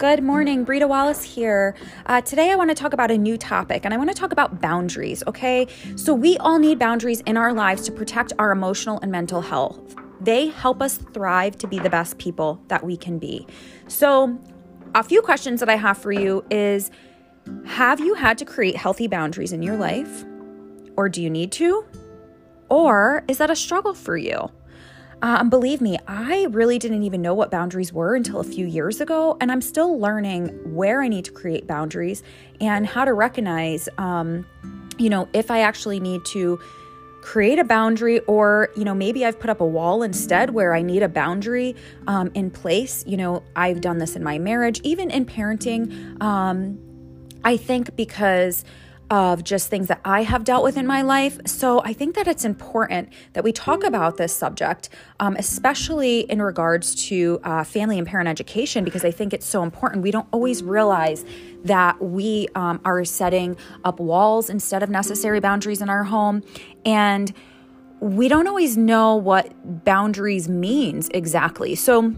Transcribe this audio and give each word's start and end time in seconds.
Good 0.00 0.22
morning, 0.22 0.64
Brita 0.64 0.88
Wallace 0.88 1.22
here. 1.22 1.74
Uh, 2.06 2.22
today, 2.22 2.50
I 2.50 2.54
want 2.54 2.70
to 2.70 2.74
talk 2.74 2.94
about 2.94 3.10
a 3.10 3.18
new 3.18 3.36
topic, 3.36 3.84
and 3.84 3.92
I 3.92 3.98
want 3.98 4.08
to 4.08 4.14
talk 4.14 4.32
about 4.32 4.58
boundaries, 4.58 5.22
okay? 5.26 5.66
So, 5.94 6.14
we 6.14 6.38
all 6.38 6.58
need 6.58 6.78
boundaries 6.78 7.20
in 7.26 7.36
our 7.36 7.52
lives 7.52 7.82
to 7.82 7.92
protect 7.92 8.32
our 8.38 8.50
emotional 8.50 8.98
and 9.02 9.12
mental 9.12 9.42
health. 9.42 9.94
They 10.18 10.46
help 10.46 10.80
us 10.80 10.96
thrive 10.96 11.58
to 11.58 11.66
be 11.66 11.78
the 11.78 11.90
best 11.90 12.16
people 12.16 12.62
that 12.68 12.82
we 12.82 12.96
can 12.96 13.18
be. 13.18 13.46
So, 13.88 14.38
a 14.94 15.02
few 15.02 15.20
questions 15.20 15.60
that 15.60 15.68
I 15.68 15.76
have 15.76 15.98
for 15.98 16.12
you 16.12 16.46
is 16.50 16.90
Have 17.66 18.00
you 18.00 18.14
had 18.14 18.38
to 18.38 18.46
create 18.46 18.76
healthy 18.76 19.06
boundaries 19.06 19.52
in 19.52 19.62
your 19.62 19.76
life? 19.76 20.24
Or 20.96 21.10
do 21.10 21.22
you 21.22 21.28
need 21.28 21.52
to? 21.52 21.84
Or 22.70 23.22
is 23.28 23.36
that 23.36 23.50
a 23.50 23.56
struggle 23.56 23.92
for 23.92 24.16
you? 24.16 24.50
Um, 25.22 25.50
believe 25.50 25.80
me, 25.80 25.98
I 26.06 26.46
really 26.50 26.78
didn't 26.78 27.02
even 27.02 27.20
know 27.20 27.34
what 27.34 27.50
boundaries 27.50 27.92
were 27.92 28.14
until 28.14 28.40
a 28.40 28.44
few 28.44 28.66
years 28.66 29.00
ago, 29.00 29.36
and 29.40 29.52
I'm 29.52 29.60
still 29.60 29.98
learning 29.98 30.48
where 30.74 31.02
I 31.02 31.08
need 31.08 31.26
to 31.26 31.32
create 31.32 31.66
boundaries 31.66 32.22
and 32.60 32.86
how 32.86 33.04
to 33.04 33.12
recognize, 33.12 33.88
um, 33.98 34.46
you 34.98 35.10
know, 35.10 35.28
if 35.34 35.50
I 35.50 35.60
actually 35.60 36.00
need 36.00 36.24
to 36.26 36.58
create 37.22 37.58
a 37.58 37.64
boundary 37.64 38.18
or 38.20 38.70
you 38.76 38.82
know 38.82 38.94
maybe 38.94 39.26
i've 39.26 39.38
put 39.38 39.50
up 39.50 39.60
a 39.60 39.66
wall 39.66 40.02
instead 40.02 40.50
where 40.50 40.74
i 40.74 40.80
need 40.80 41.02
a 41.02 41.08
boundary 41.08 41.76
um, 42.06 42.30
in 42.32 42.50
place. 42.50 43.04
You 43.06 43.18
know 43.18 43.42
i've 43.54 43.82
done 43.82 43.98
this 43.98 44.16
in 44.16 44.22
my 44.22 44.38
marriage 44.38 44.80
even 44.84 45.10
in 45.10 45.26
parenting. 45.26 46.20
Um, 46.22 46.78
i 47.44 47.56
think 47.58 47.94
because 47.94 48.64
of 49.10 49.42
just 49.42 49.68
things 49.68 49.88
that 49.88 50.00
I 50.04 50.22
have 50.22 50.44
dealt 50.44 50.62
with 50.62 50.76
in 50.76 50.86
my 50.86 51.02
life. 51.02 51.38
So 51.44 51.82
I 51.82 51.92
think 51.92 52.14
that 52.14 52.28
it's 52.28 52.44
important 52.44 53.08
that 53.32 53.42
we 53.42 53.52
talk 53.52 53.82
about 53.82 54.16
this 54.16 54.32
subject, 54.32 54.88
um, 55.18 55.34
especially 55.36 56.20
in 56.20 56.40
regards 56.40 56.94
to 57.08 57.40
uh, 57.42 57.64
family 57.64 57.98
and 57.98 58.06
parent 58.06 58.28
education, 58.28 58.84
because 58.84 59.04
I 59.04 59.10
think 59.10 59.34
it's 59.34 59.46
so 59.46 59.64
important. 59.64 60.02
We 60.02 60.12
don't 60.12 60.28
always 60.32 60.62
realize 60.62 61.24
that 61.64 62.00
we 62.00 62.48
um, 62.54 62.80
are 62.84 63.04
setting 63.04 63.56
up 63.84 63.98
walls 63.98 64.48
instead 64.48 64.82
of 64.82 64.90
necessary 64.90 65.40
boundaries 65.40 65.82
in 65.82 65.90
our 65.90 66.04
home. 66.04 66.42
And 66.84 67.32
we 67.98 68.28
don't 68.28 68.46
always 68.46 68.76
know 68.76 69.16
what 69.16 69.52
boundaries 69.84 70.48
means 70.48 71.08
exactly. 71.12 71.74
So 71.74 72.14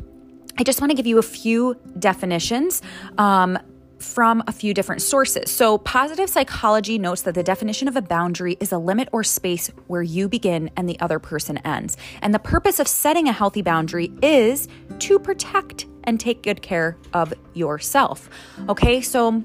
I 0.58 0.62
just 0.62 0.80
want 0.80 0.90
to 0.90 0.94
give 0.94 1.06
you 1.06 1.18
a 1.18 1.22
few 1.22 1.76
definitions 1.98 2.82
um, 3.18 3.58
from 4.02 4.42
a 4.46 4.52
few 4.52 4.74
different 4.74 5.02
sources. 5.02 5.50
So, 5.50 5.78
positive 5.78 6.28
psychology 6.28 6.98
notes 6.98 7.22
that 7.22 7.34
the 7.34 7.42
definition 7.42 7.88
of 7.88 7.96
a 7.96 8.02
boundary 8.02 8.56
is 8.60 8.72
a 8.72 8.78
limit 8.78 9.08
or 9.12 9.24
space 9.24 9.68
where 9.86 10.02
you 10.02 10.28
begin 10.28 10.70
and 10.76 10.88
the 10.88 10.98
other 11.00 11.18
person 11.18 11.58
ends. 11.58 11.96
And 12.20 12.34
the 12.34 12.38
purpose 12.38 12.80
of 12.80 12.88
setting 12.88 13.28
a 13.28 13.32
healthy 13.32 13.62
boundary 13.62 14.12
is 14.22 14.68
to 15.00 15.18
protect 15.18 15.86
and 16.04 16.18
take 16.18 16.42
good 16.42 16.62
care 16.62 16.96
of 17.12 17.32
yourself. 17.54 18.28
Okay, 18.68 19.00
so 19.00 19.42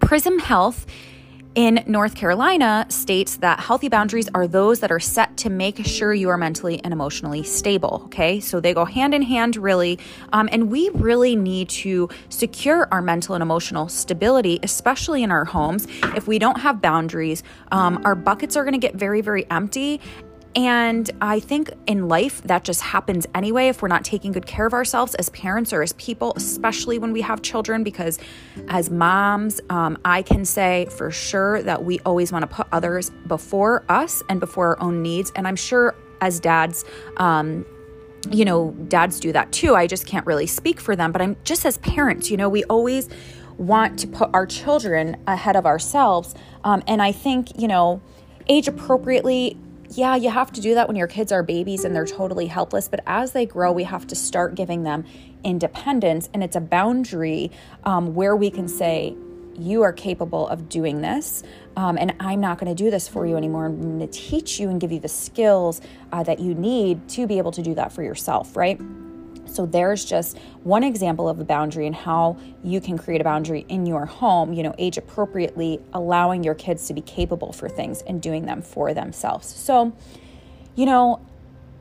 Prism 0.00 0.38
Health 0.38 0.86
in 1.54 1.82
North 1.86 2.14
Carolina 2.14 2.86
states 2.88 3.36
that 3.36 3.60
healthy 3.60 3.88
boundaries 3.88 4.28
are 4.34 4.46
those 4.46 4.80
that 4.80 4.92
are 4.92 5.00
set 5.00 5.36
to 5.38 5.50
make 5.50 5.84
sure 5.84 6.14
you 6.14 6.28
are 6.28 6.36
mentally 6.36 6.80
and 6.84 6.92
emotionally 6.92 7.42
stable. 7.42 8.02
Okay, 8.06 8.40
so 8.40 8.60
they 8.60 8.74
go 8.74 8.84
hand 8.84 9.14
in 9.14 9.22
hand, 9.22 9.56
really. 9.56 9.98
Um, 10.32 10.48
and 10.52 10.70
we 10.70 10.90
really 10.90 11.36
need 11.36 11.68
to 11.70 12.08
secure 12.28 12.88
our 12.92 13.02
mental 13.02 13.34
and 13.34 13.42
emotional 13.42 13.88
stability, 13.88 14.60
especially 14.62 15.22
in 15.22 15.30
our 15.30 15.44
homes. 15.44 15.86
If 16.16 16.26
we 16.26 16.38
don't 16.38 16.60
have 16.60 16.80
boundaries, 16.80 17.42
um, 17.72 18.02
our 18.04 18.14
buckets 18.14 18.56
are 18.56 18.64
going 18.64 18.72
to 18.72 18.78
get 18.78 18.94
very, 18.94 19.20
very 19.20 19.48
empty 19.50 20.00
and 20.54 21.10
I 21.20 21.40
think 21.40 21.70
in 21.86 22.08
life, 22.08 22.42
that 22.42 22.64
just 22.64 22.80
happens 22.80 23.26
anyway 23.34 23.68
if 23.68 23.82
we're 23.82 23.88
not 23.88 24.04
taking 24.04 24.32
good 24.32 24.46
care 24.46 24.66
of 24.66 24.72
ourselves 24.72 25.14
as 25.16 25.28
parents 25.30 25.72
or 25.72 25.82
as 25.82 25.92
people, 25.94 26.32
especially 26.36 26.98
when 26.98 27.12
we 27.12 27.20
have 27.20 27.42
children. 27.42 27.84
Because 27.84 28.18
as 28.68 28.90
moms, 28.90 29.60
um, 29.70 29.98
I 30.04 30.22
can 30.22 30.44
say 30.44 30.86
for 30.96 31.10
sure 31.10 31.62
that 31.62 31.84
we 31.84 32.00
always 32.00 32.32
want 32.32 32.48
to 32.48 32.54
put 32.54 32.66
others 32.72 33.10
before 33.26 33.84
us 33.88 34.22
and 34.28 34.40
before 34.40 34.68
our 34.68 34.82
own 34.82 35.02
needs. 35.02 35.30
And 35.36 35.46
I'm 35.46 35.56
sure 35.56 35.94
as 36.20 36.40
dads, 36.40 36.84
um, 37.18 37.64
you 38.30 38.44
know, 38.44 38.72
dads 38.88 39.20
do 39.20 39.32
that 39.32 39.52
too. 39.52 39.74
I 39.74 39.86
just 39.86 40.06
can't 40.06 40.26
really 40.26 40.46
speak 40.46 40.80
for 40.80 40.96
them, 40.96 41.12
but 41.12 41.22
I'm 41.22 41.36
just 41.44 41.64
as 41.64 41.78
parents, 41.78 42.30
you 42.30 42.36
know, 42.36 42.48
we 42.48 42.64
always 42.64 43.08
want 43.58 43.98
to 44.00 44.06
put 44.06 44.30
our 44.32 44.46
children 44.46 45.16
ahead 45.26 45.56
of 45.56 45.66
ourselves. 45.66 46.34
Um, 46.64 46.82
and 46.86 47.02
I 47.02 47.12
think, 47.12 47.60
you 47.60 47.68
know, 47.68 48.00
age 48.48 48.66
appropriately 48.66 49.56
yeah, 49.90 50.16
you 50.16 50.30
have 50.30 50.52
to 50.52 50.60
do 50.60 50.74
that 50.74 50.86
when 50.86 50.96
your 50.96 51.06
kids 51.06 51.32
are 51.32 51.42
babies 51.42 51.84
and 51.84 51.94
they're 51.94 52.06
totally 52.06 52.46
helpless. 52.46 52.88
But 52.88 53.00
as 53.06 53.32
they 53.32 53.46
grow, 53.46 53.72
we 53.72 53.84
have 53.84 54.06
to 54.08 54.14
start 54.14 54.54
giving 54.54 54.82
them 54.82 55.04
independence. 55.44 56.28
And 56.34 56.42
it's 56.42 56.56
a 56.56 56.60
boundary 56.60 57.50
um, 57.84 58.14
where 58.14 58.36
we 58.36 58.50
can 58.50 58.68
say, 58.68 59.16
you 59.58 59.82
are 59.82 59.92
capable 59.92 60.46
of 60.46 60.68
doing 60.68 61.00
this, 61.00 61.42
um, 61.76 61.98
and 61.98 62.14
I'm 62.20 62.40
not 62.40 62.58
going 62.58 62.74
to 62.74 62.80
do 62.80 62.92
this 62.92 63.08
for 63.08 63.26
you 63.26 63.36
anymore. 63.36 63.66
I'm 63.66 63.80
going 63.80 63.98
to 63.98 64.06
teach 64.06 64.60
you 64.60 64.68
and 64.68 64.80
give 64.80 64.92
you 64.92 65.00
the 65.00 65.08
skills 65.08 65.80
uh, 66.12 66.22
that 66.22 66.38
you 66.38 66.54
need 66.54 67.08
to 67.08 67.26
be 67.26 67.38
able 67.38 67.50
to 67.52 67.62
do 67.62 67.74
that 67.74 67.92
for 67.92 68.04
yourself, 68.04 68.56
right? 68.56 68.80
So 69.50 69.66
there's 69.66 70.04
just 70.04 70.38
one 70.62 70.84
example 70.84 71.28
of 71.28 71.40
a 71.40 71.44
boundary 71.44 71.86
and 71.86 71.94
how 71.94 72.36
you 72.62 72.80
can 72.80 72.98
create 72.98 73.20
a 73.20 73.24
boundary 73.24 73.64
in 73.68 73.86
your 73.86 74.06
home, 74.06 74.52
you 74.52 74.62
know, 74.62 74.74
age 74.78 74.98
appropriately, 74.98 75.80
allowing 75.92 76.44
your 76.44 76.54
kids 76.54 76.86
to 76.88 76.94
be 76.94 77.00
capable 77.00 77.52
for 77.52 77.68
things 77.68 78.02
and 78.02 78.20
doing 78.22 78.46
them 78.46 78.62
for 78.62 78.94
themselves. 78.94 79.46
So, 79.46 79.92
you 80.74 80.86
know, 80.86 81.20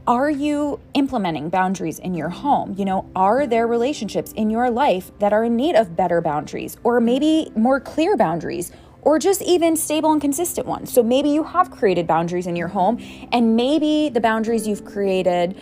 are 0.07 0.29
you 0.29 0.79
implementing 0.93 1.49
boundaries 1.49 1.99
in 1.99 2.13
your 2.13 2.29
home? 2.29 2.75
You 2.77 2.85
know, 2.85 3.09
are 3.15 3.45
there 3.45 3.67
relationships 3.67 4.31
in 4.31 4.49
your 4.49 4.69
life 4.69 5.11
that 5.19 5.33
are 5.33 5.43
in 5.43 5.57
need 5.57 5.75
of 5.75 5.97
better 5.97 6.21
boundaries 6.21 6.77
or 6.83 7.01
maybe 7.01 7.51
more 7.55 7.79
clear 7.79 8.15
boundaries? 8.15 8.71
Or 9.03 9.19
just 9.19 9.41
even 9.41 9.77
stable 9.77 10.11
and 10.11 10.19
consistent 10.19 10.67
ones. 10.67 10.91
So 10.91 11.01
maybe 11.01 11.29
you 11.29 11.43
have 11.43 11.71
created 11.71 12.07
boundaries 12.07 12.45
in 12.45 12.57
your 12.57 12.67
home, 12.67 13.01
and 13.31 13.55
maybe 13.55 14.09
the 14.09 14.19
boundaries 14.19 14.67
you've 14.67 14.83
created 14.83 15.55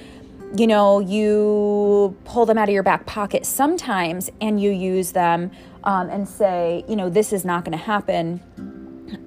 you 0.57 0.67
know, 0.67 0.99
you 0.99 2.15
pull 2.23 2.45
them 2.45 2.57
out 2.57 2.69
of 2.69 2.73
your 2.73 2.83
back 2.83 3.05
pocket 3.05 3.45
sometimes 3.45 4.29
and 4.41 4.61
you 4.61 4.71
use 4.71 5.11
them 5.11 5.51
um, 5.83 6.09
and 6.09 6.27
say, 6.27 6.83
you 6.87 6.95
know, 6.95 7.09
this 7.09 7.33
is 7.33 7.43
not 7.43 7.65
going 7.65 7.77
to 7.77 7.83
happen. 7.83 8.41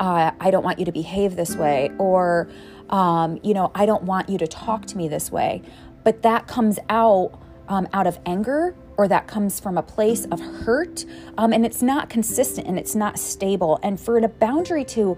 Uh, 0.00 0.30
I 0.40 0.50
don't 0.50 0.64
want 0.64 0.78
you 0.78 0.84
to 0.86 0.92
behave 0.92 1.36
this 1.36 1.54
way. 1.56 1.90
Or, 1.98 2.48
um, 2.90 3.38
you 3.42 3.52
know, 3.52 3.70
I 3.74 3.84
don't 3.86 4.04
want 4.04 4.28
you 4.28 4.38
to 4.38 4.46
talk 4.46 4.86
to 4.86 4.96
me 4.96 5.08
this 5.08 5.30
way. 5.30 5.62
But 6.04 6.22
that 6.22 6.46
comes 6.46 6.78
out 6.88 7.38
um, 7.68 7.86
out 7.92 8.06
of 8.06 8.18
anger 8.24 8.74
or 8.96 9.06
that 9.08 9.26
comes 9.26 9.60
from 9.60 9.76
a 9.76 9.82
place 9.82 10.24
of 10.26 10.40
hurt. 10.40 11.04
Um, 11.36 11.52
and 11.52 11.66
it's 11.66 11.82
not 11.82 12.08
consistent 12.08 12.66
and 12.66 12.78
it's 12.78 12.94
not 12.94 13.18
stable. 13.18 13.78
And 13.82 14.00
for 14.00 14.18
a 14.18 14.28
boundary 14.28 14.84
to 14.86 15.16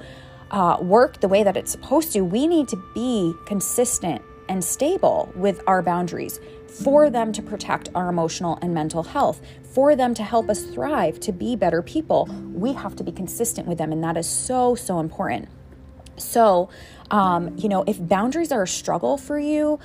uh, 0.51 0.79
work 0.81 1.21
the 1.21 1.29
way 1.29 1.45
that 1.45 1.57
it's 1.57 1.71
supposed 1.71 2.13
to, 2.13 2.23
we 2.23 2.47
need 2.47 2.69
to 2.69 2.83
be 2.95 3.33
consistent 3.47 4.23
and 4.51 4.63
stable 4.63 5.33
with 5.35 5.63
our 5.67 5.81
boundaries 5.81 6.41
for 6.67 7.09
them 7.09 7.33
to 7.33 7.41
protect 7.41 7.89
our 7.95 8.11
emotional 8.11 8.59
and 8.61 8.75
mental 8.75 9.03
health, 9.03 9.41
for 9.73 9.97
them 9.97 10.13
to 10.15 10.23
help 10.23 10.51
us 10.51 10.65
thrive, 10.65 11.19
to 11.21 11.33
be 11.33 11.57
better 11.57 11.81
people. 11.81 12.27
We 12.53 12.75
have 12.75 12.95
to 12.97 13.05
be 13.05 13.13
consistent 13.13 13.67
with 13.67 13.79
them, 13.79 13.93
and 13.93 14.05
that 14.05 14.17
is 14.17 14.29
so, 14.29 14.75
so 14.75 15.01
important. 15.01 15.49
So, 16.17 16.69
um, 17.11 17.57
you 17.57 17.69
know, 17.69 17.85
if 17.87 18.07
boundaries 18.07 18.53
are 18.53 18.65
a 18.65 18.69
struggle 18.69 19.17
for 19.17 19.39
you, 19.39 19.79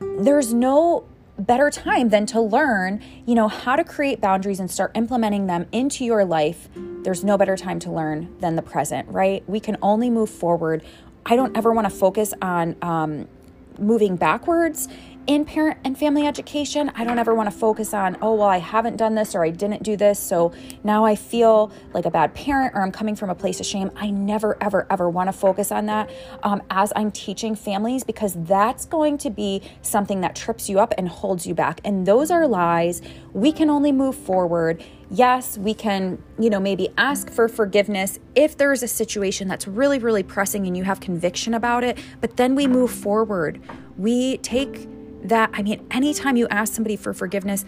there's 0.00 0.52
no 0.52 1.06
better 1.38 1.70
time 1.70 2.08
than 2.08 2.26
to 2.26 2.40
learn, 2.40 3.00
you 3.24 3.34
know, 3.34 3.46
how 3.46 3.76
to 3.76 3.84
create 3.84 4.20
boundaries 4.20 4.58
and 4.58 4.70
start 4.70 4.90
implementing 4.96 5.46
them 5.46 5.66
into 5.70 6.04
your 6.04 6.24
life. 6.24 6.68
There's 7.04 7.22
no 7.22 7.38
better 7.38 7.56
time 7.56 7.78
to 7.80 7.90
learn 7.92 8.36
than 8.40 8.56
the 8.56 8.62
present, 8.62 9.08
right? 9.08 9.48
We 9.48 9.60
can 9.60 9.76
only 9.80 10.10
move 10.10 10.30
forward. 10.30 10.84
I 11.24 11.36
don't 11.36 11.56
ever 11.56 11.72
want 11.72 11.84
to 11.88 11.94
focus 11.94 12.34
on 12.42 12.76
um, 12.82 13.28
moving 13.78 14.16
backwards 14.16 14.88
in 15.28 15.44
parent 15.44 15.78
and 15.84 15.96
family 15.96 16.26
education, 16.26 16.90
I 16.94 17.04
don't 17.04 17.18
ever 17.18 17.34
want 17.34 17.52
to 17.52 17.56
focus 17.56 17.92
on, 17.92 18.16
oh, 18.22 18.34
well, 18.34 18.48
I 18.48 18.56
haven't 18.56 18.96
done 18.96 19.14
this 19.14 19.34
or 19.34 19.44
I 19.44 19.50
didn't 19.50 19.82
do 19.82 19.94
this. 19.94 20.18
So 20.18 20.54
now 20.82 21.04
I 21.04 21.16
feel 21.16 21.70
like 21.92 22.06
a 22.06 22.10
bad 22.10 22.34
parent 22.34 22.74
or 22.74 22.80
I'm 22.80 22.90
coming 22.90 23.14
from 23.14 23.28
a 23.28 23.34
place 23.34 23.60
of 23.60 23.66
shame. 23.66 23.90
I 23.94 24.10
never, 24.10 24.56
ever, 24.62 24.86
ever 24.88 25.10
want 25.10 25.28
to 25.28 25.34
focus 25.34 25.70
on 25.70 25.84
that 25.84 26.10
um, 26.42 26.62
as 26.70 26.94
I'm 26.96 27.10
teaching 27.10 27.54
families 27.54 28.04
because 28.04 28.42
that's 28.44 28.86
going 28.86 29.18
to 29.18 29.28
be 29.28 29.60
something 29.82 30.22
that 30.22 30.34
trips 30.34 30.66
you 30.66 30.80
up 30.80 30.94
and 30.96 31.06
holds 31.06 31.46
you 31.46 31.54
back. 31.54 31.82
And 31.84 32.06
those 32.06 32.30
are 32.30 32.48
lies. 32.48 33.02
We 33.34 33.52
can 33.52 33.68
only 33.68 33.92
move 33.92 34.16
forward. 34.16 34.82
Yes, 35.10 35.58
we 35.58 35.74
can, 35.74 36.22
you 36.38 36.48
know, 36.48 36.60
maybe 36.60 36.88
ask 36.96 37.28
for 37.28 37.48
forgiveness 37.48 38.18
if 38.34 38.56
there 38.56 38.72
is 38.72 38.82
a 38.82 38.88
situation 38.88 39.46
that's 39.46 39.68
really, 39.68 39.98
really 39.98 40.22
pressing 40.22 40.66
and 40.66 40.74
you 40.74 40.84
have 40.84 41.00
conviction 41.00 41.52
about 41.52 41.84
it, 41.84 41.98
but 42.22 42.38
then 42.38 42.54
we 42.54 42.66
move 42.66 42.90
forward. 42.90 43.60
We 43.98 44.38
take 44.38 44.88
that, 45.22 45.50
I 45.52 45.62
mean, 45.62 45.86
anytime 45.90 46.36
you 46.36 46.48
ask 46.48 46.74
somebody 46.74 46.96
for 46.96 47.12
forgiveness, 47.12 47.64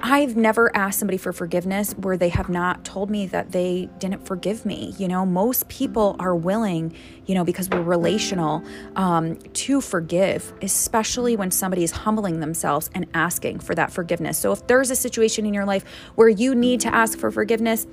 I've 0.00 0.36
never 0.36 0.74
asked 0.76 1.00
somebody 1.00 1.18
for 1.18 1.32
forgiveness 1.32 1.92
where 1.94 2.16
they 2.16 2.28
have 2.28 2.48
not 2.48 2.84
told 2.84 3.10
me 3.10 3.26
that 3.26 3.50
they 3.50 3.88
didn't 3.98 4.24
forgive 4.26 4.64
me. 4.64 4.94
You 4.96 5.08
know, 5.08 5.26
most 5.26 5.68
people 5.68 6.14
are 6.20 6.36
willing, 6.36 6.94
you 7.26 7.34
know, 7.34 7.44
because 7.44 7.68
we're 7.68 7.82
relational, 7.82 8.62
um, 8.94 9.36
to 9.54 9.80
forgive, 9.80 10.52
especially 10.62 11.34
when 11.34 11.50
somebody 11.50 11.82
is 11.82 11.90
humbling 11.90 12.38
themselves 12.38 12.90
and 12.94 13.06
asking 13.12 13.58
for 13.58 13.74
that 13.74 13.90
forgiveness. 13.90 14.38
So 14.38 14.52
if 14.52 14.64
there's 14.68 14.92
a 14.92 14.96
situation 14.96 15.46
in 15.46 15.52
your 15.52 15.64
life 15.64 15.84
where 16.14 16.28
you 16.28 16.54
need 16.54 16.80
to 16.82 16.94
ask 16.94 17.18
for 17.18 17.32
forgiveness, 17.32 17.88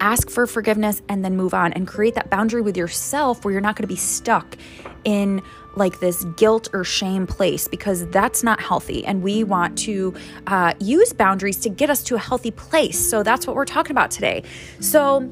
ask 0.00 0.30
for 0.30 0.46
forgiveness 0.46 1.02
and 1.10 1.22
then 1.22 1.36
move 1.36 1.52
on 1.52 1.74
and 1.74 1.86
create 1.86 2.14
that 2.14 2.30
boundary 2.30 2.62
with 2.62 2.76
yourself 2.76 3.44
where 3.44 3.52
you're 3.52 3.60
not 3.60 3.76
going 3.76 3.82
to 3.82 3.92
be 3.92 3.96
stuck 3.96 4.56
in 5.04 5.42
like 5.76 6.00
this 6.00 6.24
guilt 6.36 6.68
or 6.72 6.84
shame 6.84 7.26
place 7.26 7.68
because 7.68 8.06
that's 8.08 8.42
not 8.42 8.60
healthy. 8.60 9.04
And 9.04 9.22
we 9.22 9.44
want 9.44 9.78
to 9.80 10.14
uh, 10.46 10.74
use 10.80 11.12
boundaries 11.12 11.58
to 11.60 11.68
get 11.68 11.90
us 11.90 12.02
to 12.04 12.16
a 12.16 12.18
healthy 12.18 12.50
place. 12.50 12.98
So 12.98 13.22
that's 13.22 13.46
what 13.46 13.56
we're 13.56 13.64
talking 13.64 13.92
about 13.92 14.10
today. 14.10 14.42
So, 14.80 15.30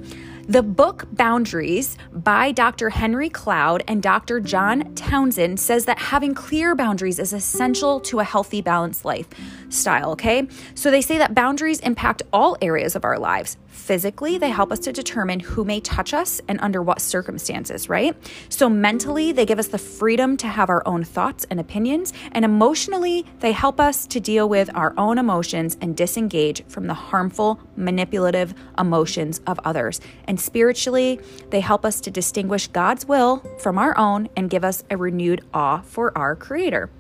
the 0.48 0.62
book 0.62 1.06
Boundaries 1.12 1.98
by 2.10 2.52
Dr. 2.52 2.88
Henry 2.88 3.28
Cloud 3.28 3.84
and 3.86 4.02
Dr. 4.02 4.40
John 4.40 4.94
Townsend 4.94 5.60
says 5.60 5.84
that 5.84 5.98
having 5.98 6.34
clear 6.34 6.74
boundaries 6.74 7.18
is 7.18 7.34
essential 7.34 8.00
to 8.00 8.20
a 8.20 8.24
healthy, 8.24 8.62
balanced 8.62 9.04
lifestyle. 9.04 10.12
Okay. 10.12 10.48
So 10.74 10.90
they 10.90 11.02
say 11.02 11.18
that 11.18 11.34
boundaries 11.34 11.80
impact 11.80 12.22
all 12.32 12.56
areas 12.62 12.96
of 12.96 13.04
our 13.04 13.18
lives 13.18 13.58
Physically, 13.78 14.38
they 14.38 14.50
help 14.50 14.72
us 14.72 14.80
to 14.80 14.92
determine 14.92 15.40
who 15.40 15.64
may 15.64 15.80
touch 15.80 16.12
us 16.12 16.40
and 16.48 16.58
under 16.60 16.82
what 16.82 17.00
circumstances, 17.00 17.88
right? 17.88 18.14
So, 18.48 18.68
mentally, 18.68 19.30
they 19.32 19.46
give 19.46 19.58
us 19.58 19.68
the 19.68 19.78
freedom 19.78 20.36
to 20.38 20.48
have 20.48 20.68
our 20.68 20.82
own 20.84 21.04
thoughts 21.04 21.46
and 21.48 21.60
opinions. 21.60 22.12
And 22.32 22.44
emotionally, 22.44 23.24
they 23.38 23.52
help 23.52 23.78
us 23.78 24.06
to 24.08 24.20
deal 24.20 24.48
with 24.48 24.68
our 24.74 24.92
own 24.98 25.16
emotions 25.16 25.78
and 25.80 25.96
disengage 25.96 26.64
from 26.66 26.86
the 26.86 26.92
harmful, 26.92 27.60
manipulative 27.76 28.52
emotions 28.78 29.40
of 29.46 29.60
others. 29.64 30.00
And 30.24 30.37
spiritually, 30.38 31.20
they 31.50 31.60
help 31.60 31.84
us 31.84 32.00
to 32.02 32.10
distinguish 32.10 32.68
God's 32.68 33.06
will 33.06 33.42
from 33.58 33.78
our 33.78 33.96
own 33.98 34.28
and 34.36 34.50
give 34.50 34.64
us 34.64 34.84
a 34.90 34.96
renewed 34.96 35.44
awe 35.52 35.80
for 35.82 36.16
our 36.16 36.34
Creator. 36.36 36.90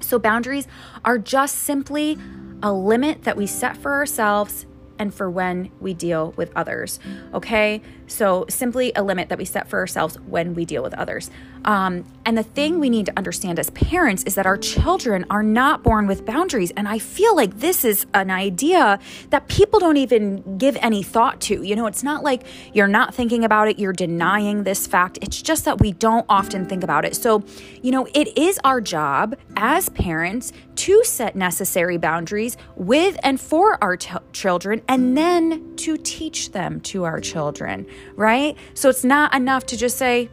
So, 0.00 0.18
boundaries 0.18 0.66
are 1.04 1.18
just 1.18 1.56
simply 1.56 2.18
a 2.62 2.72
limit 2.72 3.24
that 3.24 3.36
we 3.36 3.46
set 3.46 3.76
for 3.76 3.92
ourselves 3.92 4.66
and 4.98 5.14
for 5.14 5.30
when 5.30 5.70
we 5.80 5.94
deal 5.94 6.32
with 6.36 6.52
others. 6.54 7.00
Okay, 7.32 7.80
so 8.10 8.44
simply 8.48 8.92
a 8.96 9.02
limit 9.02 9.28
that 9.28 9.38
we 9.38 9.44
set 9.44 9.68
for 9.68 9.78
ourselves 9.78 10.18
when 10.26 10.54
we 10.54 10.64
deal 10.64 10.82
with 10.82 10.94
others. 10.94 11.30
Um, 11.64 12.04
and 12.24 12.36
the 12.36 12.42
thing 12.42 12.80
we 12.80 12.90
need 12.90 13.06
to 13.06 13.12
understand 13.16 13.58
as 13.58 13.70
parents 13.70 14.22
is 14.24 14.34
that 14.34 14.46
our 14.46 14.56
children 14.56 15.26
are 15.30 15.42
not 15.42 15.82
born 15.82 16.06
with 16.06 16.24
boundaries. 16.24 16.70
And 16.76 16.88
I 16.88 16.98
feel 16.98 17.36
like 17.36 17.58
this 17.58 17.84
is 17.84 18.06
an 18.14 18.30
idea 18.30 18.98
that 19.30 19.48
people 19.48 19.78
don't 19.78 19.96
even 19.96 20.58
give 20.58 20.76
any 20.80 21.02
thought 21.02 21.40
to. 21.42 21.62
You 21.62 21.76
know, 21.76 21.86
it's 21.86 22.02
not 22.02 22.22
like 22.22 22.44
you're 22.72 22.88
not 22.88 23.14
thinking 23.14 23.44
about 23.44 23.68
it, 23.68 23.78
you're 23.78 23.92
denying 23.92 24.64
this 24.64 24.86
fact. 24.86 25.18
It's 25.22 25.40
just 25.40 25.64
that 25.66 25.80
we 25.80 25.92
don't 25.92 26.26
often 26.28 26.66
think 26.66 26.82
about 26.82 27.04
it. 27.04 27.14
So, 27.14 27.44
you 27.82 27.90
know, 27.90 28.06
it 28.14 28.36
is 28.38 28.58
our 28.64 28.80
job 28.80 29.36
as 29.56 29.88
parents 29.90 30.52
to 30.76 31.04
set 31.04 31.36
necessary 31.36 31.98
boundaries 31.98 32.56
with 32.74 33.18
and 33.22 33.38
for 33.38 33.82
our 33.84 33.98
t- 33.98 34.16
children 34.32 34.80
and 34.88 35.16
then 35.16 35.76
to 35.76 35.98
teach 35.98 36.52
them 36.52 36.80
to 36.80 37.04
our 37.04 37.20
children, 37.20 37.86
right? 38.16 38.56
So 38.74 38.88
it's 38.88 39.04
not 39.04 39.34
enough 39.34 39.66
to 39.66 39.76
just 39.76 39.98
say, 39.98 40.28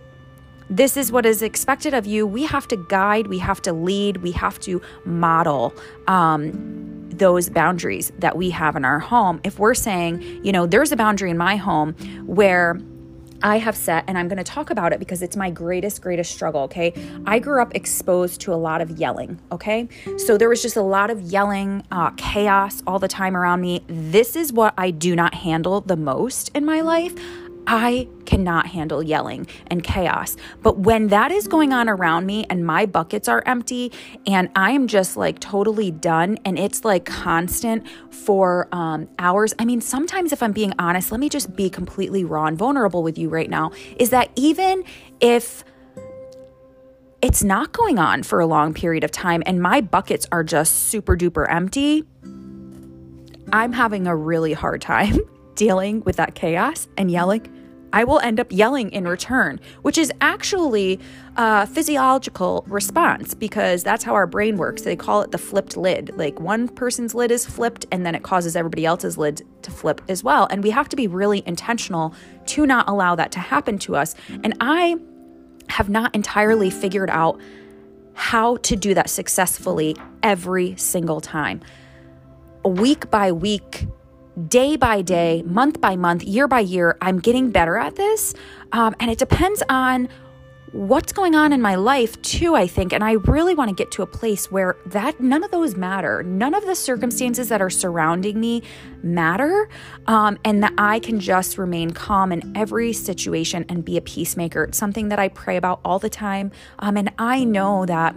this 0.69 0.97
is 0.97 1.11
what 1.11 1.25
is 1.25 1.41
expected 1.41 1.93
of 1.93 2.05
you. 2.05 2.27
We 2.27 2.43
have 2.43 2.67
to 2.69 2.77
guide, 2.89 3.27
we 3.27 3.39
have 3.39 3.61
to 3.61 3.73
lead, 3.73 4.17
we 4.17 4.31
have 4.33 4.59
to 4.61 4.81
model 5.05 5.73
um, 6.07 7.09
those 7.09 7.49
boundaries 7.49 8.11
that 8.19 8.35
we 8.35 8.49
have 8.49 8.75
in 8.75 8.83
our 8.83 8.99
home. 8.99 9.39
If 9.43 9.59
we're 9.59 9.73
saying, 9.73 10.43
you 10.43 10.51
know, 10.51 10.65
there's 10.65 10.91
a 10.91 10.97
boundary 10.97 11.31
in 11.31 11.37
my 11.37 11.55
home 11.55 11.93
where 12.25 12.81
I 13.43 13.59
have 13.59 13.77
set, 13.77 14.03
and 14.07 14.17
I'm 14.17 14.27
going 14.27 14.37
to 14.39 14.43
talk 14.43 14.71
about 14.71 14.93
it 14.93 14.99
because 14.99 15.21
it's 15.21 15.35
my 15.35 15.51
greatest, 15.51 16.01
greatest 16.01 16.33
struggle. 16.33 16.61
Okay. 16.61 16.93
I 17.25 17.39
grew 17.39 17.61
up 17.61 17.75
exposed 17.75 18.41
to 18.41 18.53
a 18.53 18.55
lot 18.55 18.81
of 18.81 18.97
yelling. 18.97 19.39
Okay. 19.51 19.87
So 20.17 20.37
there 20.37 20.49
was 20.49 20.61
just 20.61 20.75
a 20.75 20.81
lot 20.81 21.11
of 21.11 21.21
yelling, 21.21 21.83
uh, 21.91 22.09
chaos 22.17 22.81
all 22.87 22.99
the 22.99 23.07
time 23.07 23.37
around 23.37 23.61
me. 23.61 23.83
This 23.87 24.35
is 24.35 24.51
what 24.51 24.73
I 24.77 24.89
do 24.91 25.15
not 25.15 25.35
handle 25.35 25.81
the 25.81 25.95
most 25.95 26.49
in 26.55 26.65
my 26.65 26.81
life. 26.81 27.13
I 27.69 28.07
cannot 28.25 28.67
handle 28.67 29.03
yelling 29.03 29.45
and 29.67 29.83
chaos. 29.83 30.37
But 30.63 30.79
when 30.79 31.09
that 31.09 31.33
is 31.33 31.49
going 31.49 31.73
on 31.73 31.89
around 31.89 32.25
me 32.25 32.45
and 32.49 32.65
my 32.65 32.85
buckets 32.85 33.27
are 33.27 33.43
empty 33.45 33.91
and 34.25 34.49
I 34.55 34.71
am 34.71 34.87
just 34.87 35.17
like 35.17 35.39
totally 35.39 35.91
done 35.91 36.37
and 36.45 36.57
it's 36.57 36.85
like 36.85 37.03
constant 37.03 37.85
for 38.09 38.69
um, 38.71 39.09
hours, 39.19 39.53
I 39.59 39.65
mean, 39.65 39.81
sometimes 39.81 40.31
if 40.31 40.41
I'm 40.41 40.53
being 40.53 40.73
honest, 40.79 41.11
let 41.11 41.19
me 41.19 41.27
just 41.27 41.57
be 41.57 41.69
completely 41.69 42.23
raw 42.23 42.45
and 42.45 42.57
vulnerable 42.57 43.03
with 43.03 43.17
you 43.17 43.27
right 43.27 43.49
now, 43.49 43.71
is 43.97 44.11
that 44.11 44.31
even 44.37 44.85
if 45.19 45.65
it's 47.21 47.43
not 47.43 47.73
going 47.73 47.99
on 47.99 48.23
for 48.23 48.39
a 48.39 48.45
long 48.45 48.73
period 48.73 49.03
of 49.03 49.11
time 49.11 49.43
and 49.45 49.61
my 49.61 49.81
buckets 49.81 50.25
are 50.31 50.43
just 50.43 50.87
super 50.87 51.17
duper 51.17 51.45
empty, 51.51 52.05
I'm 53.51 53.73
having 53.73 54.07
a 54.07 54.15
really 54.15 54.53
hard 54.53 54.81
time 54.81 55.19
dealing 55.55 56.01
with 56.05 56.15
that 56.15 56.33
chaos 56.33 56.87
and 56.95 57.11
yelling 57.11 57.55
I 57.93 58.03
will 58.03 58.19
end 58.19 58.39
up 58.39 58.47
yelling 58.49 58.91
in 58.91 59.07
return, 59.07 59.59
which 59.81 59.97
is 59.97 60.11
actually 60.21 60.99
a 61.35 61.65
physiological 61.67 62.65
response 62.67 63.33
because 63.33 63.83
that's 63.83 64.03
how 64.03 64.13
our 64.13 64.27
brain 64.27 64.57
works. 64.57 64.81
They 64.81 64.95
call 64.95 65.21
it 65.21 65.31
the 65.31 65.37
flipped 65.37 65.77
lid. 65.77 66.11
Like 66.15 66.39
one 66.39 66.67
person's 66.67 67.15
lid 67.15 67.31
is 67.31 67.45
flipped 67.45 67.85
and 67.91 68.05
then 68.05 68.15
it 68.15 68.23
causes 68.23 68.55
everybody 68.55 68.85
else's 68.85 69.17
lid 69.17 69.43
to 69.61 69.71
flip 69.71 70.01
as 70.09 70.23
well. 70.23 70.47
And 70.51 70.63
we 70.63 70.71
have 70.71 70.89
to 70.89 70.95
be 70.95 71.07
really 71.07 71.43
intentional 71.45 72.13
to 72.47 72.65
not 72.65 72.89
allow 72.89 73.15
that 73.15 73.31
to 73.33 73.39
happen 73.39 73.77
to 73.79 73.95
us. 73.95 74.15
And 74.43 74.55
I 74.59 74.97
have 75.69 75.89
not 75.89 76.13
entirely 76.15 76.69
figured 76.69 77.09
out 77.09 77.39
how 78.13 78.57
to 78.57 78.75
do 78.75 78.93
that 78.95 79.09
successfully 79.09 79.95
every 80.23 80.75
single 80.75 81.21
time. 81.21 81.61
Week 82.65 83.09
by 83.11 83.31
week, 83.31 83.85
day 84.47 84.75
by 84.75 85.01
day, 85.01 85.43
month 85.45 85.81
by 85.81 85.95
month, 85.95 86.23
year 86.23 86.47
by 86.47 86.59
year, 86.59 86.97
I'm 87.01 87.19
getting 87.19 87.49
better 87.49 87.77
at 87.77 87.95
this. 87.95 88.33
Um, 88.71 88.95
and 88.99 89.09
it 89.09 89.17
depends 89.17 89.63
on 89.69 90.09
what's 90.73 91.13
going 91.13 91.33
on 91.33 91.53
in 91.53 91.61
my 91.61 91.75
life 91.75 92.21
too 92.21 92.53
i 92.53 92.67
think. 92.67 92.91
And 92.91 93.01
i 93.01 93.13
really 93.13 93.55
want 93.55 93.69
to 93.69 93.75
get 93.75 93.89
to 93.91 94.01
a 94.01 94.05
place 94.05 94.51
where 94.51 94.75
that 94.87 95.19
none 95.19 95.43
of 95.43 95.49
those 95.49 95.75
matter. 95.75 96.23
None 96.23 96.53
of 96.53 96.65
the 96.65 96.75
circumstances 96.75 97.47
that 97.49 97.61
are 97.61 97.69
surrounding 97.69 98.39
me 98.39 98.63
matter 99.01 99.69
um, 100.07 100.37
and 100.43 100.61
that 100.63 100.73
i 100.77 100.99
can 100.99 101.19
just 101.19 101.57
remain 101.57 101.91
calm 101.91 102.31
in 102.33 102.55
every 102.55 102.91
situation 102.91 103.65
and 103.69 103.85
be 103.85 103.95
a 103.97 104.01
peacemaker. 104.01 104.65
It's 104.65 104.77
something 104.77 105.07
that 105.09 105.19
i 105.19 105.29
pray 105.29 105.55
about 105.55 105.79
all 105.85 105.99
the 105.99 106.09
time. 106.09 106.51
Um, 106.79 106.97
and 106.97 107.11
i 107.17 107.43
know 107.43 107.85
that 107.85 108.13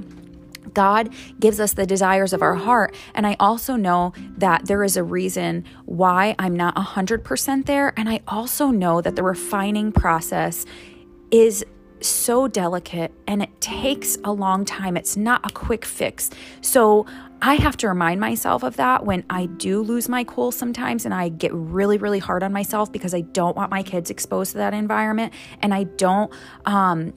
God 0.72 1.12
gives 1.38 1.60
us 1.60 1.74
the 1.74 1.86
desires 1.86 2.32
of 2.32 2.42
our 2.42 2.54
heart. 2.54 2.94
And 3.14 3.26
I 3.26 3.36
also 3.40 3.76
know 3.76 4.12
that 4.38 4.66
there 4.66 4.84
is 4.84 4.96
a 4.96 5.02
reason 5.02 5.64
why 5.86 6.34
I'm 6.38 6.54
not 6.54 6.76
100% 6.76 7.66
there. 7.66 7.92
And 7.96 8.08
I 8.08 8.20
also 8.28 8.68
know 8.68 9.00
that 9.00 9.16
the 9.16 9.22
refining 9.22 9.92
process 9.92 10.66
is 11.30 11.64
so 12.00 12.48
delicate 12.48 13.12
and 13.26 13.42
it 13.42 13.60
takes 13.60 14.16
a 14.24 14.32
long 14.32 14.64
time. 14.64 14.96
It's 14.96 15.16
not 15.16 15.48
a 15.48 15.52
quick 15.52 15.84
fix. 15.84 16.30
So 16.60 17.06
I 17.42 17.54
have 17.56 17.76
to 17.78 17.88
remind 17.88 18.20
myself 18.20 18.62
of 18.62 18.76
that 18.76 19.04
when 19.04 19.24
I 19.30 19.46
do 19.46 19.82
lose 19.82 20.08
my 20.08 20.24
cool 20.24 20.52
sometimes 20.52 21.04
and 21.04 21.14
I 21.14 21.28
get 21.28 21.52
really, 21.54 21.98
really 21.98 22.18
hard 22.18 22.42
on 22.42 22.52
myself 22.52 22.92
because 22.92 23.14
I 23.14 23.22
don't 23.22 23.56
want 23.56 23.70
my 23.70 23.82
kids 23.82 24.10
exposed 24.10 24.52
to 24.52 24.58
that 24.58 24.74
environment 24.74 25.32
and 25.62 25.72
I 25.72 25.84
don't 25.84 26.32
um 26.66 27.14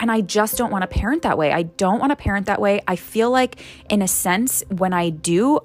and 0.00 0.10
I 0.10 0.22
just 0.22 0.56
don't 0.56 0.70
want 0.72 0.82
to 0.82 0.88
parent 0.88 1.22
that 1.22 1.36
way. 1.36 1.52
I 1.52 1.64
don't 1.64 2.00
want 2.00 2.10
to 2.10 2.16
parent 2.16 2.46
that 2.46 2.60
way. 2.60 2.80
I 2.88 2.96
feel 2.96 3.30
like, 3.30 3.60
in 3.90 4.00
a 4.00 4.08
sense, 4.08 4.64
when 4.68 4.94
I 4.94 5.10
do, 5.10 5.60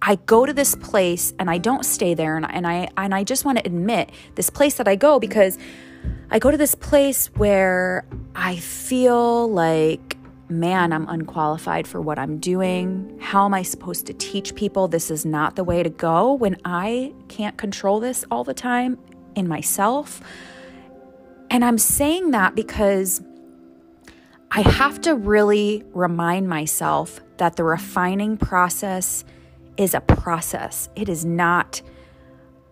I 0.00 0.16
go 0.16 0.46
to 0.46 0.52
this 0.52 0.74
place 0.74 1.34
and 1.38 1.50
I 1.50 1.58
don't 1.58 1.84
stay 1.84 2.14
there. 2.14 2.36
And, 2.36 2.50
and 2.50 2.66
I 2.66 2.88
and 2.96 3.14
I 3.14 3.22
just 3.22 3.44
want 3.44 3.58
to 3.58 3.66
admit 3.66 4.10
this 4.34 4.50
place 4.50 4.74
that 4.74 4.88
I 4.88 4.96
go 4.96 5.20
because 5.20 5.58
I 6.30 6.38
go 6.38 6.50
to 6.50 6.56
this 6.56 6.74
place 6.74 7.26
where 7.36 8.06
I 8.34 8.56
feel 8.56 9.48
like 9.48 10.16
man, 10.48 10.92
I'm 10.92 11.08
unqualified 11.08 11.86
for 11.86 11.98
what 12.00 12.18
I'm 12.18 12.38
doing. 12.38 13.18
How 13.22 13.46
am 13.46 13.54
I 13.54 13.62
supposed 13.62 14.04
to 14.06 14.12
teach 14.12 14.54
people 14.54 14.86
this 14.86 15.10
is 15.10 15.24
not 15.24 15.56
the 15.56 15.64
way 15.64 15.82
to 15.82 15.88
go 15.88 16.34
when 16.34 16.58
I 16.62 17.14
can't 17.28 17.56
control 17.56 18.00
this 18.00 18.22
all 18.30 18.44
the 18.44 18.52
time 18.52 18.98
in 19.34 19.48
myself? 19.48 20.20
And 21.50 21.64
I'm 21.64 21.78
saying 21.78 22.32
that 22.32 22.54
because 22.54 23.22
I 24.54 24.60
have 24.60 25.00
to 25.02 25.14
really 25.14 25.82
remind 25.94 26.46
myself 26.46 27.22
that 27.38 27.56
the 27.56 27.64
refining 27.64 28.36
process 28.36 29.24
is 29.78 29.94
a 29.94 30.00
process. 30.02 30.90
It 30.94 31.08
is 31.08 31.24
not, 31.24 31.80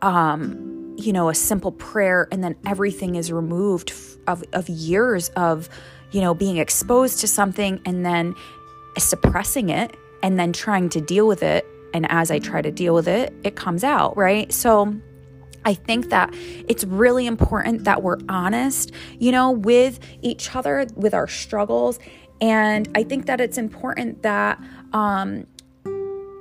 um, 0.02 0.94
you 0.98 1.14
know, 1.14 1.30
a 1.30 1.34
simple 1.34 1.72
prayer 1.72 2.28
and 2.30 2.44
then 2.44 2.56
everything 2.66 3.14
is 3.14 3.32
removed 3.32 3.94
of, 4.26 4.44
of 4.52 4.68
years 4.68 5.30
of, 5.30 5.70
you 6.12 6.20
know, 6.20 6.34
being 6.34 6.58
exposed 6.58 7.20
to 7.20 7.26
something 7.26 7.80
and 7.86 8.04
then 8.04 8.34
suppressing 8.98 9.70
it 9.70 9.96
and 10.22 10.38
then 10.38 10.52
trying 10.52 10.90
to 10.90 11.00
deal 11.00 11.26
with 11.26 11.42
it 11.42 11.64
And 11.92 12.06
as 12.10 12.30
I 12.30 12.38
try 12.38 12.62
to 12.62 12.70
deal 12.70 12.94
with 12.94 13.08
it, 13.08 13.32
it 13.42 13.56
comes 13.56 13.84
out, 13.84 14.16
right? 14.16 14.52
So, 14.52 14.94
I 15.64 15.74
think 15.74 16.10
that 16.10 16.32
it's 16.68 16.84
really 16.84 17.26
important 17.26 17.84
that 17.84 18.02
we're 18.02 18.18
honest, 18.28 18.92
you 19.18 19.32
know, 19.32 19.50
with 19.50 20.00
each 20.22 20.54
other, 20.54 20.86
with 20.94 21.14
our 21.14 21.28
struggles. 21.28 21.98
And 22.40 22.88
I 22.94 23.02
think 23.02 23.26
that 23.26 23.40
it's 23.40 23.58
important 23.58 24.22
that 24.22 24.58
um, 24.92 25.46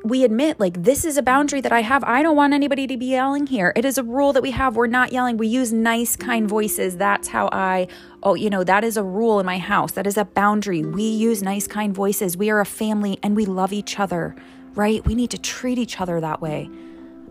we 0.03 0.23
admit 0.23 0.59
like 0.59 0.83
this 0.83 1.03
is 1.03 1.17
a 1.17 1.21
boundary 1.21 1.61
that 1.61 1.71
I 1.71 1.81
have. 1.81 2.03
I 2.03 2.23
don't 2.23 2.35
want 2.35 2.53
anybody 2.53 2.87
to 2.87 2.97
be 2.97 3.07
yelling 3.07 3.47
here. 3.47 3.73
It 3.75 3.85
is 3.85 3.97
a 3.97 4.03
rule 4.03 4.33
that 4.33 4.41
we 4.41 4.51
have. 4.51 4.75
We're 4.75 4.87
not 4.87 5.11
yelling. 5.11 5.37
We 5.37 5.47
use 5.47 5.73
nice 5.73 6.15
kind 6.15 6.47
voices. 6.47 6.97
That's 6.97 7.27
how 7.27 7.49
I 7.51 7.87
oh, 8.23 8.35
you 8.35 8.49
know, 8.49 8.63
that 8.63 8.83
is 8.83 8.97
a 8.97 9.03
rule 9.03 9.39
in 9.39 9.45
my 9.45 9.57
house. 9.57 9.93
That 9.93 10.05
is 10.05 10.17
a 10.17 10.25
boundary. 10.25 10.83
We 10.83 11.03
use 11.03 11.41
nice 11.41 11.67
kind 11.67 11.93
voices. 11.93 12.35
We 12.35 12.49
are 12.49 12.59
a 12.59 12.65
family 12.65 13.17
and 13.23 13.35
we 13.35 13.45
love 13.45 13.71
each 13.71 13.99
other, 13.99 14.35
right? 14.75 15.05
We 15.05 15.15
need 15.15 15.31
to 15.31 15.37
treat 15.37 15.77
each 15.77 16.01
other 16.01 16.19
that 16.19 16.41
way. 16.41 16.69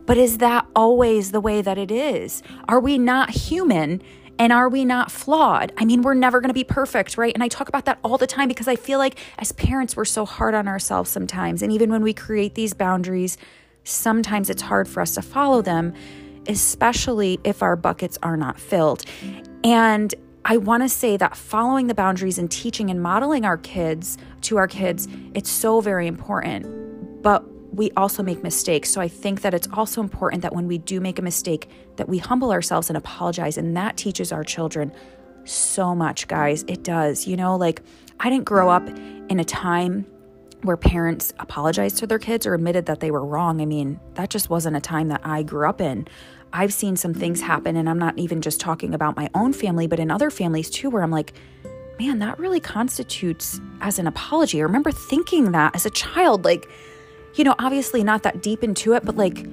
But 0.08 0.16
is 0.16 0.38
that 0.38 0.66
always 0.74 1.32
the 1.32 1.40
way 1.40 1.60
that 1.60 1.76
it 1.76 1.90
is? 1.90 2.42
Are 2.66 2.80
we 2.80 2.96
not 2.96 3.28
human 3.28 4.00
and 4.38 4.54
are 4.54 4.70
we 4.70 4.86
not 4.86 5.10
flawed? 5.10 5.70
I 5.76 5.84
mean, 5.84 6.00
we're 6.00 6.14
never 6.14 6.40
going 6.40 6.48
to 6.48 6.54
be 6.54 6.64
perfect, 6.64 7.18
right? 7.18 7.34
And 7.34 7.42
I 7.42 7.48
talk 7.48 7.68
about 7.68 7.84
that 7.84 7.98
all 8.02 8.16
the 8.16 8.26
time 8.26 8.48
because 8.48 8.68
I 8.68 8.74
feel 8.74 8.98
like 8.98 9.18
as 9.38 9.52
parents, 9.52 9.96
we're 9.96 10.06
so 10.06 10.24
hard 10.24 10.54
on 10.54 10.66
ourselves 10.66 11.10
sometimes. 11.10 11.60
And 11.60 11.70
even 11.70 11.90
when 11.90 12.02
we 12.02 12.14
create 12.14 12.54
these 12.54 12.72
boundaries, 12.72 13.36
sometimes 13.84 14.48
it's 14.48 14.62
hard 14.62 14.88
for 14.88 15.02
us 15.02 15.12
to 15.16 15.20
follow 15.20 15.60
them, 15.60 15.92
especially 16.46 17.38
if 17.44 17.62
our 17.62 17.76
buckets 17.76 18.16
are 18.22 18.38
not 18.38 18.58
filled. 18.58 19.04
And 19.62 20.14
I 20.46 20.56
want 20.56 20.84
to 20.84 20.88
say 20.88 21.18
that 21.18 21.36
following 21.36 21.86
the 21.86 21.94
boundaries 21.94 22.38
and 22.38 22.50
teaching 22.50 22.88
and 22.88 23.02
modeling 23.02 23.44
our 23.44 23.58
kids 23.58 24.16
to 24.42 24.56
our 24.56 24.68
kids, 24.68 25.06
it's 25.34 25.50
so 25.50 25.82
very 25.82 26.06
important. 26.06 27.22
But 27.22 27.44
we 27.72 27.90
also 27.96 28.22
make 28.22 28.42
mistakes. 28.42 28.90
So 28.90 29.00
I 29.00 29.08
think 29.08 29.42
that 29.42 29.54
it's 29.54 29.68
also 29.72 30.00
important 30.00 30.42
that 30.42 30.54
when 30.54 30.66
we 30.66 30.78
do 30.78 31.00
make 31.00 31.18
a 31.18 31.22
mistake 31.22 31.68
that 31.96 32.08
we 32.08 32.18
humble 32.18 32.50
ourselves 32.50 32.90
and 32.90 32.96
apologize 32.96 33.58
and 33.58 33.76
that 33.76 33.96
teaches 33.96 34.32
our 34.32 34.44
children 34.44 34.92
so 35.44 35.94
much, 35.94 36.28
guys. 36.28 36.64
It 36.68 36.82
does. 36.82 37.26
You 37.26 37.36
know, 37.36 37.56
like 37.56 37.82
I 38.20 38.30
didn't 38.30 38.44
grow 38.44 38.68
up 38.68 38.88
in 38.88 39.40
a 39.40 39.44
time 39.44 40.06
where 40.62 40.76
parents 40.76 41.32
apologized 41.38 41.98
to 41.98 42.06
their 42.06 42.18
kids 42.18 42.46
or 42.46 42.54
admitted 42.54 42.86
that 42.86 43.00
they 43.00 43.10
were 43.10 43.24
wrong. 43.24 43.60
I 43.60 43.64
mean, 43.64 44.00
that 44.14 44.30
just 44.30 44.50
wasn't 44.50 44.76
a 44.76 44.80
time 44.80 45.08
that 45.08 45.20
I 45.24 45.42
grew 45.42 45.68
up 45.68 45.80
in. 45.80 46.08
I've 46.52 46.72
seen 46.72 46.96
some 46.96 47.14
things 47.14 47.40
happen 47.40 47.76
and 47.76 47.88
I'm 47.88 47.98
not 47.98 48.18
even 48.18 48.40
just 48.40 48.58
talking 48.58 48.94
about 48.94 49.16
my 49.16 49.28
own 49.34 49.52
family, 49.52 49.86
but 49.86 50.00
in 50.00 50.10
other 50.10 50.30
families 50.30 50.70
too 50.70 50.90
where 50.90 51.02
I'm 51.02 51.10
like, 51.10 51.32
man, 51.98 52.18
that 52.20 52.38
really 52.38 52.60
constitutes 52.60 53.60
as 53.80 53.98
an 53.98 54.06
apology. 54.06 54.60
I 54.60 54.62
remember 54.62 54.90
thinking 54.90 55.52
that 55.52 55.74
as 55.74 55.84
a 55.84 55.90
child 55.90 56.44
like 56.44 56.68
you 57.34 57.44
know, 57.44 57.54
obviously 57.58 58.02
not 58.02 58.22
that 58.22 58.42
deep 58.42 58.64
into 58.64 58.94
it, 58.94 59.04
but 59.04 59.16
like 59.16 59.46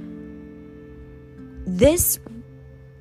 this, 1.65 2.19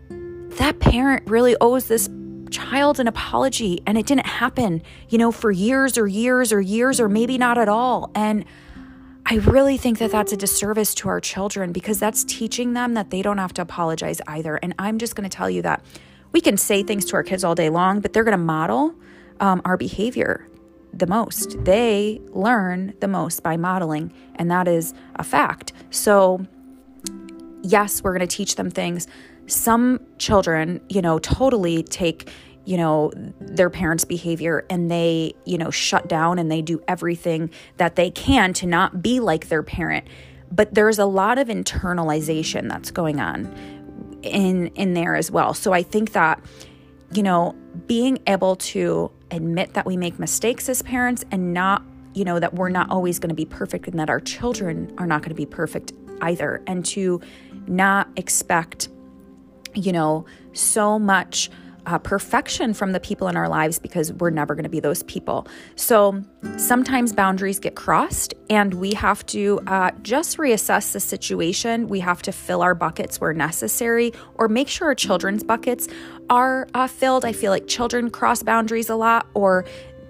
that 0.09 0.79
parent 0.81 1.29
really 1.29 1.57
owes 1.61 1.89
this 1.89 2.09
child 2.51 3.01
an 3.01 3.09
apology 3.09 3.83
and 3.87 3.99
it 3.99 4.07
didn't 4.07 4.27
happen, 4.27 4.83
you 5.09 5.19
know, 5.19 5.33
for 5.33 5.51
years 5.51 5.99
or 5.99 6.07
years 6.07 6.53
or 6.53 6.61
years 6.61 7.01
or 7.01 7.09
maybe 7.09 7.37
not 7.37 7.59
at 7.59 7.69
all. 7.69 8.11
And 8.15 8.45
I 9.27 9.37
really 9.37 9.77
think 9.77 9.99
that 9.99 10.13
that's 10.13 10.33
a 10.33 10.37
disservice 10.37 10.95
to 10.97 11.09
our 11.09 11.21
children 11.21 11.73
because 11.73 11.99
that's 11.99 12.25
teaching 12.25 12.75
them 12.75 12.95
that 12.95 13.11
they 13.11 13.23
don't 13.23 13.39
have 13.39 13.55
to 13.55 13.63
apologize 13.63 14.21
either. 14.27 14.57
And 14.57 14.75
I'm 14.79 14.99
just 14.99 15.17
going 15.17 15.29
to 15.29 15.35
tell 15.35 15.49
you 15.49 15.63
that 15.63 15.85
we 16.33 16.41
can 16.41 16.57
say 16.57 16.83
things 16.83 17.05
to 17.07 17.17
our 17.17 17.23
kids 17.23 17.43
all 17.43 17.55
day 17.55 17.71
long, 17.71 18.01
but 18.01 18.13
they're 18.13 18.25
going 18.25 18.37
to 18.37 18.45
model 18.45 18.95
um, 19.41 19.63
our 19.65 19.77
behavior 19.77 20.47
the 20.99 21.07
most. 21.07 21.63
They 21.65 22.21
learn 22.31 22.95
the 23.01 23.09
most 23.09 23.43
by 23.43 23.57
modeling, 23.57 24.13
and 24.37 24.51
that 24.51 24.69
is 24.69 24.95
a 25.17 25.25
fact. 25.25 25.73
So, 25.91 26.47
yes, 27.63 28.03
we're 28.03 28.17
going 28.17 28.27
to 28.27 28.37
teach 28.37 28.57
them 28.57 28.71
things. 28.71 29.07
Some 29.47 30.01
children, 30.19 30.81
you 30.89 31.03
know, 31.03 31.19
totally 31.19 31.83
take, 31.83 32.31
you 32.65 32.77
know, 32.77 33.13
their 33.41 33.71
parents' 33.71 34.05
behavior 34.05 34.65
and 34.71 34.91
they, 34.91 35.35
you 35.45 35.59
know, 35.59 35.71
shut 35.71 36.09
down 36.09 36.39
and 36.39 36.51
they 36.51 36.63
do 36.63 36.83
everything 36.89 37.51
that 37.77 37.97
they 37.97 38.11
can 38.11 38.53
to 38.55 38.67
not 38.67 39.03
be 39.03 39.21
like 39.21 39.49
their 39.49 39.63
parent. 39.63 40.07
But 40.51 40.75
there's 40.75 40.99
a 40.99 41.07
lot 41.07 41.39
of 41.39 41.49
internalization 41.49 42.69
that's 42.69 42.91
going 42.91 43.21
on 43.21 43.53
in 44.23 44.69
in 44.69 44.95
there 44.95 45.15
as 45.15 45.31
well. 45.31 45.53
So 45.53 45.73
I 45.73 45.83
think 45.83 46.13
that 46.13 46.41
you 47.15 47.23
know, 47.23 47.55
being 47.87 48.19
able 48.27 48.57
to 48.57 49.11
admit 49.31 49.75
that 49.75 49.87
we 49.87 49.97
make 49.97 50.19
mistakes 50.19 50.69
as 50.69 50.83
parents 50.83 51.25
and 51.31 51.53
not, 51.53 51.83
you 52.15 52.25
know, 52.25 52.41
that 52.41 52.55
we're 52.55 52.69
not 52.69 52.91
always 52.91 53.19
going 53.19 53.29
to 53.29 53.35
be 53.35 53.45
perfect 53.45 53.87
and 53.89 53.99
that 53.99 54.11
our 54.11 54.21
children 54.21 54.93
are 54.99 55.07
not 55.07 55.23
going 55.23 55.31
to 55.31 55.35
be 55.35 55.47
perfect 55.47 55.93
either. 56.21 56.63
And 56.67 56.85
to 56.87 57.21
not 57.67 58.09
expect, 58.17 58.89
you 59.75 59.93
know, 59.93 60.27
so 60.53 60.99
much 60.99 61.51
uh, 61.87 61.99
perfection 61.99 62.75
from 62.75 62.93
the 62.93 63.01
people 63.01 63.29
in 63.29 63.37
our 63.37 63.49
lives 63.49 63.79
because 63.79 64.13
we're 64.13 64.31
never 64.31 64.55
going 64.55 64.65
to 64.65 64.71
be 64.71 64.81
those 64.81 65.03
people. 65.05 65.47
So 65.77 66.23
sometimes 66.57 67.13
boundaries 67.13 67.59
get 67.59 67.75
crossed, 67.75 68.35
and 68.51 68.75
we 68.75 68.95
have 68.95 69.25
to 69.27 69.61
uh, 69.67 69.91
just 70.03 70.39
reassess 70.39 70.93
the 70.93 71.01
situation. 71.01 71.89
We 71.89 72.01
have 72.01 72.23
to 72.23 72.33
fill 72.33 72.63
our 72.63 72.75
buckets 72.75 73.21
where 73.21 73.33
necessary 73.33 74.13
or 74.37 74.49
make 74.49 74.69
sure 74.69 74.89
our 74.89 74.95
children's 74.95 75.45
buckets 75.45 75.89
are 76.31 76.69
uh, 76.75 76.87
filled. 76.87 77.25
I 77.25 77.33
feel 77.33 77.51
like 77.51 77.67
children 77.67 78.11
cross 78.11 78.43
boundaries 78.43 78.89
a 78.89 78.97
lot 78.97 79.27
or 79.35 79.65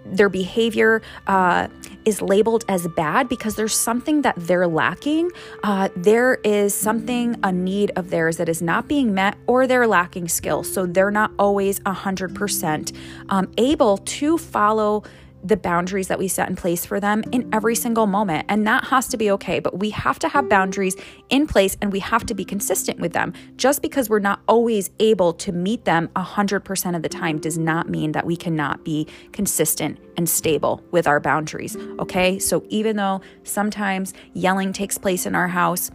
their 0.07 0.29
behavior 0.29 1.03
uh, 1.27 1.69
is 2.05 2.21
labeled 2.21 2.65
as 2.69 2.87
bad 2.89 3.29
because 3.29 3.57
there's 3.57 3.75
something 3.75 4.23
that 4.23 4.35
they're 4.37 4.67
lacking. 4.67 5.31
Uh, 5.63 5.89
there 5.97 6.35
is 6.45 6.75
something, 6.75 7.37
a 7.43 7.53
need 7.53 7.91
of 7.97 8.11
theirs 8.11 8.37
that 8.37 8.49
is 8.49 8.61
not 8.63 8.89
being 8.89 9.15
met, 9.15 9.37
or 9.47 9.67
they're 9.67 9.87
lacking 9.87 10.29
skills. 10.29 10.73
So 10.73 10.87
they're 10.87 11.11
not 11.11 11.33
always 11.39 11.81
100% 11.81 12.97
um, 13.29 13.53
able 13.57 13.99
to 13.99 14.39
follow 14.39 15.03
the 15.45 15.57
boundaries 15.57 16.09
that 16.09 16.19
we 16.19 16.27
set 16.27 16.49
in 16.49 16.57
place 16.57 16.87
for 16.87 16.99
them 16.99 17.23
in 17.31 17.49
every 17.53 17.75
single 17.75 18.07
moment. 18.07 18.47
And 18.49 18.67
that 18.67 18.85
has 18.85 19.07
to 19.09 19.17
be 19.17 19.31
okay. 19.33 19.61
But 19.61 19.79
we 19.79 19.91
have 19.91 20.19
to 20.21 20.29
have 20.29 20.49
boundaries 20.49 20.97
in 21.29 21.47
place 21.47 21.77
and 21.81 21.93
we 21.93 22.01
have 22.01 22.25
to 22.27 22.35
be 22.35 22.45
consistent 22.45 22.99
with 22.99 23.13
them. 23.13 23.35
Just 23.57 23.83
because 23.83 24.09
we're 24.09 24.19
not 24.19 24.41
always 24.49 24.91
able 24.99 25.35
to 25.35 25.53
meet 25.53 25.85
them 25.85 26.09
100% 26.17 26.97
of 26.97 27.03
the 27.03 27.09
time 27.09 27.39
does 27.39 27.59
not 27.59 27.89
mean 27.89 28.13
that 28.13 28.25
we 28.25 28.37
cannot 28.37 28.85
be 28.85 29.07
consistent 29.33 29.99
and 30.17 30.29
stable 30.29 30.83
with 30.91 31.07
our 31.07 31.21
boundaries. 31.21 31.77
Okay. 31.99 32.39
So 32.39 32.65
even 32.71 32.97
though 32.97 33.21
sometimes 33.43 34.15
yelling 34.33 34.73
takes 34.73 34.97
place 34.97 35.27
in 35.27 35.35
our 35.35 35.49
house, 35.49 35.91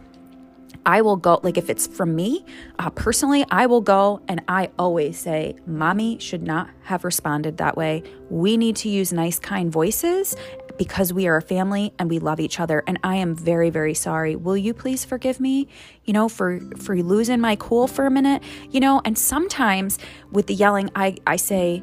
I 0.86 1.02
will 1.02 1.16
go, 1.16 1.40
like 1.42 1.58
if 1.58 1.68
it's 1.68 1.86
from 1.86 2.16
me 2.16 2.44
uh, 2.78 2.90
personally, 2.90 3.44
I 3.50 3.66
will 3.66 3.80
go 3.80 4.22
and 4.28 4.42
I 4.48 4.70
always 4.78 5.18
say, 5.18 5.56
Mommy 5.66 6.18
should 6.18 6.42
not 6.42 6.70
have 6.82 7.04
responded 7.04 7.58
that 7.58 7.76
way. 7.76 8.02
We 8.30 8.56
need 8.56 8.76
to 8.76 8.88
use 8.88 9.12
nice, 9.12 9.38
kind 9.38 9.70
voices 9.70 10.36
because 10.78 11.12
we 11.12 11.26
are 11.26 11.36
a 11.36 11.42
family 11.42 11.92
and 11.98 12.08
we 12.08 12.18
love 12.18 12.40
each 12.40 12.58
other 12.58 12.82
and 12.86 12.98
I 13.04 13.16
am 13.16 13.34
very 13.34 13.68
very 13.68 13.92
sorry. 13.92 14.34
Will 14.34 14.56
you 14.56 14.72
please 14.72 15.04
forgive 15.04 15.38
me, 15.38 15.68
you 16.04 16.14
know, 16.14 16.28
for 16.28 16.60
for 16.78 16.96
losing 16.96 17.40
my 17.40 17.56
cool 17.56 17.86
for 17.86 18.06
a 18.06 18.10
minute, 18.10 18.42
you 18.70 18.80
know? 18.80 19.02
And 19.04 19.18
sometimes 19.18 19.98
with 20.32 20.46
the 20.46 20.54
yelling 20.54 20.90
I 20.94 21.16
I 21.26 21.36
say 21.36 21.82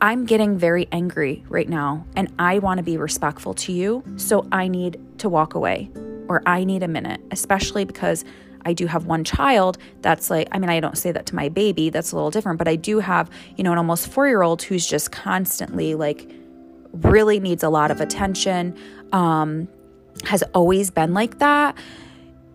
I'm 0.00 0.24
getting 0.24 0.56
very 0.58 0.88
angry 0.92 1.44
right 1.48 1.68
now 1.68 2.06
and 2.16 2.32
I 2.38 2.58
want 2.58 2.78
to 2.78 2.84
be 2.84 2.96
respectful 2.96 3.54
to 3.54 3.72
you, 3.72 4.02
so 4.16 4.46
I 4.50 4.68
need 4.68 4.98
to 5.18 5.28
walk 5.28 5.54
away 5.54 5.90
or 6.28 6.42
I 6.46 6.64
need 6.64 6.82
a 6.82 6.88
minute, 6.88 7.20
especially 7.30 7.84
because 7.84 8.24
I 8.64 8.72
do 8.72 8.86
have 8.86 9.06
one 9.06 9.24
child 9.24 9.78
that's 10.00 10.30
like, 10.30 10.48
I 10.52 10.58
mean, 10.58 10.70
I 10.70 10.80
don't 10.80 10.96
say 10.96 11.12
that 11.12 11.26
to 11.26 11.34
my 11.34 11.48
baby, 11.48 11.90
that's 11.90 12.12
a 12.12 12.16
little 12.16 12.30
different, 12.30 12.58
but 12.58 12.68
I 12.68 12.76
do 12.76 12.98
have, 13.00 13.30
you 13.56 13.64
know, 13.64 13.72
an 13.72 13.78
almost 13.78 14.08
four 14.08 14.26
year 14.26 14.42
old 14.42 14.62
who's 14.62 14.86
just 14.86 15.12
constantly 15.12 15.94
like 15.94 16.30
really 16.92 17.40
needs 17.40 17.62
a 17.62 17.68
lot 17.68 17.90
of 17.90 18.00
attention, 18.00 18.76
um, 19.12 19.68
has 20.24 20.42
always 20.54 20.90
been 20.90 21.12
like 21.12 21.38
that 21.38 21.76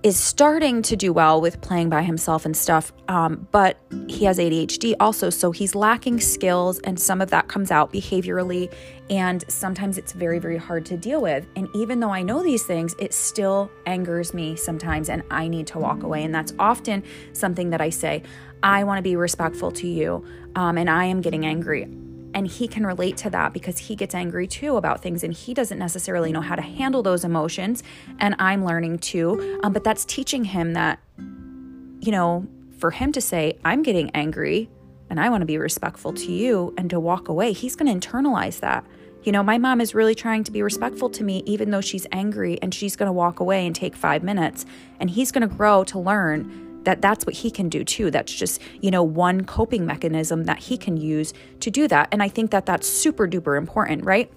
is 0.02 0.18
starting 0.18 0.82
to 0.82 0.96
do 0.96 1.12
well 1.12 1.42
with 1.42 1.60
playing 1.60 1.90
by 1.90 2.02
himself 2.02 2.46
and 2.46 2.56
stuff, 2.56 2.94
um, 3.10 3.48
but 3.52 3.78
he 4.08 4.24
has 4.24 4.40
ADHD 4.40 4.96
also, 5.00 5.30
so 5.30 5.52
he's 5.52 5.76
lacking 5.76 6.22
skills, 6.22 6.80
and 6.80 6.98
some 6.98 7.20
of 7.20 7.30
that 7.32 7.50
comes 7.50 7.70
out 7.70 7.92
behaviorally, 7.92 8.74
and 9.10 9.44
sometimes 9.50 9.98
it's 9.98 10.14
very, 10.14 10.40
very 10.40 10.56
hard 10.56 10.86
to 10.86 10.96
deal 10.96 11.22
with. 11.22 11.46
And 11.58 11.68
even 11.76 12.00
though 12.00 12.12
I 12.12 12.22
know 12.22 12.42
these 12.42 12.64
things, 12.64 12.96
it 12.98 13.14
still 13.14 13.70
angers 13.86 14.34
me 14.34 14.56
sometimes, 14.56 15.10
and 15.10 15.22
I 15.32 15.50
need 15.50 15.68
to 15.68 15.80
walk 15.80 16.04
away. 16.04 16.24
And 16.24 16.34
that's 16.34 16.54
often 16.60 17.04
something 17.34 17.72
that 17.72 17.82
I 17.82 17.90
say 17.90 18.24
I 18.64 18.86
want 18.86 19.00
to 19.00 19.04
be 19.04 19.18
respectful 19.18 19.72
to 19.72 19.88
you, 19.88 20.24
um, 20.56 20.78
and 20.78 20.90
I 20.90 21.06
am 21.06 21.20
getting 21.20 21.46
angry. 21.46 21.90
And 22.34 22.48
he 22.48 22.68
can 22.68 22.86
relate 22.86 23.18
to 23.18 23.30
that 23.32 23.54
because 23.54 23.78
he 23.78 23.96
gets 23.96 24.14
angry 24.14 24.48
too 24.48 24.78
about 24.78 25.02
things 25.02 25.24
and 25.24 25.34
he 25.34 25.54
doesn't 25.54 25.80
necessarily 25.80 26.32
know 26.32 26.42
how 26.42 26.56
to 26.56 26.62
handle 26.62 27.02
those 27.02 27.24
emotions. 27.24 27.84
And 28.20 28.36
I'm 28.40 28.64
learning 28.64 29.00
too. 29.00 29.60
Um, 29.64 29.74
but 29.74 29.84
that's 29.84 30.06
teaching 30.06 30.44
him 30.44 30.74
that, 30.74 31.00
you 31.18 32.12
know, 32.12 32.48
for 32.78 32.92
him 32.92 33.12
to 33.14 33.22
say, 33.22 33.58
I'm 33.66 33.84
getting 33.84 34.10
angry 34.12 34.70
and 35.10 35.20
I 35.20 35.30
want 35.30 35.42
to 35.42 35.46
be 35.46 35.58
respectful 35.58 36.14
to 36.14 36.32
you 36.32 36.74
and 36.78 36.90
to 36.92 37.00
walk 37.00 37.30
away, 37.30 37.52
he's 37.52 37.76
going 37.76 38.00
to 38.00 38.08
internalize 38.08 38.60
that. 38.60 38.86
You 39.24 39.34
know, 39.34 39.44
my 39.44 39.58
mom 39.58 39.82
is 39.82 39.94
really 39.94 40.16
trying 40.16 40.46
to 40.46 40.52
be 40.52 40.62
respectful 40.62 41.10
to 41.10 41.24
me, 41.24 41.44
even 41.46 41.72
though 41.72 41.82
she's 41.82 42.08
angry 42.12 42.58
and 42.62 42.74
she's 42.74 42.96
going 42.96 43.08
to 43.08 43.14
walk 43.14 43.40
away 43.42 43.66
and 43.66 43.76
take 43.76 43.96
five 43.96 44.24
minutes. 44.24 44.66
And 45.00 45.10
he's 45.10 45.32
going 45.32 45.48
to 45.48 45.54
grow 45.54 45.84
to 45.86 46.00
learn 46.00 46.69
that 46.84 47.02
that's 47.02 47.26
what 47.26 47.36
he 47.36 47.52
can 47.52 47.70
do 47.70 47.84
too. 47.84 48.12
That's 48.12 48.34
just, 48.34 48.62
you 48.82 48.92
know, 48.92 49.04
one 49.04 49.46
coping 49.46 49.86
mechanism 49.86 50.46
that 50.46 50.60
he 50.60 50.78
can 50.78 50.98
use 50.98 51.34
to 51.60 51.72
do 51.72 51.88
that. 51.88 52.10
And 52.12 52.24
I 52.24 52.30
think 52.30 52.52
that 52.52 52.66
that's 52.66 52.88
super 52.88 53.28
duper 53.28 53.58
important, 53.58 54.06
right? 54.06 54.32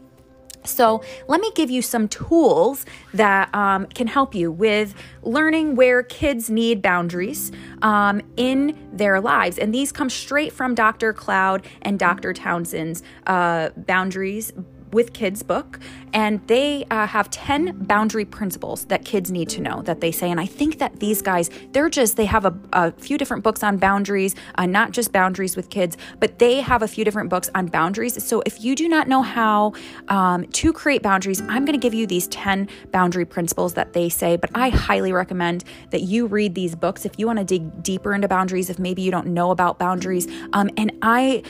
So, 0.64 1.02
let 1.26 1.40
me 1.40 1.50
give 1.54 1.70
you 1.70 1.82
some 1.82 2.06
tools 2.06 2.86
that 3.14 3.52
um, 3.52 3.86
can 3.86 4.06
help 4.06 4.32
you 4.34 4.52
with 4.52 4.94
learning 5.22 5.74
where 5.74 6.04
kids 6.04 6.50
need 6.50 6.82
boundaries 6.82 7.50
um, 7.82 8.22
in 8.36 8.78
their 8.92 9.20
lives. 9.20 9.58
And 9.58 9.74
these 9.74 9.90
come 9.90 10.08
straight 10.08 10.52
from 10.52 10.74
Dr. 10.76 11.12
Cloud 11.12 11.66
and 11.82 11.98
Dr. 11.98 12.32
Townsend's 12.32 13.02
uh, 13.26 13.70
boundaries 13.76 14.52
with 14.92 15.12
Kids 15.12 15.42
book, 15.42 15.78
and 16.12 16.46
they 16.46 16.84
uh, 16.90 17.06
have 17.06 17.30
10 17.30 17.84
boundary 17.84 18.24
principles 18.24 18.84
that 18.86 19.04
kids 19.04 19.30
need 19.30 19.48
to 19.48 19.60
know 19.60 19.82
that 19.82 20.00
they 20.00 20.12
say. 20.12 20.30
And 20.30 20.38
I 20.38 20.46
think 20.46 20.78
that 20.78 21.00
these 21.00 21.22
guys, 21.22 21.50
they're 21.72 21.88
just, 21.88 22.16
they 22.16 22.26
have 22.26 22.44
a, 22.44 22.54
a 22.72 22.92
few 22.92 23.16
different 23.16 23.42
books 23.42 23.62
on 23.62 23.78
boundaries, 23.78 24.34
uh, 24.56 24.66
not 24.66 24.92
just 24.92 25.12
boundaries 25.12 25.56
with 25.56 25.70
kids, 25.70 25.96
but 26.20 26.38
they 26.38 26.60
have 26.60 26.82
a 26.82 26.88
few 26.88 27.04
different 27.04 27.30
books 27.30 27.50
on 27.54 27.66
boundaries. 27.66 28.22
So 28.24 28.42
if 28.44 28.62
you 28.62 28.74
do 28.74 28.88
not 28.88 29.08
know 29.08 29.22
how 29.22 29.72
um, 30.08 30.46
to 30.46 30.72
create 30.72 31.02
boundaries, 31.02 31.40
I'm 31.42 31.64
going 31.64 31.78
to 31.78 31.78
give 31.78 31.94
you 31.94 32.06
these 32.06 32.28
10 32.28 32.68
boundary 32.90 33.24
principles 33.24 33.74
that 33.74 33.94
they 33.94 34.08
say, 34.08 34.36
but 34.36 34.50
I 34.54 34.68
highly 34.68 35.12
recommend 35.12 35.64
that 35.90 36.02
you 36.02 36.26
read 36.26 36.54
these 36.54 36.74
books 36.74 37.04
if 37.04 37.18
you 37.18 37.26
want 37.26 37.38
to 37.38 37.44
dig 37.44 37.82
deeper 37.82 38.14
into 38.14 38.28
boundaries, 38.28 38.68
if 38.68 38.78
maybe 38.78 39.02
you 39.02 39.10
don't 39.10 39.28
know 39.28 39.50
about 39.50 39.78
boundaries. 39.78 40.28
Um, 40.52 40.70
and 40.76 40.92
I, 41.02 41.42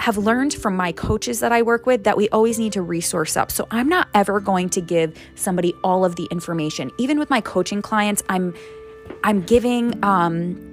have 0.00 0.16
learned 0.18 0.54
from 0.54 0.76
my 0.76 0.92
coaches 0.92 1.40
that 1.40 1.52
I 1.52 1.62
work 1.62 1.86
with 1.86 2.04
that 2.04 2.16
we 2.16 2.28
always 2.30 2.58
need 2.58 2.72
to 2.74 2.82
resource 2.82 3.36
up. 3.36 3.50
So 3.50 3.66
I'm 3.70 3.88
not 3.88 4.08
ever 4.14 4.40
going 4.40 4.68
to 4.70 4.80
give 4.80 5.16
somebody 5.34 5.74
all 5.82 6.04
of 6.04 6.16
the 6.16 6.26
information. 6.30 6.90
Even 6.98 7.18
with 7.18 7.30
my 7.30 7.40
coaching 7.40 7.80
clients, 7.82 8.22
I'm 8.28 8.54
I'm 9.22 9.42
giving 9.42 10.02
um 10.04 10.70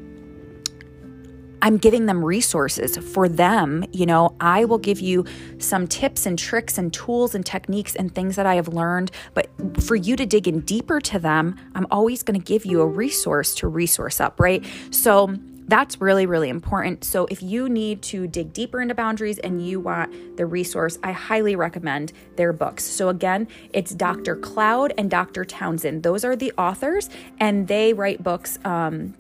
I'm 1.61 1.77
giving 1.77 2.07
them 2.07 2.25
resources 2.25 2.97
for 2.97 3.29
them. 3.29 3.85
You 3.91 4.05
know, 4.07 4.35
I 4.39 4.65
will 4.65 4.79
give 4.79 4.99
you 4.99 5.25
some 5.59 5.87
tips 5.87 6.25
and 6.25 6.37
tricks 6.37 6.77
and 6.77 6.91
tools 6.91 7.35
and 7.35 7.45
techniques 7.45 7.95
and 7.95 8.13
things 8.13 8.35
that 8.35 8.45
I 8.45 8.55
have 8.55 8.67
learned. 8.67 9.11
But 9.35 9.49
for 9.79 9.95
you 9.95 10.15
to 10.15 10.25
dig 10.25 10.47
in 10.47 10.61
deeper 10.61 10.99
to 11.01 11.19
them, 11.19 11.59
I'm 11.75 11.85
always 11.91 12.23
going 12.23 12.39
to 12.39 12.43
give 12.43 12.65
you 12.65 12.81
a 12.81 12.87
resource 12.87 13.53
to 13.55 13.67
resource 13.67 14.19
up, 14.19 14.39
right? 14.39 14.65
So 14.89 15.35
that's 15.67 16.01
really, 16.01 16.25
really 16.25 16.49
important. 16.49 17.03
So, 17.03 17.27
if 17.29 17.41
you 17.41 17.69
need 17.69 18.01
to 18.03 18.27
dig 18.27 18.53
deeper 18.53 18.81
into 18.81 18.95
boundaries 18.95 19.39
and 19.39 19.65
you 19.65 19.79
want 19.79 20.37
the 20.37 20.45
resource, 20.45 20.97
I 21.03 21.11
highly 21.11 21.55
recommend 21.55 22.13
their 22.35 22.53
books. 22.53 22.83
So, 22.83 23.09
again, 23.09 23.47
it's 23.73 23.93
Dr. 23.93 24.35
Cloud 24.35 24.93
and 24.97 25.09
Dr. 25.09 25.45
Townsend. 25.45 26.03
Those 26.03 26.25
are 26.25 26.35
the 26.35 26.51
authors, 26.57 27.09
and 27.39 27.67
they 27.67 27.93
write 27.93 28.23
books. 28.23 28.59
Um, 28.65 29.13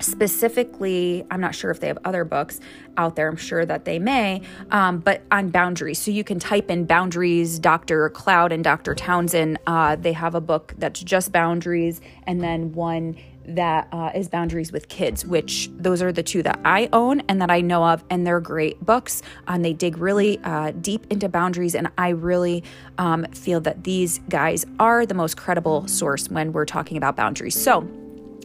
specifically 0.00 1.24
i'm 1.30 1.40
not 1.40 1.54
sure 1.54 1.70
if 1.70 1.80
they 1.80 1.88
have 1.88 1.98
other 2.04 2.24
books 2.24 2.60
out 2.96 3.16
there 3.16 3.28
i'm 3.28 3.36
sure 3.36 3.66
that 3.66 3.84
they 3.84 3.98
may 3.98 4.40
um, 4.70 4.98
but 4.98 5.22
on 5.30 5.48
boundaries 5.48 5.98
so 5.98 6.10
you 6.10 6.22
can 6.22 6.38
type 6.38 6.70
in 6.70 6.84
boundaries 6.84 7.58
dr 7.58 8.10
cloud 8.10 8.52
and 8.52 8.62
dr 8.62 8.94
townsend 8.94 9.58
uh, 9.66 9.96
they 9.96 10.12
have 10.12 10.34
a 10.34 10.40
book 10.40 10.74
that's 10.78 11.00
just 11.02 11.32
boundaries 11.32 12.00
and 12.26 12.40
then 12.40 12.72
one 12.72 13.16
that 13.48 13.88
uh, 13.92 14.10
is 14.14 14.28
Boundaries 14.28 14.72
with 14.72 14.88
Kids, 14.88 15.24
which 15.24 15.70
those 15.76 16.02
are 16.02 16.12
the 16.12 16.22
two 16.22 16.42
that 16.42 16.60
I 16.64 16.88
own 16.92 17.20
and 17.28 17.40
that 17.40 17.50
I 17.50 17.60
know 17.60 17.84
of, 17.84 18.04
and 18.10 18.26
they're 18.26 18.40
great 18.40 18.84
books. 18.84 19.22
And 19.46 19.64
they 19.64 19.72
dig 19.72 19.98
really 19.98 20.38
uh, 20.44 20.72
deep 20.72 21.06
into 21.10 21.28
boundaries, 21.28 21.74
and 21.74 21.90
I 21.98 22.10
really 22.10 22.62
um, 22.98 23.24
feel 23.32 23.60
that 23.60 23.84
these 23.84 24.20
guys 24.28 24.64
are 24.78 25.06
the 25.06 25.14
most 25.14 25.36
credible 25.36 25.86
source 25.88 26.28
when 26.28 26.52
we're 26.52 26.66
talking 26.66 26.96
about 26.96 27.16
boundaries. 27.16 27.60
So, 27.60 27.88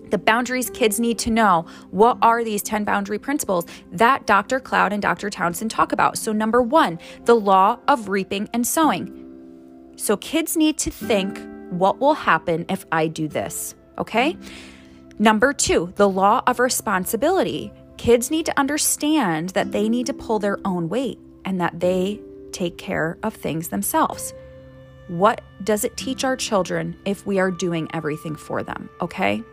the 0.09 0.17
boundaries 0.19 0.69
kids 0.69 0.99
need 0.99 1.17
to 1.19 1.31
know. 1.31 1.65
What 1.89 2.19
are 2.21 2.43
these 2.43 2.61
10 2.61 2.83
boundary 2.83 3.17
principles 3.17 3.65
that 3.91 4.27
Dr. 4.27 4.59
Cloud 4.59 4.93
and 4.93 5.01
Dr. 5.01 5.31
Townsend 5.31 5.71
talk 5.71 5.91
about? 5.91 6.17
So, 6.17 6.31
number 6.31 6.61
one, 6.61 6.99
the 7.25 7.35
law 7.35 7.79
of 7.87 8.09
reaping 8.09 8.47
and 8.53 8.65
sowing. 8.65 9.19
So, 9.95 10.15
kids 10.17 10.55
need 10.55 10.77
to 10.79 10.91
think, 10.91 11.39
what 11.71 11.99
will 11.99 12.13
happen 12.13 12.65
if 12.69 12.85
I 12.91 13.07
do 13.07 13.27
this? 13.27 13.73
Okay? 13.97 14.37
Number 15.19 15.53
two, 15.53 15.93
the 15.95 16.09
law 16.09 16.41
of 16.47 16.59
responsibility. 16.59 17.71
Kids 17.97 18.31
need 18.31 18.45
to 18.47 18.59
understand 18.59 19.49
that 19.49 19.71
they 19.71 19.87
need 19.87 20.07
to 20.07 20.13
pull 20.13 20.39
their 20.39 20.59
own 20.65 20.89
weight 20.89 21.19
and 21.45 21.61
that 21.61 21.79
they 21.79 22.19
take 22.51 22.77
care 22.77 23.17
of 23.23 23.33
things 23.33 23.69
themselves. 23.69 24.33
What 25.07 25.41
does 25.63 25.83
it 25.83 25.97
teach 25.97 26.23
our 26.23 26.35
children 26.35 26.97
if 27.05 27.25
we 27.25 27.39
are 27.39 27.51
doing 27.51 27.87
everything 27.93 28.35
for 28.35 28.63
them? 28.63 28.89
Okay. 29.01 29.43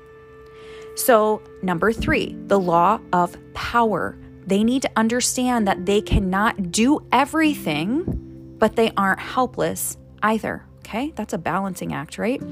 So, 0.96 1.42
number 1.62 1.92
three, 1.92 2.36
the 2.46 2.58
law 2.58 3.00
of 3.12 3.36
power. 3.54 4.16
They 4.46 4.64
need 4.64 4.82
to 4.82 4.90
understand 4.96 5.68
that 5.68 5.86
they 5.86 6.00
cannot 6.00 6.72
do 6.72 7.06
everything, 7.12 8.56
but 8.58 8.76
they 8.76 8.90
aren't 8.96 9.20
helpless 9.20 9.96
either. 10.22 10.64
Okay. 10.78 11.12
That's 11.14 11.32
a 11.32 11.38
balancing 11.38 11.92
act, 11.92 12.18
right? 12.18 12.42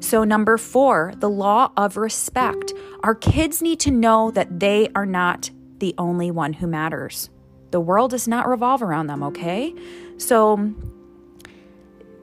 So, 0.00 0.24
number 0.24 0.56
four, 0.56 1.12
the 1.18 1.28
law 1.28 1.72
of 1.76 1.96
respect. 1.96 2.72
Our 3.02 3.14
kids 3.14 3.62
need 3.62 3.80
to 3.80 3.90
know 3.90 4.30
that 4.32 4.58
they 4.58 4.88
are 4.94 5.06
not 5.06 5.50
the 5.78 5.94
only 5.98 6.30
one 6.30 6.54
who 6.54 6.66
matters. 6.66 7.30
The 7.70 7.80
world 7.80 8.10
does 8.10 8.26
not 8.26 8.48
revolve 8.48 8.82
around 8.82 9.06
them, 9.06 9.22
okay? 9.22 9.74
So, 10.16 10.74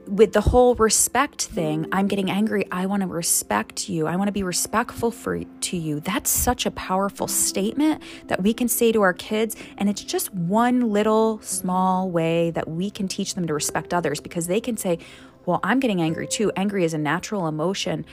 with 0.08 0.34
the 0.34 0.42
whole 0.42 0.76
respect 0.76 1.44
thing, 1.44 1.86
I'm 1.92 2.08
getting 2.08 2.32
angry. 2.32 2.66
I 2.72 2.86
want 2.86 3.02
to 3.02 3.08
respect 3.08 3.90
you. 3.90 4.08
I 4.08 4.16
want 4.16 4.30
to 4.30 4.32
be 4.32 4.44
respectful 4.44 5.12
for 5.12 5.44
to 5.44 5.78
you. 5.78 6.00
That's 6.00 6.30
such 6.30 6.66
a 6.66 6.72
powerful 6.72 7.28
statement 7.28 8.02
that 8.28 8.42
we 8.42 8.54
can 8.54 8.70
say 8.70 8.92
to 8.94 9.02
our 9.02 9.14
kids 9.14 9.56
and 9.78 9.90
it's 9.90 10.04
just 10.04 10.34
one 10.34 10.92
little 10.92 11.42
small 11.42 12.10
way 12.10 12.52
that 12.52 12.70
we 12.70 12.90
can 12.90 13.08
teach 13.08 13.36
them 13.36 13.48
to 13.48 13.54
respect 13.54 13.94
others 13.94 14.20
because 14.22 14.48
they 14.48 14.62
can 14.62 14.78
say, 14.78 15.00
well, 15.48 15.62
I'm 15.64 15.80
getting 15.80 16.02
angry 16.02 16.28
too. 16.28 16.52
Angry 16.58 16.84
is 16.84 16.94
a 16.94 16.98
natural 16.98 17.48
emotion, 17.48 18.06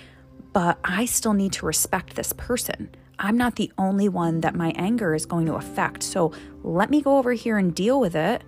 but 0.52 0.78
I 0.84 1.04
still 1.04 1.32
need 1.32 1.52
to 1.54 1.66
respect 1.66 2.14
this 2.14 2.32
person. 2.32 2.94
I'm 3.18 3.36
not 3.36 3.56
the 3.56 3.72
only 3.76 4.08
one 4.08 4.40
that 4.42 4.54
my 4.54 4.72
anger 4.76 5.16
is 5.16 5.26
going 5.26 5.46
to 5.46 5.54
affect. 5.54 6.04
So 6.04 6.32
let 6.62 6.90
me 6.90 7.02
go 7.02 7.18
over 7.18 7.32
here 7.32 7.58
and 7.58 7.74
deal 7.74 7.98
with 7.98 8.14
it 8.14 8.44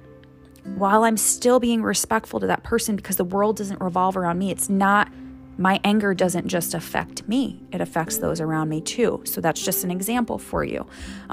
while 0.76 1.02
I'm 1.02 1.16
still 1.16 1.58
being 1.58 1.82
respectful 1.82 2.38
to 2.38 2.46
that 2.46 2.62
person 2.62 2.94
because 2.94 3.16
the 3.16 3.24
world 3.24 3.56
doesn't 3.56 3.80
revolve 3.80 4.16
around 4.16 4.38
me. 4.38 4.52
It's 4.52 4.68
not, 4.68 5.12
my 5.58 5.80
anger 5.82 6.14
doesn't 6.14 6.46
just 6.46 6.72
affect 6.72 7.26
me, 7.26 7.60
it 7.72 7.80
affects 7.80 8.18
those 8.18 8.40
around 8.40 8.68
me 8.68 8.80
too. 8.80 9.20
So 9.24 9.40
that's 9.40 9.64
just 9.64 9.82
an 9.82 9.90
example 9.90 10.38
for 10.38 10.62
you 10.62 10.86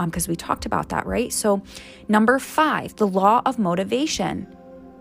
because 0.05 0.27
um, 0.27 0.31
we 0.31 0.35
talked 0.35 0.65
about 0.65 0.89
that, 0.89 1.05
right? 1.05 1.31
So, 1.31 1.61
number 2.07 2.39
five, 2.39 2.95
the 2.95 3.07
law 3.07 3.43
of 3.45 3.59
motivation 3.59 4.47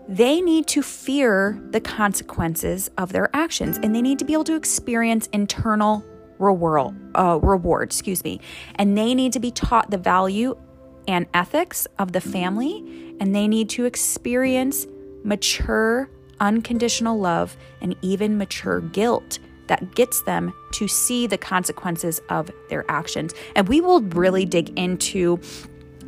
they 0.07 0.41
need 0.41 0.67
to 0.67 0.81
fear 0.81 1.61
the 1.71 1.79
consequences 1.79 2.89
of 2.97 3.13
their 3.13 3.29
actions 3.33 3.77
and 3.77 3.95
they 3.95 4.01
need 4.01 4.19
to 4.19 4.25
be 4.25 4.33
able 4.33 4.43
to 4.43 4.55
experience 4.55 5.27
internal 5.27 6.03
reward, 6.39 6.95
uh, 7.15 7.39
reward 7.41 7.83
excuse 7.83 8.23
me. 8.23 8.39
And 8.75 8.97
they 8.97 9.15
need 9.15 9.33
to 9.33 9.39
be 9.39 9.51
taught 9.51 9.91
the 9.91 9.97
value 9.97 10.57
and 11.07 11.25
ethics 11.33 11.87
of 11.99 12.11
the 12.11 12.21
family 12.21 13.15
and 13.19 13.35
they 13.35 13.47
need 13.47 13.69
to 13.69 13.85
experience 13.85 14.87
mature 15.23 16.09
unconditional 16.39 17.17
love 17.17 17.55
and 17.81 17.95
even 18.01 18.37
mature 18.37 18.81
guilt 18.81 19.39
that 19.67 19.95
gets 19.95 20.21
them 20.23 20.53
to 20.73 20.87
see 20.87 21.25
the 21.25 21.37
consequences 21.37 22.19
of 22.29 22.51
their 22.69 22.83
actions. 22.89 23.33
And 23.55 23.67
we 23.69 23.79
will 23.79 24.01
really 24.01 24.45
dig 24.45 24.77
into 24.77 25.39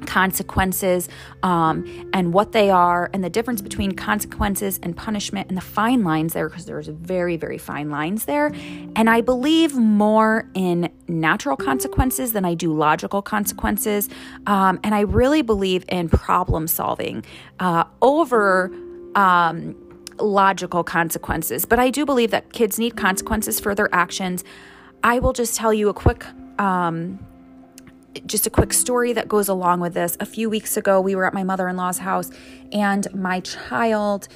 consequences 0.05 1.09
um, 1.43 1.85
and 2.13 2.33
what 2.33 2.51
they 2.51 2.69
are 2.69 3.09
and 3.13 3.23
the 3.23 3.29
difference 3.29 3.61
between 3.61 3.91
consequences 3.93 4.79
and 4.83 4.95
punishment 4.95 5.47
and 5.49 5.57
the 5.57 5.61
fine 5.61 6.03
lines 6.03 6.33
there 6.33 6.49
because 6.49 6.65
there's 6.65 6.87
very 6.87 7.37
very 7.37 7.57
fine 7.57 7.89
lines 7.89 8.25
there. 8.25 8.47
And 8.95 9.09
i 9.09 9.21
believe 9.21 9.75
more 9.75 10.49
in 10.53 10.89
natural 11.07 11.57
consequences 11.57 12.33
than 12.33 12.45
i 12.45 12.53
do 12.53 12.73
logical 12.73 13.21
consequences. 13.21 14.09
Um, 14.47 14.79
and 14.83 14.95
i 14.95 15.01
really 15.01 15.41
believe 15.41 15.85
in 15.89 16.09
problem 16.09 16.67
solving 16.67 17.23
uh, 17.59 17.85
over 18.01 18.71
um, 19.15 19.75
logical 20.19 20.83
consequences. 20.83 21.65
But 21.65 21.79
i 21.79 21.89
do 21.89 22.05
believe 22.05 22.31
that 22.31 22.53
kids 22.53 22.79
need 22.79 22.95
consequences 22.95 23.59
for 23.59 23.75
their 23.75 23.93
actions. 23.93 24.43
I 25.03 25.19
will 25.19 25.33
just 25.33 25.55
tell 25.55 25.73
you 25.73 25.89
a 25.89 25.93
quick 25.93 26.25
um, 26.59 27.19
just 28.25 28.47
a 28.47 28.49
quick 28.49 28.73
story 28.73 29.13
that 29.13 29.27
goes 29.27 29.49
along 29.49 29.79
with 29.79 29.93
this. 29.93 30.17
A 30.19 30.25
few 30.25 30.49
weeks 30.49 30.77
ago, 30.77 31.01
we 31.01 31.15
were 31.15 31.25
at 31.25 31.33
my 31.33 31.43
mother 31.43 31.67
in 31.67 31.75
law's 31.77 31.99
house, 31.99 32.29
and 32.71 33.07
my 33.13 33.39
child 33.41 34.27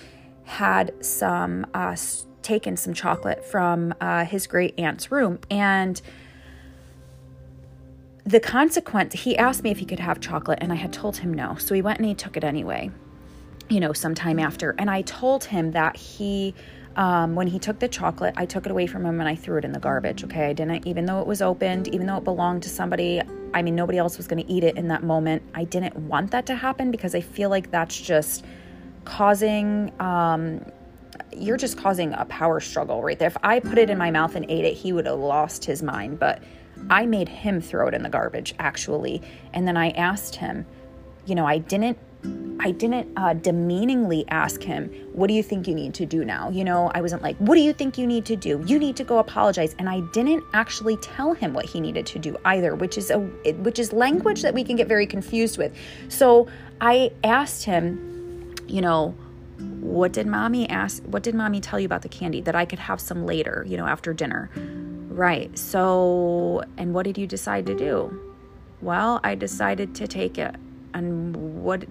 had 0.44 0.94
some 1.06 1.66
uh, 1.74 1.96
taken 2.42 2.76
some 2.78 2.94
chocolate 2.94 3.46
from 3.46 3.94
uh, 4.02 4.26
his 4.26 4.48
great 4.48 4.74
aunt's 4.80 5.12
room, 5.12 5.40
and 5.50 6.02
the 8.26 8.40
consequence 8.40 9.14
he 9.14 9.38
asked 9.38 9.64
me 9.64 9.72
if 9.72 9.80
he 9.80 9.86
could 9.86 10.00
have 10.00 10.20
chocolate, 10.20 10.60
and 10.62 10.72
I 10.72 10.76
had 10.76 10.94
told 10.94 11.18
him 11.18 11.34
no. 11.34 11.56
So 11.56 11.74
he 11.74 11.82
went 11.82 12.00
and 12.00 12.08
he 12.08 12.16
took 12.16 12.38
it 12.38 12.44
anyway. 12.44 12.92
you 13.70 13.80
know, 13.80 13.94
sometime 13.94 14.40
after. 14.40 14.76
And 14.78 14.90
I 14.90 15.04
told 15.04 15.44
him 15.46 15.72
that 15.72 15.96
he, 15.96 16.56
um, 16.96 17.36
when 17.36 17.48
he 17.48 17.60
took 17.60 17.80
the 17.80 17.88
chocolate, 17.88 18.34
I 18.38 18.46
took 18.46 18.66
it 18.66 18.72
away 18.72 18.88
from 18.88 19.06
him 19.06 19.20
and 19.20 19.30
I 19.30 19.36
threw 19.36 19.58
it 19.58 19.66
in 19.66 19.72
the 19.72 19.80
garbage. 19.80 20.24
Okay. 20.24 20.48
I 20.50 20.54
didn't, 20.54 20.86
even 20.86 21.06
though 21.06 21.22
it 21.22 21.28
was 21.28 21.42
opened, 21.42 21.88
even 21.90 22.08
though 22.08 22.18
it 22.18 22.24
belonged 22.24 22.64
to 22.64 22.70
somebody, 22.70 23.22
I 23.54 23.62
mean, 23.62 23.76
nobody 23.76 23.98
else 23.98 24.18
was 24.18 24.28
going 24.28 24.44
to 24.44 24.52
eat 24.52 24.64
it 24.64 24.78
in 24.78 24.88
that 24.90 25.04
moment. 25.04 25.42
I 25.54 25.64
didn't 25.64 25.96
want 25.96 26.32
that 26.32 26.46
to 26.48 26.56
happen 26.56 26.92
because 26.92 27.16
I 27.16 27.22
feel 27.22 27.50
like 27.50 27.72
that's 27.72 28.00
just 28.00 28.46
causing, 29.06 29.94
um, 30.02 30.66
you're 31.36 31.58
just 31.58 31.78
causing 31.78 32.14
a 32.14 32.26
power 32.26 32.60
struggle 32.60 33.02
right 33.02 33.18
there. 33.18 33.28
If 33.28 33.38
I 33.44 33.60
put 33.60 33.78
it 33.78 33.90
in 33.90 33.98
my 33.98 34.12
mouth 34.12 34.36
and 34.36 34.46
ate 34.50 34.66
it, 34.66 34.74
he 34.74 34.92
would 34.92 35.06
have 35.06 35.20
lost 35.20 35.66
his 35.66 35.82
mind. 35.82 36.20
But 36.20 36.44
I 36.90 37.06
made 37.06 37.30
him 37.30 37.62
throw 37.62 37.88
it 37.88 37.94
in 37.94 38.04
the 38.04 38.10
garbage, 38.10 38.56
actually. 38.60 39.22
And 39.54 39.68
then 39.68 39.78
I 39.78 39.92
asked 39.92 40.36
him, 40.36 40.66
you 41.26 41.36
know, 41.36 41.46
I 41.46 41.60
didn't 41.60 41.98
I 42.62 42.72
didn't 42.72 43.18
uh, 43.18 43.34
demeaningly 43.36 44.26
ask 44.28 44.62
him, 44.62 44.90
What 45.14 45.28
do 45.28 45.34
you 45.34 45.42
think 45.42 45.68
you 45.68 45.74
need 45.74 45.94
to 45.96 46.06
do 46.06 46.26
now? 46.26 46.50
You 46.50 46.66
know, 46.66 46.92
I 46.94 47.02
wasn't 47.02 47.22
like, 47.22 47.38
What 47.38 47.56
do 47.56 47.62
you 47.62 47.72
think 47.72 47.98
you 47.98 48.06
need 48.06 48.26
to 48.26 48.36
do? 48.36 48.62
You 48.66 48.78
need 48.78 48.98
to 48.98 49.04
go 49.04 49.20
apologize. 49.20 49.76
And 49.80 49.90
I 49.90 50.02
didn't 50.14 50.44
actually 50.54 50.98
tell 50.98 51.34
him 51.34 51.54
what 51.54 51.66
he 51.66 51.80
needed 51.80 52.06
to 52.08 52.20
do 52.20 52.38
either, 52.44 52.76
which 52.76 52.98
is 52.98 53.12
a 53.12 53.20
which 53.20 53.80
is 53.80 53.94
language 53.94 54.42
that 54.42 54.54
we 54.54 54.64
can 54.64 54.76
get 54.76 54.88
very 54.88 55.08
confused 55.08 55.58
with. 55.58 55.74
So 56.10 56.48
I 56.82 57.12
asked 57.24 57.64
him, 57.64 58.54
you 58.68 58.82
know, 58.82 59.16
what 59.80 60.12
did 60.12 60.28
mommy 60.28 60.70
ask? 60.70 61.02
What 61.04 61.24
did 61.24 61.36
mommy 61.36 61.62
tell 61.62 61.80
you 61.80 61.86
about 61.86 62.02
the 62.02 62.10
candy? 62.10 62.42
That 62.42 62.56
I 62.56 62.66
could 62.66 62.80
have 62.80 63.00
some 63.00 63.26
later, 63.26 63.66
you 63.68 63.78
know, 63.78 63.88
after 63.88 64.14
dinner. 64.14 64.50
Right. 65.10 65.58
So, 65.58 66.64
and 66.78 66.94
what 66.94 67.04
did 67.04 67.18
you 67.18 67.28
decide 67.28 67.66
to 67.66 67.76
do? 67.76 68.34
Well, 68.82 69.20
I 69.24 69.36
decided 69.36 69.96
to 69.96 70.08
take 70.08 70.38
it. 70.38 70.56
And 70.94 71.62
what 71.62 71.86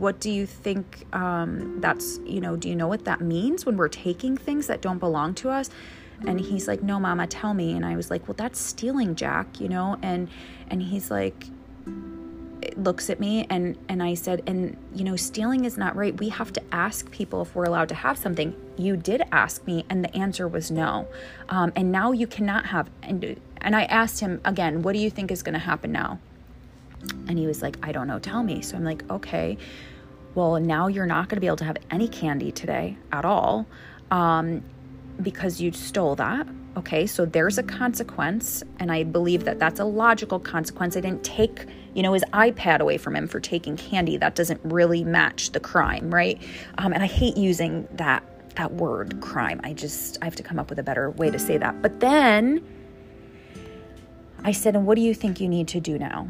what 0.00 0.20
do 0.20 0.30
you 0.30 0.46
think 0.46 1.06
um, 1.12 1.80
that's 1.80 2.18
you 2.24 2.40
know 2.40 2.56
do 2.56 2.68
you 2.68 2.76
know 2.76 2.88
what 2.88 3.04
that 3.04 3.20
means 3.20 3.66
when 3.66 3.76
we're 3.76 3.88
taking 3.88 4.36
things 4.36 4.66
that 4.66 4.80
don't 4.80 4.98
belong 4.98 5.34
to 5.34 5.50
us? 5.50 5.70
And 6.26 6.40
he's 6.40 6.66
like 6.66 6.82
no 6.82 6.98
mama 6.98 7.26
tell 7.26 7.54
me. 7.54 7.72
And 7.72 7.84
i 7.86 7.94
was 7.94 8.10
like 8.10 8.26
well 8.26 8.34
that's 8.36 8.58
stealing 8.60 9.14
jack 9.14 9.60
you 9.60 9.68
know? 9.68 9.96
And 10.02 10.28
and 10.68 10.82
he's 10.82 11.10
like 11.10 11.46
looks 12.76 13.08
at 13.08 13.18
me 13.18 13.46
and 13.48 13.78
and 13.88 14.02
i 14.02 14.14
said 14.14 14.42
and 14.46 14.76
you 14.94 15.04
know 15.04 15.16
stealing 15.16 15.64
is 15.64 15.76
not 15.76 15.94
right. 15.96 16.18
We 16.18 16.28
have 16.28 16.52
to 16.54 16.62
ask 16.72 17.10
people 17.10 17.42
if 17.42 17.54
we're 17.54 17.64
allowed 17.64 17.88
to 17.90 17.94
have 17.94 18.18
something. 18.18 18.54
You 18.76 18.96
did 18.96 19.22
ask 19.32 19.66
me 19.66 19.84
and 19.88 20.04
the 20.04 20.16
answer 20.16 20.46
was 20.46 20.70
no. 20.70 21.08
Um, 21.48 21.72
and 21.74 21.90
now 21.90 22.12
you 22.12 22.26
cannot 22.26 22.66
have 22.66 22.90
and 23.02 23.38
and 23.60 23.76
i 23.76 23.84
asked 23.84 24.20
him 24.20 24.40
again 24.44 24.82
what 24.82 24.92
do 24.92 24.98
you 24.98 25.10
think 25.10 25.30
is 25.30 25.42
going 25.42 25.54
to 25.54 25.58
happen 25.58 25.92
now 25.92 26.18
and 27.28 27.38
he 27.38 27.46
was 27.46 27.62
like, 27.62 27.76
I 27.82 27.92
don't 27.92 28.06
know, 28.06 28.18
tell 28.18 28.42
me. 28.42 28.62
So 28.62 28.76
I'm 28.76 28.84
like, 28.84 29.08
okay, 29.10 29.56
well, 30.34 30.58
now 30.60 30.88
you're 30.88 31.06
not 31.06 31.28
going 31.28 31.36
to 31.36 31.40
be 31.40 31.46
able 31.46 31.56
to 31.56 31.64
have 31.64 31.78
any 31.90 32.08
candy 32.08 32.52
today 32.52 32.96
at 33.12 33.24
all 33.24 33.66
um, 34.10 34.62
because 35.22 35.60
you 35.60 35.72
stole 35.72 36.14
that. 36.16 36.46
Okay, 36.76 37.06
so 37.06 37.24
there's 37.24 37.58
a 37.58 37.62
consequence, 37.62 38.62
and 38.78 38.92
I 38.92 39.02
believe 39.02 39.44
that 39.44 39.58
that's 39.58 39.80
a 39.80 39.84
logical 39.84 40.38
consequence. 40.38 40.96
I 40.96 41.00
didn't 41.00 41.24
take, 41.24 41.66
you 41.92 42.04
know, 42.04 42.12
his 42.12 42.22
iPad 42.32 42.78
away 42.78 42.98
from 42.98 43.16
him 43.16 43.26
for 43.26 43.40
taking 43.40 43.76
candy. 43.76 44.16
That 44.16 44.36
doesn't 44.36 44.60
really 44.62 45.02
match 45.02 45.50
the 45.50 45.58
crime, 45.58 46.14
right? 46.14 46.40
Um, 46.76 46.92
and 46.92 47.02
I 47.02 47.06
hate 47.06 47.36
using 47.36 47.88
that 47.92 48.22
that 48.54 48.74
word 48.74 49.20
crime. 49.20 49.60
I 49.64 49.72
just 49.72 50.18
I 50.20 50.24
have 50.24 50.36
to 50.36 50.42
come 50.42 50.58
up 50.58 50.68
with 50.70 50.78
a 50.78 50.82
better 50.82 51.10
way 51.10 51.30
to 51.30 51.38
say 51.38 51.58
that. 51.58 51.80
But 51.82 52.00
then 52.00 52.64
I 54.44 54.52
said, 54.52 54.76
and 54.76 54.86
what 54.86 54.94
do 54.94 55.00
you 55.00 55.14
think 55.14 55.40
you 55.40 55.48
need 55.48 55.66
to 55.68 55.80
do 55.80 55.98
now? 55.98 56.28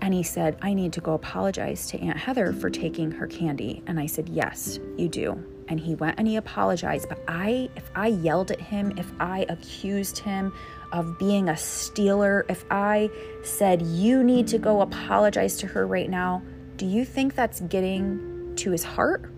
And 0.00 0.14
he 0.14 0.22
said, 0.22 0.58
I 0.62 0.74
need 0.74 0.92
to 0.94 1.00
go 1.00 1.14
apologize 1.14 1.88
to 1.88 2.00
Aunt 2.00 2.18
Heather 2.18 2.52
for 2.52 2.70
taking 2.70 3.10
her 3.10 3.26
candy. 3.26 3.82
And 3.86 3.98
I 3.98 4.06
said, 4.06 4.28
Yes, 4.28 4.78
you 4.96 5.08
do. 5.08 5.44
And 5.68 5.78
he 5.78 5.94
went 5.96 6.18
and 6.18 6.26
he 6.26 6.36
apologized. 6.36 7.08
But 7.08 7.22
I, 7.28 7.68
if 7.76 7.90
I 7.94 8.08
yelled 8.08 8.50
at 8.50 8.60
him, 8.60 8.96
if 8.96 9.10
I 9.20 9.44
accused 9.48 10.18
him 10.18 10.52
of 10.92 11.18
being 11.18 11.48
a 11.48 11.56
stealer, 11.56 12.46
if 12.48 12.64
I 12.70 13.10
said, 13.42 13.82
You 13.82 14.22
need 14.22 14.46
to 14.48 14.58
go 14.58 14.80
apologize 14.80 15.56
to 15.58 15.66
her 15.66 15.86
right 15.86 16.08
now, 16.08 16.42
do 16.76 16.86
you 16.86 17.04
think 17.04 17.34
that's 17.34 17.60
getting 17.62 18.54
to 18.56 18.70
his 18.70 18.84
heart? 18.84 19.30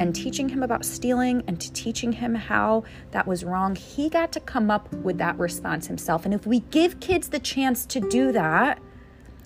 and 0.00 0.14
teaching 0.14 0.48
him 0.48 0.62
about 0.62 0.84
stealing 0.84 1.42
and 1.46 1.60
teaching 1.74 2.12
him 2.12 2.34
how 2.34 2.82
that 3.10 3.26
was 3.26 3.44
wrong, 3.44 3.76
he 3.76 4.08
got 4.08 4.32
to 4.32 4.40
come 4.40 4.70
up 4.70 4.92
with 4.94 5.18
that 5.18 5.38
response 5.38 5.86
himself. 5.86 6.24
And 6.24 6.32
if 6.32 6.46
we 6.46 6.60
give 6.60 6.98
kids 7.00 7.28
the 7.28 7.38
chance 7.38 7.84
to 7.86 8.00
do 8.00 8.32
that, 8.32 8.80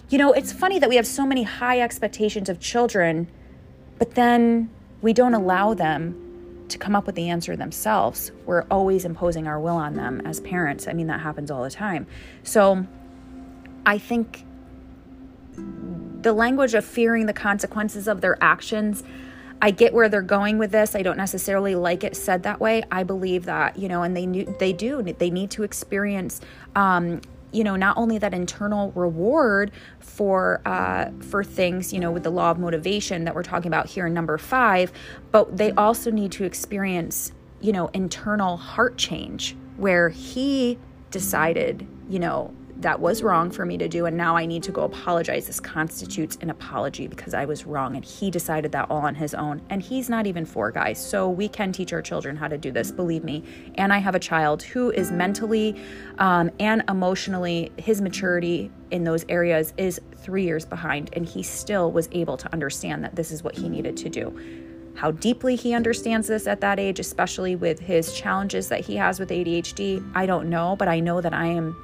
you 0.09 0.19
know, 0.19 0.33
it's 0.33 0.53
funny 0.53 0.79
that 0.79 0.89
we 0.89 0.97
have 0.97 1.07
so 1.07 1.27
many 1.27 1.43
high 1.43 1.81
expectations 1.81 2.49
of 2.49 2.61
children, 2.61 3.29
but 3.99 4.15
then 4.15 4.71
we 5.03 5.13
don't 5.13 5.35
allow 5.35 5.75
them 5.75 6.23
to 6.69 6.79
come 6.79 6.97
up 6.97 7.07
with 7.07 7.15
the 7.15 7.29
answer 7.29 7.57
themselves. 7.57 8.33
We're 8.45 8.65
always 8.71 9.05
imposing 9.05 9.47
our 9.47 9.61
will 9.61 9.77
on 9.77 9.95
them 9.95 10.21
as 10.25 10.41
parents. 10.41 10.89
I 10.89 10.93
mean, 10.93 11.07
that 11.09 11.21
happens 11.21 11.51
all 11.51 11.63
the 11.63 11.71
time. 11.71 12.07
So 12.43 12.87
I 13.85 13.99
think 13.99 14.45
the 16.23 16.33
language 16.33 16.75
of 16.75 16.85
fearing 16.85 17.27
the 17.27 17.33
consequences 17.33 18.09
of 18.09 18.21
their 18.21 18.37
actions. 18.43 19.05
I 19.63 19.71
get 19.71 19.95
where 19.95 20.09
they're 20.09 20.23
going 20.23 20.59
with 20.59 20.71
this. 20.71 20.95
I 20.95 21.03
don't 21.03 21.17
necessarily 21.17 21.75
like 21.75 22.05
it 22.05 22.15
said 22.15 22.43
that 22.43 22.61
way. 22.61 22.83
I 22.91 23.05
believe 23.05 23.47
that 23.47 23.79
you 23.79 23.89
know, 23.89 24.03
and 24.03 24.17
they 24.17 24.27
knew 24.27 24.55
they 24.59 24.73
do. 24.73 25.03
They 25.03 25.31
need 25.31 25.51
to 25.53 25.63
experience 25.63 26.41
um, 26.75 27.21
you 27.57 27.65
know 27.65 27.75
not 27.75 27.97
only 27.97 28.19
that 28.19 28.35
internal 28.35 28.93
reward 28.93 29.73
for 29.99 30.61
uh, 30.67 31.11
for 31.21 31.43
things 31.43 31.93
you 31.93 31.99
know 31.99 32.11
with 32.11 32.23
the 32.23 32.31
law 32.31 32.51
of 32.51 32.59
motivation 32.59 33.25
that 33.25 33.35
we're 33.35 33.43
talking 33.43 33.69
about 33.69 33.87
here 33.87 34.07
in 34.07 34.15
number 34.15 34.37
five 34.37 34.93
but 35.33 35.57
they 35.57 35.73
also 35.73 36.11
need 36.11 36.31
to 36.31 36.45
experience 36.45 37.33
you 37.61 37.73
know 37.73 37.89
internal 37.89 38.59
heart 38.59 38.99
change 38.99 39.57
where 39.79 40.11
he 40.11 40.79
decided 41.11 41.87
you 42.11 42.19
know 42.19 42.53
that 42.81 43.01
was 43.01 43.23
wrong 43.23 43.51
for 43.51 43.65
me 43.65 43.79
to 43.79 43.89
do 43.89 44.07
and 44.07 44.17
now 44.17 44.37
I 44.37 44.45
need 44.45 44.63
to 44.65 44.73
go 44.73 44.83
apologize. 44.83 45.47
This 45.47 45.61
constitutes 45.61 46.37
an 46.41 46.51
apology 46.51 47.07
because 47.07 47.33
I 47.33 47.45
was 47.45 47.65
wrong 47.65 47.97
and 47.97 48.05
he 48.05 48.31
decided 48.31 48.73
that 48.73 48.91
all 48.91 48.99
on 48.99 49.15
his 49.15 49.35
own. 49.35 49.63
And 49.71 49.83
he's 49.83 50.11
not 50.11 50.27
even 50.27 50.45
four 50.45 50.71
guys. 50.71 50.99
So 51.05 51.31
we 51.31 51.49
can 51.49 51.73
teach 51.73 51.93
our 51.93 52.03
children 52.03 52.37
how 52.37 52.49
to 52.49 52.59
do 52.59 52.71
this, 52.71 52.91
believe 52.91 53.25
me. 53.25 53.45
And 53.77 53.93
I 53.93 53.99
have 53.99 54.15
a 54.15 54.19
child 54.19 54.63
who 54.63 54.91
is 54.91 55.11
mentally 55.11 55.81
um, 56.19 56.51
and 56.61 56.85
emotionally, 56.89 57.73
his 57.79 58.01
maturity 58.01 58.71
in 58.91 59.05
those 59.05 59.25
areas 59.29 59.73
is 59.77 60.01
three 60.17 60.45
years 60.45 60.65
behind. 60.65 61.11
And 61.15 61.27
he 61.27 61.43
still 61.43 61.91
was 61.91 62.09
able 62.13 62.37
to 62.37 62.53
understand 62.53 63.03
that 63.05 63.17
this 63.17 63.31
is 63.31 63.43
what 63.43 63.57
he 63.57 63.69
needed 63.69 63.97
to 63.99 64.09
do. 64.11 64.39
How 64.97 65.11
deeply 65.11 65.57
he 65.57 65.75
understands 65.75 66.27
this 66.27 66.47
at 66.47 66.63
that 66.63 66.79
age, 66.79 66.99
especially 66.99 67.55
with 67.55 67.79
his 67.79 68.15
challenges 68.15 68.69
that 68.69 68.81
he 68.81 68.97
has 68.97 69.21
with 69.21 69.29
ADHD, 69.29 70.11
I 70.15 70.25
don't 70.25 70.49
know, 70.49 70.75
but 70.75 70.89
I 70.89 71.01
know 71.01 71.21
that 71.21 71.35
I 71.35 71.47
am 71.47 71.77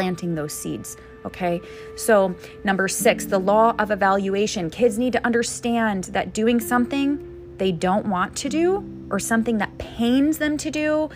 planting 0.00 0.34
those 0.34 0.54
seeds. 0.54 0.96
Okay, 1.26 1.60
so 1.96 2.34
number 2.64 2.88
six, 2.88 3.26
the 3.26 3.38
law 3.38 3.74
of 3.78 3.90
evaluation. 3.90 4.70
Kids 4.70 4.98
need 4.98 5.12
to 5.12 5.24
understand 5.26 6.04
that 6.04 6.32
doing 6.32 6.58
something 6.58 7.54
they 7.58 7.70
don't 7.70 8.06
want 8.06 8.34
to 8.38 8.48
do 8.48 8.82
or 9.10 9.18
something 9.18 9.58
that 9.58 9.76
pains 9.76 10.38
them 10.38 10.56
to 10.56 10.70
do. 10.70 11.10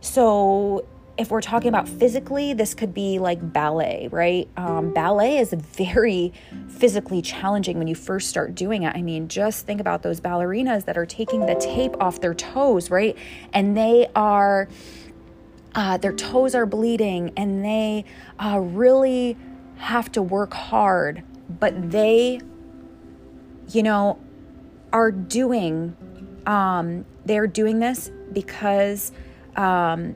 So, 0.00 0.86
if 1.16 1.30
we're 1.30 1.40
talking 1.40 1.68
about 1.68 1.88
physically, 1.88 2.54
this 2.54 2.74
could 2.74 2.92
be 2.94 3.18
like 3.18 3.52
ballet, 3.52 4.08
right? 4.10 4.48
Um, 4.56 4.92
ballet 4.92 5.38
is 5.38 5.52
very 5.52 6.32
physically 6.68 7.22
challenging 7.22 7.78
when 7.78 7.86
you 7.86 7.94
first 7.94 8.28
start 8.28 8.54
doing 8.54 8.82
it. 8.82 8.94
I 8.96 9.02
mean, 9.02 9.28
just 9.28 9.64
think 9.66 9.80
about 9.80 10.02
those 10.02 10.20
ballerinas 10.20 10.84
that 10.86 10.96
are 10.96 11.06
taking 11.06 11.46
the 11.46 11.54
tape 11.56 11.94
off 12.00 12.20
their 12.20 12.34
toes, 12.34 12.90
right? 12.90 13.16
And 13.52 13.76
they 13.76 14.08
are 14.16 14.68
uh, 15.74 15.96
their 15.96 16.12
toes 16.12 16.54
are 16.54 16.66
bleeding 16.66 17.32
and 17.36 17.64
they 17.64 18.04
uh, 18.38 18.58
really 18.60 19.36
have 19.76 20.10
to 20.12 20.22
work 20.22 20.54
hard, 20.54 21.22
but 21.48 21.90
they, 21.90 22.40
you 23.70 23.82
know, 23.82 24.18
are 24.92 25.10
doing, 25.10 25.96
um, 26.46 27.04
they're 27.24 27.46
doing 27.46 27.80
this 27.80 28.10
because 28.32 29.12
um, 29.56 30.14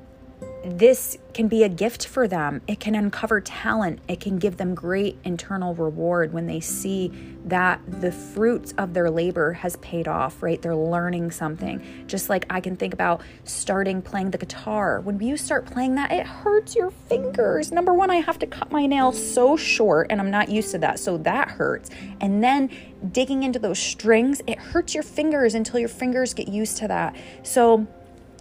this 0.65 1.17
can 1.35 1.47
be 1.47 1.63
a 1.63 1.69
gift 1.69 2.07
for 2.07 2.27
them. 2.27 2.61
It 2.67 2.81
can 2.81 2.95
uncover 2.95 3.41
talent. 3.41 4.01
It 4.09 4.21
can 4.21 4.39
give 4.39 4.57
them 4.57 4.75
great 4.75 5.17
internal 5.23 5.75
reward 5.75 6.33
when 6.33 6.47
they 6.47 6.59
see 6.59 7.13
that 7.45 7.81
the 8.01 8.11
fruits 8.11 8.75
of 8.77 8.93
their 8.93 9.09
labor 9.09 9.53
has 9.53 9.77
paid 9.77 10.09
off, 10.09 10.43
right? 10.43 10.61
They're 10.61 10.75
learning 10.75 11.31
something. 11.31 12.05
Just 12.07 12.29
like 12.29 12.45
I 12.51 12.61
can 12.61 12.77
think 12.77 12.93
about 12.93 13.23
starting 13.45 14.03
playing 14.03 14.33
the 14.33 14.39
guitar. 14.39 15.01
When 15.01 15.21
you 15.21 15.37
start 15.37 15.65
playing 15.65 15.95
that, 15.95 16.11
it 16.11 16.27
hurts 16.27 16.75
your 16.75 16.91
fingers. 16.91 17.71
Number 17.71 17.95
one, 17.95 18.11
I 18.11 18.17
have 18.17 18.39
to 18.41 18.47
cut 18.47 18.73
my 18.73 18.87
nails 18.87 19.33
so 19.33 19.57
short 19.57 20.09
and 20.11 20.21
I'm 20.21 20.31
not 20.31 20.49
used 20.49 20.73
to 20.73 20.79
that. 20.79 20.99
So 20.99 21.19
that 21.19 21.49
hurts. 21.49 21.91
And 22.21 22.43
then 22.43 22.71
digging 23.13 23.45
into 23.45 23.61
those 23.61 23.79
strings, 23.79 24.43
it 24.47 24.59
hurts 24.59 24.93
your 24.93 25.05
fingers 25.05 25.55
until 25.55 25.79
your 25.79 25.89
fingers 25.89 26.35
get 26.35 26.49
used 26.49 26.79
to 26.79 26.89
that. 26.89 27.15
So 27.45 27.87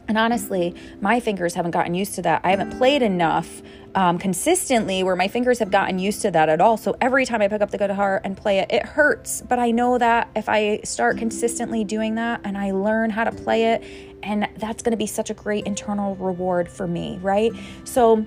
And 0.07 0.17
honestly, 0.17 0.73
my 1.01 1.19
fingers 1.19 1.53
haven't 1.53 1.71
gotten 1.71 1.93
used 1.93 2.15
to 2.15 2.21
that. 2.21 2.41
I 2.43 2.51
haven't 2.51 2.77
played 2.77 3.01
enough 3.01 3.61
um, 3.93 4.17
consistently 4.17 5.03
where 5.03 5.15
my 5.15 5.27
fingers 5.27 5.59
have 5.59 5.71
gotten 5.71 5.99
used 5.99 6.21
to 6.21 6.31
that 6.31 6.49
at 6.49 6.61
all. 6.61 6.77
So 6.77 6.95
every 7.01 7.25
time 7.25 7.41
I 7.41 7.47
pick 7.47 7.61
up 7.61 7.71
the 7.71 7.77
guitar 7.77 8.21
and 8.23 8.37
play 8.37 8.59
it, 8.59 8.71
it 8.71 8.85
hurts. 8.85 9.41
But 9.41 9.59
I 9.59 9.71
know 9.71 9.97
that 9.97 10.29
if 10.35 10.47
I 10.47 10.81
start 10.83 11.17
consistently 11.17 11.83
doing 11.83 12.15
that 12.15 12.41
and 12.43 12.57
I 12.57 12.71
learn 12.71 13.09
how 13.09 13.23
to 13.23 13.31
play 13.31 13.73
it, 13.73 13.83
and 14.23 14.47
that's 14.57 14.81
going 14.81 14.91
to 14.91 14.97
be 14.97 15.07
such 15.07 15.29
a 15.29 15.33
great 15.33 15.65
internal 15.65 16.15
reward 16.15 16.69
for 16.69 16.87
me, 16.87 17.19
right? 17.21 17.51
So 17.83 18.25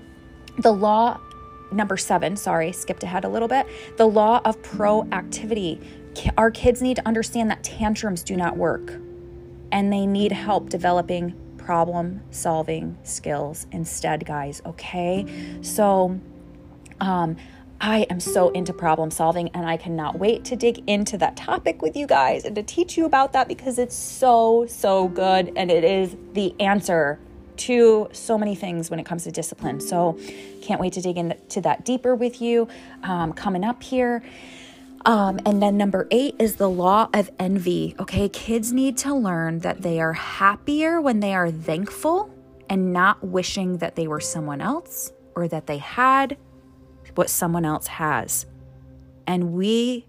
the 0.58 0.72
law 0.72 1.20
number 1.72 1.96
seven, 1.96 2.36
sorry, 2.36 2.72
skipped 2.72 3.02
ahead 3.02 3.24
a 3.24 3.28
little 3.28 3.48
bit. 3.48 3.66
The 3.96 4.06
law 4.06 4.40
of 4.44 4.60
proactivity. 4.62 5.82
Our 6.36 6.50
kids 6.50 6.82
need 6.82 6.96
to 6.96 7.06
understand 7.06 7.50
that 7.50 7.62
tantrums 7.62 8.22
do 8.22 8.36
not 8.36 8.56
work 8.56 9.00
and 9.72 9.92
they 9.92 10.06
need 10.06 10.32
help 10.32 10.68
developing 10.68 11.34
problem 11.70 12.20
solving 12.32 12.98
skills 13.04 13.68
instead, 13.70 14.26
guys. 14.26 14.60
Okay. 14.66 15.24
So, 15.62 16.20
um, 16.98 17.36
I 17.80 18.08
am 18.10 18.18
so 18.18 18.48
into 18.48 18.72
problem 18.72 19.12
solving 19.12 19.50
and 19.50 19.64
I 19.64 19.76
cannot 19.76 20.18
wait 20.18 20.44
to 20.46 20.56
dig 20.56 20.82
into 20.88 21.16
that 21.18 21.36
topic 21.36 21.80
with 21.80 21.94
you 21.94 22.08
guys 22.08 22.44
and 22.44 22.56
to 22.56 22.64
teach 22.64 22.96
you 22.96 23.04
about 23.04 23.32
that 23.34 23.46
because 23.46 23.78
it's 23.78 23.94
so, 23.94 24.66
so 24.68 25.06
good 25.06 25.52
and 25.54 25.70
it 25.70 25.84
is 25.84 26.16
the 26.32 26.60
answer 26.60 27.20
to 27.58 28.08
so 28.10 28.36
many 28.36 28.56
things 28.56 28.90
when 28.90 28.98
it 28.98 29.06
comes 29.06 29.22
to 29.22 29.30
discipline. 29.30 29.78
So, 29.78 30.18
can't 30.62 30.80
wait 30.80 30.94
to 30.94 31.00
dig 31.00 31.18
into 31.18 31.60
that 31.60 31.84
deeper 31.84 32.16
with 32.16 32.42
you 32.42 32.66
um, 33.04 33.32
coming 33.32 33.62
up 33.62 33.80
here. 33.80 34.24
Um, 35.06 35.40
and 35.46 35.62
then 35.62 35.76
number 35.76 36.06
eight 36.10 36.36
is 36.38 36.56
the 36.56 36.68
law 36.68 37.08
of 37.14 37.30
envy. 37.38 37.94
Okay, 37.98 38.28
kids 38.28 38.72
need 38.72 38.98
to 38.98 39.14
learn 39.14 39.60
that 39.60 39.82
they 39.82 40.00
are 40.00 40.12
happier 40.12 41.00
when 41.00 41.20
they 41.20 41.34
are 41.34 41.50
thankful 41.50 42.30
and 42.68 42.92
not 42.92 43.24
wishing 43.24 43.78
that 43.78 43.96
they 43.96 44.06
were 44.06 44.20
someone 44.20 44.60
else 44.60 45.12
or 45.34 45.48
that 45.48 45.66
they 45.66 45.78
had 45.78 46.36
what 47.14 47.30
someone 47.30 47.64
else 47.64 47.86
has. 47.86 48.46
And 49.26 49.52
we 49.52 50.06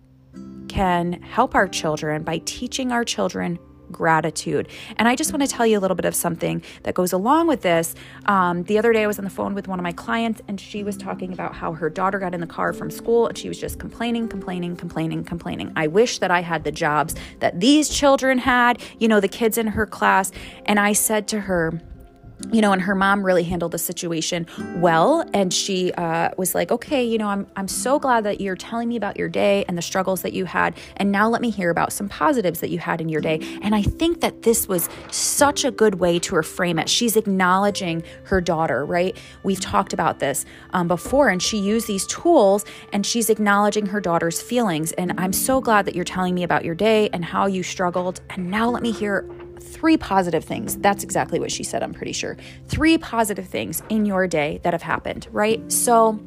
can 0.67 1.21
help 1.21 1.55
our 1.55 1.67
children 1.67 2.23
by 2.23 2.39
teaching 2.45 2.91
our 2.91 3.03
children 3.03 3.59
gratitude. 3.91 4.67
And 4.97 5.07
I 5.07 5.15
just 5.15 5.31
want 5.33 5.41
to 5.41 5.47
tell 5.47 5.65
you 5.65 5.77
a 5.77 5.81
little 5.81 5.95
bit 5.95 6.05
of 6.05 6.15
something 6.15 6.63
that 6.83 6.93
goes 6.93 7.13
along 7.13 7.47
with 7.47 7.61
this. 7.61 7.95
Um, 8.25 8.63
the 8.63 8.77
other 8.77 8.93
day, 8.93 9.03
I 9.03 9.07
was 9.07 9.19
on 9.19 9.25
the 9.25 9.31
phone 9.31 9.53
with 9.53 9.67
one 9.67 9.79
of 9.79 9.83
my 9.83 9.91
clients, 9.91 10.41
and 10.47 10.59
she 10.59 10.83
was 10.83 10.97
talking 10.97 11.33
about 11.33 11.55
how 11.55 11.73
her 11.73 11.89
daughter 11.89 12.19
got 12.19 12.33
in 12.33 12.41
the 12.41 12.47
car 12.47 12.73
from 12.73 12.89
school 12.89 13.27
and 13.27 13.37
she 13.37 13.47
was 13.47 13.59
just 13.59 13.79
complaining, 13.79 14.27
complaining, 14.27 14.75
complaining, 14.75 15.23
complaining. 15.23 15.71
I 15.75 15.87
wish 15.87 16.19
that 16.19 16.31
I 16.31 16.41
had 16.41 16.63
the 16.63 16.71
jobs 16.71 17.15
that 17.39 17.59
these 17.59 17.89
children 17.89 18.37
had, 18.37 18.81
you 18.99 19.07
know, 19.07 19.19
the 19.19 19.27
kids 19.27 19.57
in 19.57 19.67
her 19.67 19.85
class. 19.85 20.31
And 20.65 20.79
I 20.79 20.93
said 20.93 21.27
to 21.29 21.41
her, 21.41 21.81
you 22.51 22.61
know, 22.61 22.71
and 22.71 22.81
her 22.81 22.95
mom 22.95 23.25
really 23.25 23.43
handled 23.43 23.71
the 23.71 23.77
situation 23.77 24.45
well. 24.77 25.23
And 25.33 25.53
she 25.53 25.91
uh, 25.93 26.31
was 26.37 26.55
like, 26.55 26.71
okay, 26.71 27.03
you 27.03 27.17
know, 27.17 27.27
I'm, 27.27 27.47
I'm 27.55 27.67
so 27.67 27.99
glad 27.99 28.23
that 28.25 28.41
you're 28.41 28.55
telling 28.55 28.89
me 28.89 28.95
about 28.95 29.17
your 29.17 29.29
day 29.29 29.65
and 29.67 29.77
the 29.77 29.81
struggles 29.81 30.21
that 30.21 30.33
you 30.33 30.45
had. 30.45 30.75
And 30.97 31.11
now 31.11 31.29
let 31.29 31.41
me 31.41 31.49
hear 31.49 31.69
about 31.69 31.93
some 31.93 32.09
positives 32.09 32.59
that 32.59 32.69
you 32.69 32.79
had 32.79 33.01
in 33.01 33.09
your 33.09 33.21
day. 33.21 33.39
And 33.61 33.75
I 33.75 33.81
think 33.81 34.21
that 34.21 34.43
this 34.43 34.67
was 34.67 34.89
such 35.11 35.63
a 35.63 35.71
good 35.71 35.95
way 35.95 36.19
to 36.19 36.35
reframe 36.35 36.81
it. 36.81 36.89
She's 36.89 37.15
acknowledging 37.15 38.03
her 38.25 38.41
daughter, 38.41 38.85
right? 38.85 39.17
We've 39.43 39.59
talked 39.59 39.93
about 39.93 40.19
this 40.19 40.45
um, 40.71 40.87
before, 40.87 41.29
and 41.29 41.41
she 41.41 41.57
used 41.57 41.87
these 41.87 42.05
tools 42.07 42.65
and 42.93 43.05
she's 43.05 43.29
acknowledging 43.29 43.85
her 43.87 44.01
daughter's 44.01 44.41
feelings. 44.41 44.91
And 44.93 45.13
I'm 45.17 45.33
so 45.33 45.61
glad 45.61 45.85
that 45.85 45.95
you're 45.95 46.05
telling 46.05 46.35
me 46.35 46.43
about 46.43 46.65
your 46.65 46.75
day 46.75 47.09
and 47.13 47.23
how 47.23 47.45
you 47.45 47.63
struggled. 47.63 48.21
And 48.29 48.49
now 48.49 48.69
let 48.69 48.83
me 48.83 48.91
hear 48.91 49.25
three 49.61 49.97
positive 49.97 50.43
things. 50.43 50.77
That's 50.77 51.03
exactly 51.03 51.39
what 51.39 51.51
she 51.51 51.63
said, 51.63 51.83
I'm 51.83 51.93
pretty 51.93 52.13
sure. 52.13 52.37
Three 52.67 52.97
positive 52.97 53.47
things 53.47 53.81
in 53.89 54.05
your 54.05 54.27
day 54.27 54.59
that 54.63 54.73
have 54.73 54.81
happened, 54.81 55.27
right? 55.31 55.71
So, 55.71 56.19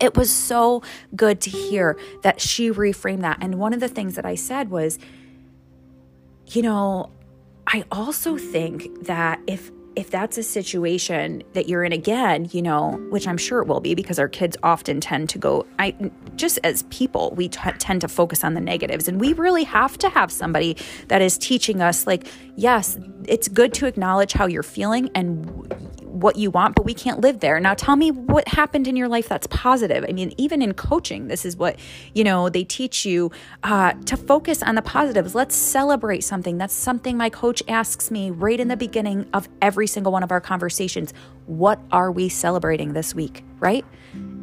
it 0.00 0.16
was 0.16 0.30
so 0.30 0.82
good 1.14 1.40
to 1.42 1.50
hear 1.50 1.96
that 2.22 2.40
she 2.40 2.70
reframed 2.70 3.20
that. 3.20 3.38
And 3.40 3.58
one 3.58 3.72
of 3.72 3.80
the 3.80 3.88
things 3.88 4.16
that 4.16 4.26
I 4.26 4.34
said 4.34 4.70
was, 4.70 4.98
you 6.46 6.62
know, 6.62 7.10
I 7.66 7.84
also 7.90 8.36
think 8.36 9.06
that 9.06 9.40
if 9.46 9.70
if 9.96 10.10
that's 10.10 10.36
a 10.38 10.42
situation 10.42 11.42
that 11.52 11.68
you're 11.68 11.84
in 11.84 11.92
again, 11.92 12.48
you 12.52 12.62
know, 12.62 12.92
which 13.10 13.28
I'm 13.28 13.36
sure 13.36 13.60
it 13.60 13.68
will 13.68 13.80
be 13.80 13.94
because 13.94 14.18
our 14.18 14.28
kids 14.28 14.56
often 14.62 15.00
tend 15.00 15.28
to 15.30 15.38
go, 15.38 15.66
I 15.78 15.94
just 16.36 16.58
as 16.64 16.82
people, 16.84 17.32
we 17.36 17.48
t- 17.48 17.60
tend 17.78 18.00
to 18.00 18.08
focus 18.08 18.42
on 18.44 18.54
the 18.54 18.60
negatives. 18.60 19.08
And 19.08 19.20
we 19.20 19.32
really 19.32 19.64
have 19.64 19.96
to 19.98 20.08
have 20.08 20.32
somebody 20.32 20.76
that 21.08 21.22
is 21.22 21.38
teaching 21.38 21.80
us, 21.80 22.06
like, 22.06 22.26
yes, 22.56 22.98
it's 23.26 23.48
good 23.48 23.72
to 23.74 23.86
acknowledge 23.86 24.32
how 24.32 24.46
you're 24.46 24.62
feeling 24.62 25.10
and 25.14 25.72
what 26.14 26.36
you 26.36 26.50
want, 26.50 26.76
but 26.76 26.84
we 26.84 26.94
can't 26.94 27.20
live 27.20 27.40
there. 27.40 27.58
Now 27.58 27.74
tell 27.74 27.96
me 27.96 28.10
what 28.10 28.46
happened 28.48 28.86
in 28.86 28.96
your 28.96 29.08
life 29.08 29.28
that's 29.28 29.48
positive. 29.48 30.04
I 30.08 30.12
mean, 30.12 30.32
even 30.38 30.62
in 30.62 30.74
coaching, 30.74 31.26
this 31.26 31.44
is 31.44 31.56
what, 31.56 31.76
you 32.14 32.22
know, 32.22 32.48
they 32.48 32.62
teach 32.62 33.04
you 33.04 33.32
uh, 33.64 33.94
to 34.06 34.16
focus 34.16 34.62
on 34.62 34.76
the 34.76 34.82
positives. 34.82 35.34
Let's 35.34 35.56
celebrate 35.56 36.22
something. 36.22 36.56
That's 36.56 36.74
something 36.74 37.16
my 37.16 37.30
coach 37.30 37.62
asks 37.66 38.10
me 38.10 38.30
right 38.30 38.60
in 38.60 38.68
the 38.68 38.76
beginning 38.76 39.26
of 39.34 39.48
every 39.60 39.88
single 39.88 40.12
one 40.12 40.22
of 40.22 40.30
our 40.30 40.40
conversations. 40.40 41.12
What 41.46 41.80
are 41.90 42.12
we 42.12 42.28
celebrating 42.28 42.92
this 42.92 43.14
week, 43.14 43.42
right? 43.58 43.84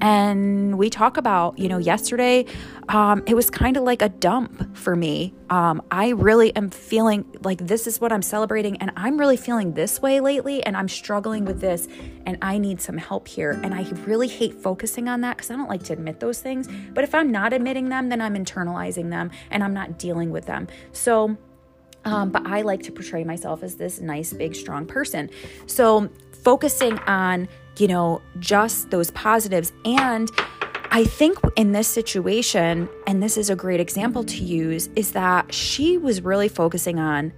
And 0.02 0.80
we 0.80 0.90
talk 0.90 1.18
about, 1.18 1.60
you 1.60 1.70
know, 1.70 1.78
yesterday, 1.78 2.46
um, 2.90 3.24
it 3.28 3.36
was 3.36 3.52
kind 3.52 3.78
of 3.78 3.84
like 3.84 4.02
a 4.02 4.10
dump 4.10 4.76
for 4.76 4.96
me. 4.96 5.34
Um, 5.52 5.82
I 5.92 6.10
really 6.10 6.56
am 6.56 6.72
feeling 6.72 7.24
like 7.44 7.60
this 7.60 7.86
is 7.86 8.02
what 8.02 8.12
I'm 8.12 8.24
celebrating, 8.24 8.78
and 8.78 8.92
I'm 8.96 9.20
really 9.20 9.38
feeling 9.38 9.74
this 9.74 10.02
way 10.02 10.20
lately, 10.20 10.64
and 10.64 10.76
I'm 10.76 10.88
struggling 10.88 11.46
with 11.46 11.62
this, 11.62 11.88
and 12.26 12.38
I 12.42 12.58
need 12.58 12.82
some 12.82 12.98
help 12.98 13.28
here. 13.28 13.52
And 13.64 13.76
I 13.76 13.84
really 14.06 14.28
hate 14.28 14.56
focusing 14.56 15.08
on 15.08 15.22
that 15.22 15.38
because 15.38 15.52
I 15.52 15.56
don't 15.56 15.70
like 15.70 15.84
to 15.84 15.94
admit 15.94 16.20
those 16.20 16.42
things. 16.42 16.68
But 16.94 17.04
if 17.04 17.14
I'm 17.14 17.32
not 17.32 17.54
admitting 17.54 17.90
them, 17.90 18.10
then 18.10 18.22
I'm 18.22 18.36
internalizing 18.36 19.10
them 19.10 19.32
and 19.52 19.64
I'm 19.64 19.74
not 19.74 20.00
dealing 20.00 20.32
with 20.32 20.46
them. 20.46 20.68
So, 20.92 21.38
um, 22.06 22.32
but 22.32 22.46
I 22.48 22.62
like 22.62 22.82
to 22.84 22.92
portray 22.92 23.24
myself 23.24 23.62
as 23.62 23.76
this 23.76 24.00
nice, 24.02 24.34
big, 24.34 24.56
strong 24.56 24.86
person. 24.86 25.30
So, 25.68 26.10
focusing 26.44 26.98
on 27.00 27.48
you 27.78 27.88
know, 27.88 28.22
just 28.40 28.92
those 28.92 29.12
positives. 29.12 29.72
And 29.86 30.30
I 30.92 31.06
think 31.06 31.40
in 31.56 31.72
this 31.72 31.88
situation, 31.88 32.90
and 33.08 33.24
this 33.24 33.38
is 33.38 33.50
a 33.50 33.56
great 33.56 33.80
example 33.80 34.24
to 34.26 34.44
use, 34.44 34.90
is 34.96 35.14
that 35.14 35.54
she 35.54 35.98
was 35.98 36.22
really 36.22 36.50
focusing 36.50 37.00
on 37.00 37.32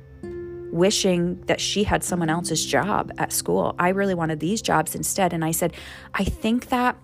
wishing 0.71 1.39
that 1.41 1.61
she 1.61 1.83
had 1.83 2.03
someone 2.03 2.31
else's 2.31 2.65
job 2.65 3.11
at 3.19 3.31
school. 3.31 3.75
I 3.77 3.89
really 3.89 4.15
wanted 4.15 4.39
these 4.39 4.59
jobs 4.59 4.95
instead. 4.95 5.31
And 5.31 5.45
I 5.45 5.51
said, 5.51 5.73
I 6.15 6.23
think 6.23 6.69
that 6.69 6.97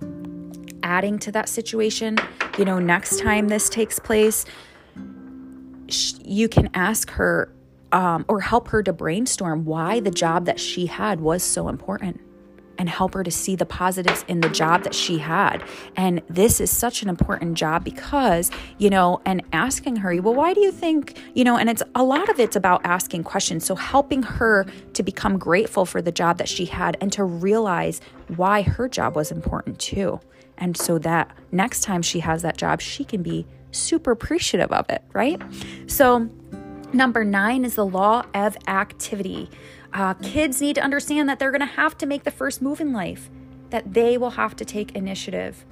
adding 0.81 1.19
to 1.19 1.31
that 1.33 1.47
situation, 1.47 2.17
you 2.57 2.65
know, 2.65 2.79
next 2.79 3.19
time 3.19 3.47
this 3.47 3.69
takes 3.69 3.99
place, 3.99 4.43
you 6.23 6.49
can 6.49 6.69
ask 6.73 7.11
her 7.11 7.53
um, 7.91 8.25
or 8.27 8.41
help 8.41 8.69
her 8.69 8.81
to 8.81 8.91
brainstorm 8.91 9.65
why 9.65 9.99
the 9.99 10.11
job 10.11 10.45
that 10.45 10.59
she 10.59 10.87
had 10.87 11.21
was 11.21 11.43
so 11.43 11.67
important 11.67 12.19
and 12.79 12.89
help 12.89 13.13
her 13.13 13.23
to 13.23 13.29
see 13.29 13.55
the 13.55 13.65
positives 13.65 14.25
in 14.27 14.39
the 14.39 14.49
job 14.49 14.83
that 14.83 14.95
she 14.95 15.19
had. 15.19 15.63
And 15.95 16.21
this 16.29 16.59
is 16.59 16.71
such 16.71 17.03
an 17.03 17.09
important 17.09 17.55
job 17.55 17.83
because, 17.83 18.49
you 18.77 18.89
know, 18.89 19.21
and 19.25 19.43
asking 19.51 19.97
her, 19.97 20.19
well, 20.21 20.33
why 20.33 20.53
do 20.53 20.61
you 20.61 20.71
think, 20.71 21.21
you 21.35 21.43
know, 21.43 21.57
and 21.57 21.69
it's 21.69 21.83
a 21.93 22.03
lot 22.03 22.29
of 22.29 22.39
it's 22.39 22.55
about 22.55 22.81
asking 22.85 23.25
questions. 23.25 23.65
So 23.65 23.75
helping 23.75 24.23
her 24.23 24.65
to 24.93 25.03
become 25.03 25.37
grateful 25.37 25.85
for 25.85 26.01
the 26.01 26.11
job 26.11 26.37
that 26.37 26.47
she 26.47 26.65
had 26.65 26.97
and 27.01 27.11
to 27.13 27.23
realize 27.23 27.99
why 28.35 28.61
her 28.61 28.87
job 28.87 29.15
was 29.15 29.29
important 29.31 29.77
too. 29.77 30.21
And 30.57 30.77
so 30.77 30.97
that 30.99 31.29
next 31.51 31.81
time 31.81 32.01
she 32.01 32.21
has 32.21 32.41
that 32.43 32.57
job, 32.57 32.79
she 32.79 33.03
can 33.03 33.21
be 33.21 33.45
super 33.71 34.11
appreciative 34.11 34.71
of 34.71 34.89
it, 34.89 35.03
right? 35.13 35.41
So, 35.87 36.29
number 36.91 37.23
nine 37.23 37.65
is 37.65 37.75
the 37.75 37.85
law 37.85 38.23
of 38.33 38.57
activity. 38.67 39.49
Uh, 39.93 40.13
kids 40.15 40.61
need 40.61 40.75
to 40.75 40.81
understand 40.81 41.27
that 41.29 41.39
they're 41.39 41.51
going 41.51 41.59
to 41.59 41.65
have 41.65 41.97
to 41.97 42.05
make 42.05 42.23
the 42.23 42.31
first 42.31 42.61
move 42.61 42.79
in 42.79 42.93
life, 42.93 43.29
that 43.69 43.93
they 43.93 44.17
will 44.17 44.31
have 44.31 44.55
to 44.55 44.65
take 44.65 44.95
initiative, 44.95 45.65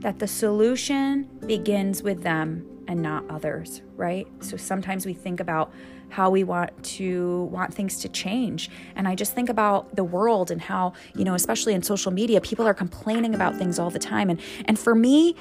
that 0.00 0.18
the 0.18 0.26
solution 0.26 1.24
begins 1.46 2.02
with 2.02 2.22
them 2.22 2.66
and 2.88 3.02
not 3.02 3.24
others, 3.30 3.82
right? 3.96 4.26
So 4.40 4.56
sometimes 4.56 5.06
we 5.06 5.14
think 5.14 5.38
about 5.38 5.72
how 6.08 6.28
we 6.28 6.42
want 6.42 6.70
to 6.82 7.44
want 7.52 7.72
things 7.72 8.00
to 8.00 8.08
change. 8.08 8.68
And 8.96 9.06
I 9.06 9.14
just 9.14 9.32
think 9.32 9.48
about 9.48 9.94
the 9.94 10.02
world 10.02 10.50
and 10.50 10.60
how, 10.60 10.94
you 11.14 11.24
know, 11.24 11.34
especially 11.34 11.72
in 11.72 11.82
social 11.82 12.10
media, 12.10 12.40
people 12.40 12.66
are 12.66 12.74
complaining 12.74 13.34
about 13.34 13.56
things 13.56 13.78
all 13.78 13.90
the 13.90 14.00
time. 14.00 14.28
And 14.28 14.40
and 14.64 14.76
for 14.78 14.94
me, 14.94 15.36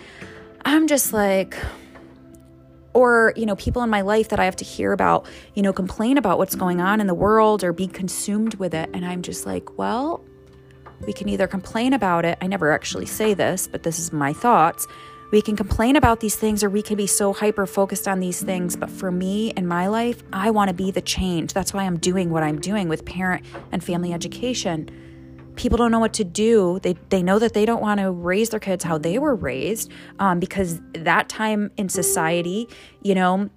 I'm 0.64 0.88
just 0.88 1.12
like, 1.12 1.58
or 3.00 3.34
you 3.36 3.46
know 3.46 3.56
people 3.56 3.82
in 3.82 3.90
my 3.90 4.02
life 4.02 4.30
that 4.30 4.40
i 4.40 4.46
have 4.46 4.56
to 4.56 4.66
hear 4.66 4.92
about 4.92 5.26
you 5.56 5.62
know 5.62 5.72
complain 5.72 6.18
about 6.18 6.38
what's 6.38 6.56
going 6.56 6.82
on 6.82 7.00
in 7.00 7.08
the 7.08 7.14
world 7.14 7.64
or 7.64 7.72
be 7.72 7.88
consumed 7.88 8.56
with 8.56 8.74
it 8.74 8.90
and 8.94 9.06
i'm 9.06 9.22
just 9.22 9.46
like 9.46 9.78
well 9.78 10.24
we 11.08 11.14
can 11.14 11.30
either 11.30 11.48
complain 11.48 11.94
about 11.94 12.26
it 12.26 12.38
i 12.42 12.48
never 12.48 12.74
actually 12.74 13.06
say 13.06 13.34
this 13.34 13.68
but 13.68 13.84
this 13.84 14.00
is 14.00 14.12
my 14.12 14.34
thoughts 14.34 14.86
We 15.32 15.44
can 15.44 15.56
complain 15.56 15.96
about 15.96 16.22
these 16.22 16.36
things 16.36 16.64
or 16.64 16.70
we 16.72 16.82
can 16.82 16.98
be 16.98 17.06
so 17.06 17.34
hyper 17.34 17.68
focused 17.68 18.08
on 18.08 18.20
these 18.20 18.42
things. 18.42 18.76
But 18.76 18.90
for 18.90 19.12
me 19.12 19.52
in 19.52 19.68
my 19.68 19.86
life, 19.88 20.24
I 20.34 20.50
want 20.50 20.70
to 20.70 20.74
be 20.74 20.90
the 20.90 21.02
change. 21.02 21.54
That's 21.54 21.72
why 21.72 21.84
I'm 21.84 22.00
doing 22.00 22.32
what 22.32 22.42
I'm 22.42 22.60
doing 22.60 22.90
with 22.90 23.06
parent 23.06 23.46
and 23.72 23.84
family 23.84 24.12
education. 24.12 24.90
People 25.60 25.78
don't 25.78 25.92
know 25.92 26.00
what 26.00 26.14
to 26.14 26.24
do. 26.24 26.80
They, 26.84 26.94
they 27.10 27.22
know 27.22 27.38
that 27.38 27.54
they 27.54 27.66
don't 27.66 27.82
want 27.82 28.00
to 28.00 28.10
raise 28.12 28.52
their 28.52 28.62
kids 28.62 28.86
how 28.86 28.98
they 28.98 29.20
were 29.20 29.36
raised 29.36 29.92
um, 30.18 30.40
because 30.40 30.80
that 30.94 31.28
time 31.28 31.70
in 31.76 31.90
society, 31.90 32.70
you 33.04 33.14
know, 33.14 33.50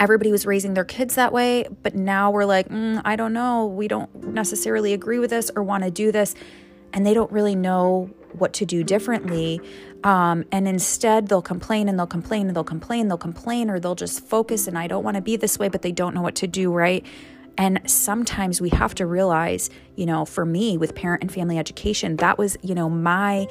everybody 0.00 0.32
was 0.32 0.46
raising 0.46 0.72
their 0.72 0.86
kids 0.86 1.16
that 1.16 1.30
way. 1.30 1.66
But 1.82 1.94
now 1.94 2.30
we're 2.30 2.46
like, 2.46 2.70
mm, 2.70 3.02
I 3.04 3.16
don't 3.16 3.34
know. 3.34 3.66
We 3.66 3.88
don't 3.88 4.24
necessarily 4.24 4.94
agree 4.94 5.18
with 5.18 5.28
this 5.28 5.50
or 5.54 5.62
want 5.62 5.84
to 5.84 5.90
do 5.90 6.12
this. 6.12 6.34
And 6.94 7.04
they 7.04 7.12
don't 7.12 7.30
really 7.30 7.56
know 7.56 8.08
what 8.32 8.54
to 8.54 8.64
do 8.64 8.82
differently. 8.82 9.60
Um, 10.04 10.46
and 10.50 10.66
instead, 10.66 11.28
they'll 11.28 11.42
complain 11.42 11.90
and 11.90 11.98
they'll 11.98 12.06
complain 12.06 12.46
and 12.46 12.56
they'll 12.56 12.64
complain, 12.64 13.08
they'll 13.08 13.18
complain, 13.18 13.68
or 13.68 13.78
they'll 13.78 13.94
just 13.94 14.24
focus 14.24 14.66
and 14.66 14.78
I 14.78 14.86
don't 14.86 15.04
want 15.04 15.16
to 15.16 15.20
be 15.20 15.36
this 15.36 15.58
way, 15.58 15.68
but 15.68 15.82
they 15.82 15.92
don't 15.92 16.14
know 16.14 16.22
what 16.22 16.36
to 16.36 16.46
do, 16.46 16.72
right? 16.72 17.04
And 17.58 17.80
sometimes 17.86 18.60
we 18.60 18.70
have 18.70 18.94
to 18.96 19.06
realize, 19.06 19.70
you 19.96 20.06
know, 20.06 20.24
for 20.24 20.44
me 20.44 20.78
with 20.78 20.94
parent 20.94 21.22
and 21.22 21.32
family 21.32 21.58
education, 21.58 22.16
that 22.16 22.38
was, 22.38 22.56
you 22.62 22.74
know, 22.74 22.88
my 22.88 23.46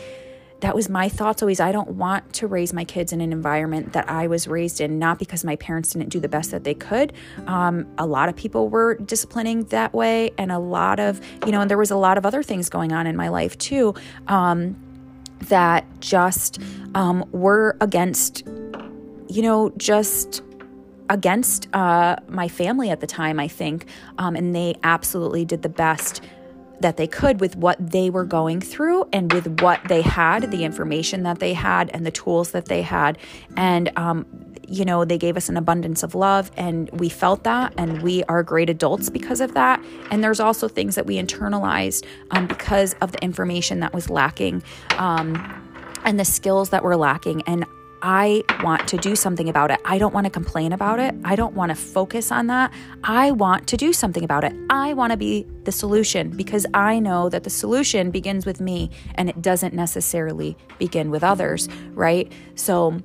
that 0.61 0.75
was 0.75 0.89
my 0.89 1.09
thoughts 1.09 1.41
always. 1.41 1.59
I 1.59 1.71
don't 1.71 1.89
want 1.91 2.33
to 2.33 2.47
raise 2.47 2.71
my 2.71 2.83
kids 2.83 3.11
in 3.11 3.19
an 3.19 3.33
environment 3.33 3.93
that 3.93 4.07
I 4.09 4.27
was 4.27 4.47
raised 4.47 4.79
in, 4.79 4.99
not 4.99 5.19
because 5.19 5.43
my 5.43 5.55
parents 5.55 5.93
didn't 5.93 6.09
do 6.09 6.19
the 6.19 6.29
best 6.29 6.51
that 6.51 6.63
they 6.63 6.75
could. 6.75 7.13
Um, 7.47 7.87
a 7.97 8.05
lot 8.05 8.29
of 8.29 8.35
people 8.35 8.69
were 8.69 8.95
disciplining 8.95 9.63
that 9.65 9.91
way, 9.93 10.31
and 10.37 10.51
a 10.51 10.59
lot 10.59 10.99
of, 10.99 11.19
you 11.45 11.51
know, 11.51 11.61
and 11.61 11.69
there 11.69 11.79
was 11.79 11.89
a 11.91 11.95
lot 11.95 12.17
of 12.17 12.25
other 12.27 12.43
things 12.43 12.69
going 12.69 12.93
on 12.93 13.07
in 13.07 13.15
my 13.15 13.27
life 13.27 13.57
too. 13.57 13.95
Um, 14.27 14.75
that 15.47 15.85
just 15.99 16.59
um, 16.93 17.25
were 17.31 17.75
against, 17.81 18.45
you 19.27 19.41
know, 19.41 19.71
just 19.77 20.43
against 21.11 21.67
uh, 21.75 22.15
my 22.29 22.47
family 22.47 22.89
at 22.89 23.01
the 23.01 23.07
time, 23.07 23.39
I 23.39 23.47
think. 23.47 23.85
Um, 24.17 24.35
and 24.35 24.55
they 24.55 24.75
absolutely 24.81 25.43
did 25.43 25.61
the 25.61 25.69
best 25.69 26.23
that 26.79 26.97
they 26.97 27.05
could 27.05 27.41
with 27.41 27.55
what 27.55 27.77
they 27.91 28.09
were 28.09 28.25
going 28.25 28.59
through 28.61 29.07
and 29.13 29.31
with 29.31 29.61
what 29.61 29.79
they 29.87 30.01
had, 30.01 30.49
the 30.49 30.63
information 30.63 31.23
that 31.23 31.39
they 31.39 31.53
had, 31.53 31.91
and 31.91 32.05
the 32.05 32.11
tools 32.11 32.51
that 32.51 32.65
they 32.65 32.81
had. 32.81 33.17
And 33.55 33.91
um, 33.97 34.25
you 34.67 34.85
know, 34.85 35.03
they 35.03 35.17
gave 35.17 35.35
us 35.35 35.49
an 35.49 35.57
abundance 35.57 36.01
of 36.01 36.15
love 36.15 36.49
and 36.55 36.89
we 36.91 37.09
felt 37.09 37.43
that 37.43 37.73
and 37.77 38.01
we 38.01 38.23
are 38.23 38.41
great 38.41 38.69
adults 38.69 39.09
because 39.09 39.41
of 39.41 39.53
that. 39.53 39.83
And 40.09 40.23
there's 40.23 40.39
also 40.39 40.69
things 40.69 40.95
that 40.95 41.05
we 41.05 41.17
internalized 41.17 42.05
um, 42.31 42.47
because 42.47 42.93
of 43.01 43.11
the 43.11 43.21
information 43.21 43.81
that 43.81 43.93
was 43.93 44.09
lacking 44.09 44.63
um, 44.97 45.35
and 46.05 46.17
the 46.17 46.23
skills 46.23 46.69
that 46.69 46.83
were 46.83 46.95
lacking. 46.95 47.41
And 47.47 47.65
I 48.01 48.43
want 48.63 48.87
to 48.89 48.97
do 48.97 49.15
something 49.15 49.49
about 49.49 49.71
it. 49.71 49.79
I 49.85 49.97
don't 49.97 50.13
want 50.13 50.25
to 50.25 50.29
complain 50.29 50.73
about 50.73 50.99
it. 50.99 51.15
I 51.23 51.35
don't 51.35 51.53
want 51.53 51.69
to 51.69 51.75
focus 51.75 52.31
on 52.31 52.47
that. 52.47 52.73
I 53.03 53.31
want 53.31 53.67
to 53.67 53.77
do 53.77 53.93
something 53.93 54.23
about 54.23 54.43
it. 54.43 54.53
I 54.69 54.93
want 54.93 55.11
to 55.11 55.17
be 55.17 55.45
the 55.63 55.71
solution 55.71 56.29
because 56.29 56.65
I 56.73 56.99
know 56.99 57.29
that 57.29 57.43
the 57.43 57.49
solution 57.49 58.11
begins 58.11 58.45
with 58.45 58.59
me 58.59 58.89
and 59.15 59.29
it 59.29 59.41
doesn't 59.41 59.73
necessarily 59.73 60.57
begin 60.79 61.11
with 61.11 61.23
others, 61.23 61.69
right? 61.93 62.31
So, 62.55 62.99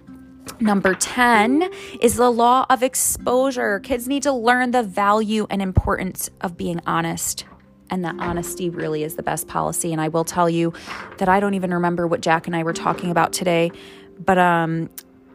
Number 0.60 0.94
10 0.94 1.68
is 2.00 2.14
the 2.14 2.30
law 2.30 2.66
of 2.70 2.82
exposure. 2.82 3.80
Kids 3.80 4.06
need 4.06 4.22
to 4.22 4.32
learn 4.32 4.70
the 4.70 4.82
value 4.82 5.46
and 5.50 5.60
importance 5.60 6.30
of 6.40 6.56
being 6.56 6.80
honest. 6.86 7.44
And 7.90 8.04
that 8.04 8.16
honesty 8.18 8.70
really 8.70 9.02
is 9.02 9.16
the 9.16 9.22
best 9.22 9.48
policy. 9.48 9.92
And 9.92 10.00
I 10.00 10.08
will 10.08 10.24
tell 10.24 10.48
you 10.48 10.72
that 11.18 11.28
I 11.28 11.40
don't 11.40 11.54
even 11.54 11.74
remember 11.74 12.06
what 12.06 12.20
Jack 12.20 12.46
and 12.46 12.56
I 12.56 12.62
were 12.62 12.72
talking 12.72 13.10
about 13.10 13.32
today, 13.32 13.70
but 14.18 14.38
um, 14.38 14.90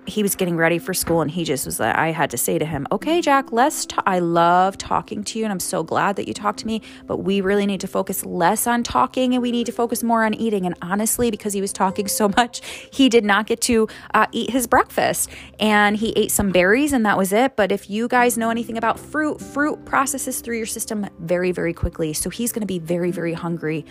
he 0.07 0.23
was 0.23 0.35
getting 0.35 0.57
ready 0.57 0.79
for 0.79 0.93
school 0.93 1.21
and 1.21 1.29
he 1.29 1.43
just 1.43 1.65
was 1.65 1.79
like, 1.79 1.95
I 1.95 2.11
had 2.11 2.31
to 2.31 2.37
say 2.37 2.57
to 2.57 2.65
him, 2.65 2.87
okay, 2.91 3.21
Jack, 3.21 3.51
let's, 3.51 3.85
ta- 3.85 4.03
I 4.05 4.19
love 4.19 4.77
talking 4.77 5.23
to 5.23 5.39
you 5.39 5.45
and 5.45 5.51
I'm 5.51 5.59
so 5.59 5.83
glad 5.83 6.15
that 6.15 6.27
you 6.27 6.33
talked 6.33 6.59
to 6.59 6.67
me, 6.67 6.81
but 7.05 7.17
we 7.17 7.39
really 7.39 7.65
need 7.65 7.81
to 7.81 7.87
focus 7.87 8.25
less 8.25 8.65
on 8.65 8.83
talking 8.83 9.33
and 9.33 9.41
we 9.41 9.51
need 9.51 9.65
to 9.67 9.71
focus 9.71 10.01
more 10.01 10.23
on 10.23 10.33
eating. 10.33 10.65
And 10.65 10.75
honestly, 10.81 11.29
because 11.29 11.53
he 11.53 11.61
was 11.61 11.71
talking 11.71 12.07
so 12.07 12.29
much, 12.37 12.61
he 12.91 13.09
did 13.09 13.23
not 13.23 13.45
get 13.45 13.61
to 13.61 13.87
uh, 14.13 14.25
eat 14.31 14.49
his 14.49 14.65
breakfast 14.65 15.29
and 15.59 15.95
he 15.95 16.11
ate 16.15 16.31
some 16.31 16.51
berries 16.51 16.93
and 16.93 17.05
that 17.05 17.17
was 17.17 17.31
it. 17.31 17.55
But 17.55 17.71
if 17.71 17.89
you 17.89 18.07
guys 18.07 18.37
know 18.37 18.49
anything 18.49 18.77
about 18.77 18.99
fruit, 18.99 19.39
fruit 19.39 19.85
processes 19.85 20.41
through 20.41 20.57
your 20.57 20.65
system 20.65 21.07
very, 21.19 21.51
very 21.51 21.73
quickly. 21.73 22.13
So 22.13 22.29
he's 22.29 22.51
going 22.51 22.61
to 22.61 22.67
be 22.67 22.79
very, 22.79 23.11
very 23.11 23.33
hungry 23.33 23.85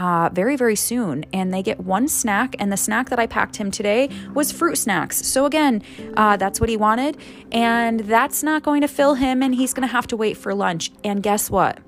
uh, 0.00 0.30
very, 0.32 0.56
very 0.56 0.76
soon. 0.76 1.24
And 1.32 1.52
they 1.52 1.62
get 1.62 1.78
one 1.80 2.08
snack, 2.08 2.56
and 2.58 2.72
the 2.72 2.76
snack 2.76 3.10
that 3.10 3.18
I 3.18 3.26
packed 3.26 3.56
him 3.56 3.70
today 3.70 4.08
was 4.34 4.50
fruit 4.50 4.76
snacks. 4.76 5.24
So, 5.26 5.44
again, 5.44 5.82
uh, 6.16 6.38
that's 6.38 6.58
what 6.58 6.70
he 6.70 6.76
wanted. 6.78 7.18
And 7.52 8.00
that's 8.00 8.42
not 8.42 8.62
going 8.62 8.80
to 8.80 8.88
fill 8.88 9.14
him, 9.14 9.42
and 9.42 9.54
he's 9.54 9.74
going 9.74 9.86
to 9.86 9.92
have 9.92 10.06
to 10.08 10.16
wait 10.16 10.38
for 10.38 10.54
lunch. 10.54 10.90
And 11.04 11.22
guess 11.22 11.50
what? 11.50 11.78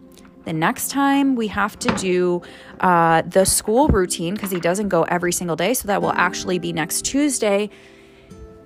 The 0.45 0.53
next 0.53 0.91
time 0.91 1.37
we 1.37 1.47
have 1.49 1.79
to 1.79 1.89
do 1.97 2.43
uh, 2.81 3.23
the 3.23 3.47
school 3.47 3.89
routine, 3.89 4.35
because 4.35 4.51
he 4.51 4.61
doesn't 4.61 4.89
go 4.89 5.05
every 5.05 5.33
single 5.33 5.57
day, 5.57 5.73
so 5.73 5.87
that 5.87 6.03
will 6.03 6.13
actually 6.13 6.59
be 6.59 6.73
next 6.73 7.07
Tuesday 7.07 7.71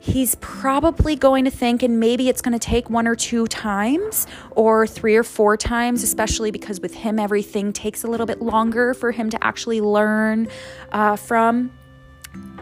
he's 0.06 0.36
probably 0.36 1.16
going 1.16 1.44
to 1.44 1.50
think, 1.50 1.82
and 1.82 1.98
maybe 1.98 2.28
it's 2.28 2.40
going 2.40 2.52
to 2.52 2.64
take 2.64 2.88
one 2.88 3.08
or 3.08 3.16
two 3.16 3.46
times 3.48 4.26
or 4.52 4.86
three 4.86 5.16
or 5.16 5.24
four 5.24 5.56
times, 5.56 6.02
especially 6.04 6.52
because 6.52 6.80
with 6.80 6.94
him, 6.94 7.18
everything 7.18 7.72
takes 7.72 8.04
a 8.04 8.06
little 8.06 8.26
bit 8.26 8.40
longer 8.40 8.94
for 8.94 9.10
him 9.10 9.30
to 9.30 9.44
actually 9.44 9.80
learn 9.80 10.48
uh, 10.92 11.16
from. 11.16 11.72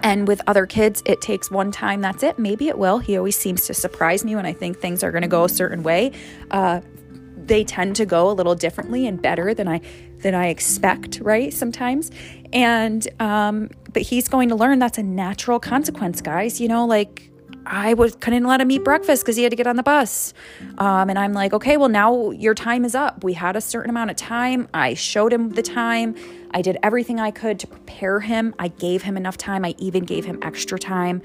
And 0.03 0.27
with 0.27 0.41
other 0.47 0.67
kids, 0.67 1.03
it 1.05 1.21
takes 1.21 1.51
one 1.51 1.71
time, 1.71 2.01
that's 2.01 2.23
it. 2.23 2.39
Maybe 2.39 2.69
it 2.69 2.79
will. 2.79 2.99
He 2.99 3.17
always 3.17 3.37
seems 3.37 3.67
to 3.67 3.75
surprise 3.75 4.25
me 4.25 4.35
when 4.35 4.47
I 4.47 4.53
think 4.53 4.79
things 4.79 5.03
are 5.03 5.11
going 5.11 5.23
to 5.23 5.29
go 5.29 5.45
a 5.45 5.49
certain 5.49 5.83
way. 5.83 6.13
Uh, 6.51 6.81
they 7.37 7.63
tend 7.63 7.97
to 7.97 8.07
go 8.07 8.31
a 8.31 8.33
little 8.33 8.55
differently 8.55 9.07
and 9.07 9.21
better 9.21 9.53
than 9.53 9.69
I 9.69 9.83
than 10.19 10.35
I 10.35 10.49
expect, 10.49 11.21
right? 11.21 11.53
Sometimes, 11.53 12.11
and 12.55 13.07
um, 13.21 13.69
but 13.93 14.01
he's 14.01 14.29
going 14.29 14.49
to 14.49 14.55
learn 14.55 14.79
that's 14.79 14.97
a 14.97 15.03
natural 15.03 15.61
consequence, 15.61 16.23
guys. 16.23 16.59
You 16.61 16.69
know, 16.69 16.87
like 16.87 17.31
I 17.67 17.95
was 17.95 18.15
couldn't 18.17 18.45
let 18.45 18.61
him 18.61 18.71
eat 18.71 18.85
breakfast 18.85 19.23
because 19.23 19.37
he 19.37 19.43
had 19.43 19.51
to 19.51 19.57
get 19.57 19.67
on 19.67 19.77
the 19.77 19.83
bus. 19.83 20.35
Um, 20.79 21.11
and 21.11 21.19
I'm 21.19 21.33
like, 21.33 21.53
okay, 21.53 21.77
well 21.77 21.89
now 21.89 22.31
your 22.31 22.55
time 22.55 22.85
is 22.85 22.95
up. 22.95 23.25
We 23.25 23.33
had 23.33 23.57
a 23.57 23.61
certain 23.61 23.91
amount 23.91 24.11
of 24.11 24.17
time. 24.17 24.69
I 24.75 24.95
showed 24.95 25.33
him 25.33 25.51
the 25.51 25.63
time. 25.63 26.15
I 26.51 26.63
did 26.63 26.79
everything 26.83 27.19
I 27.19 27.31
could 27.31 27.59
to 27.61 27.67
prepare 27.67 28.21
him. 28.21 28.55
I 28.59 28.69
gave 28.69 29.03
him 29.03 29.17
enough 29.17 29.37
time. 29.37 29.65
I 29.65 29.75
even 29.79 30.05
gave 30.05 30.25
him 30.25 30.39
extra 30.43 30.79
time, 30.79 31.23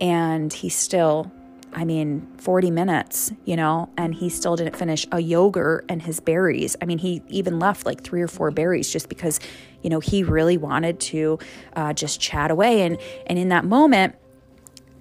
and 0.00 0.52
he 0.52 0.68
still. 0.68 1.32
I 1.70 1.84
mean, 1.84 2.26
40 2.38 2.70
minutes, 2.70 3.30
you 3.44 3.54
know, 3.54 3.90
and 3.98 4.14
he 4.14 4.30
still 4.30 4.56
didn't 4.56 4.74
finish 4.74 5.06
a 5.12 5.20
yogurt 5.20 5.84
and 5.90 6.00
his 6.00 6.18
berries. 6.18 6.76
I 6.80 6.86
mean, 6.86 6.96
he 6.96 7.20
even 7.28 7.58
left 7.58 7.84
like 7.84 8.02
three 8.02 8.22
or 8.22 8.26
four 8.26 8.50
berries 8.50 8.90
just 8.90 9.10
because, 9.10 9.38
you 9.82 9.90
know, 9.90 10.00
he 10.00 10.22
really 10.22 10.56
wanted 10.56 10.98
to 11.00 11.38
uh, 11.76 11.92
just 11.92 12.20
chat 12.20 12.50
away. 12.50 12.80
And 12.82 12.98
and 13.26 13.38
in 13.38 13.50
that 13.50 13.66
moment, 13.66 14.14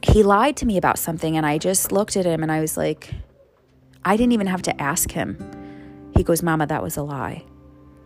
he 0.08 0.24
lied 0.24 0.58
to 0.58 0.66
me 0.66 0.78
about 0.78 0.98
something 0.98 1.38
and 1.38 1.46
I 1.46 1.58
just 1.58 1.92
looked 1.92 2.16
at 2.16 2.26
him 2.26 2.44
and 2.44 2.52
I 2.52 2.62
was 2.62 2.78
like, 2.78 3.14
I 4.06 4.16
didn't 4.16 4.34
even 4.34 4.48
have 4.48 4.62
to 4.64 4.82
ask 4.82 5.12
him. 5.12 5.38
He 6.16 6.24
goes, 6.24 6.42
Mama, 6.42 6.66
that 6.68 6.82
was 6.82 6.98
a 6.98 7.04
lie. 7.04 7.44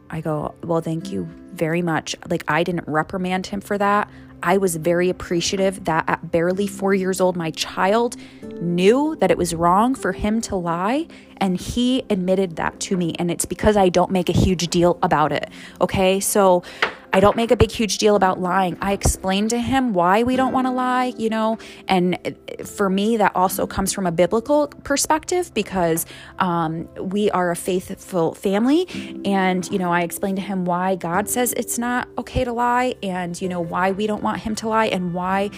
I 0.09 0.21
go, 0.21 0.55
Well, 0.63 0.81
thank 0.81 1.11
you 1.11 1.27
very 1.53 1.81
much. 1.81 2.15
Like, 2.29 2.43
I 2.47 2.63
didn't 2.63 2.87
reprimand 2.87 3.47
him 3.47 3.61
for 3.61 3.77
that. 3.77 4.09
I 4.43 4.57
was 4.57 4.75
very 4.75 5.09
appreciative 5.09 5.85
that 5.85 6.05
at 6.07 6.31
barely 6.31 6.65
four 6.65 6.95
years 6.95 7.21
old, 7.21 7.37
my 7.37 7.51
child 7.51 8.15
knew 8.59 9.15
that 9.17 9.29
it 9.29 9.37
was 9.37 9.53
wrong 9.53 9.93
for 9.93 10.11
him 10.11 10.41
to 10.41 10.55
lie. 10.55 11.07
And 11.37 11.59
he 11.59 12.03
admitted 12.09 12.55
that 12.55 12.79
to 12.81 12.97
me. 12.97 13.13
And 13.19 13.29
it's 13.29 13.45
because 13.45 13.77
I 13.77 13.89
don't 13.89 14.11
make 14.11 14.29
a 14.29 14.33
huge 14.33 14.67
deal 14.69 14.97
about 15.03 15.31
it. 15.31 15.49
Okay. 15.79 16.19
So 16.19 16.63
I 17.13 17.19
don't 17.19 17.35
make 17.35 17.51
a 17.51 17.57
big, 17.57 17.71
huge 17.71 17.97
deal 17.97 18.15
about 18.15 18.39
lying. 18.39 18.77
I 18.81 18.93
explain 18.93 19.49
to 19.49 19.59
him 19.59 19.93
why 19.93 20.23
we 20.23 20.35
don't 20.35 20.53
want 20.53 20.67
to 20.67 20.71
lie, 20.71 21.13
you 21.17 21.29
know, 21.29 21.57
and 21.87 22.37
for 22.65 22.89
me, 22.89 23.17
that 23.17 23.35
also 23.35 23.67
comes 23.67 23.91
from 23.91 24.07
a 24.07 24.11
biblical 24.11 24.67
perspective 24.83 25.53
because 25.53 26.05
um, 26.39 26.87
we 26.95 27.29
are 27.31 27.51
a 27.51 27.55
faithful 27.55 28.33
family. 28.33 28.87
And, 29.25 29.69
you 29.71 29.79
know, 29.79 29.91
I 29.91 30.01
explain 30.01 30.35
to 30.35 30.41
him 30.41 30.65
why 30.65 30.95
God 30.95 31.29
says 31.29 31.53
it's 31.53 31.77
not 31.77 32.07
okay 32.17 32.43
to 32.43 32.53
lie 32.53 32.95
and, 33.03 33.39
you 33.41 33.49
know, 33.49 33.59
why 33.59 33.91
we 33.91 34.07
don't 34.07 34.23
want 34.23 34.41
him 34.41 34.55
to 34.55 34.69
lie 34.69 34.85
and 34.85 35.13
why 35.13 35.49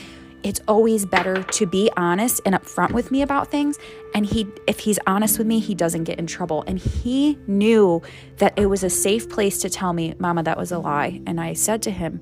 it's 0.43 0.59
always 0.67 1.05
better 1.05 1.41
to 1.43 1.65
be 1.65 1.89
honest 1.97 2.41
and 2.45 2.53
upfront 2.53 2.91
with 2.91 3.11
me 3.11 3.21
about 3.21 3.49
things. 3.49 3.79
And 4.13 4.25
he 4.25 4.47
if 4.67 4.79
he's 4.79 4.99
honest 5.07 5.37
with 5.37 5.47
me 5.47 5.59
he 5.59 5.73
doesn't 5.73 6.03
get 6.03 6.19
in 6.19 6.27
trouble. 6.27 6.63
And 6.67 6.77
he 6.77 7.37
knew 7.47 8.01
that 8.37 8.57
it 8.57 8.67
was 8.67 8.83
a 8.83 8.89
safe 8.89 9.29
place 9.29 9.57
to 9.59 9.69
tell 9.69 9.93
me 9.93 10.13
mama 10.19 10.43
that 10.43 10.57
was 10.57 10.71
a 10.71 10.79
lie. 10.79 11.21
And 11.25 11.39
i 11.39 11.53
said 11.53 11.81
to 11.83 11.91
him 11.91 12.19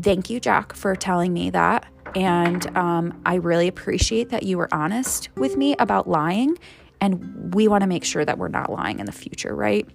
thank 0.00 0.30
you 0.30 0.40
jack 0.40 0.74
for 0.74 0.96
telling 0.96 1.32
me 1.32 1.50
that. 1.50 1.86
And 2.14 2.74
um, 2.76 3.20
i 3.26 3.34
really 3.34 3.68
appreciate 3.68 4.30
that 4.30 4.44
you 4.44 4.56
were 4.56 4.72
honest 4.72 5.28
with 5.36 5.56
me 5.56 5.74
about 5.78 6.08
lying. 6.08 6.56
And 7.00 7.52
we 7.52 7.66
want 7.66 7.82
to 7.82 7.88
make 7.88 8.04
sure 8.04 8.24
that 8.24 8.38
we're 8.38 8.46
not 8.48 8.70
lying 8.70 9.00
in 9.00 9.06
the 9.06 9.12
future 9.12 9.54
right? 9.54 9.86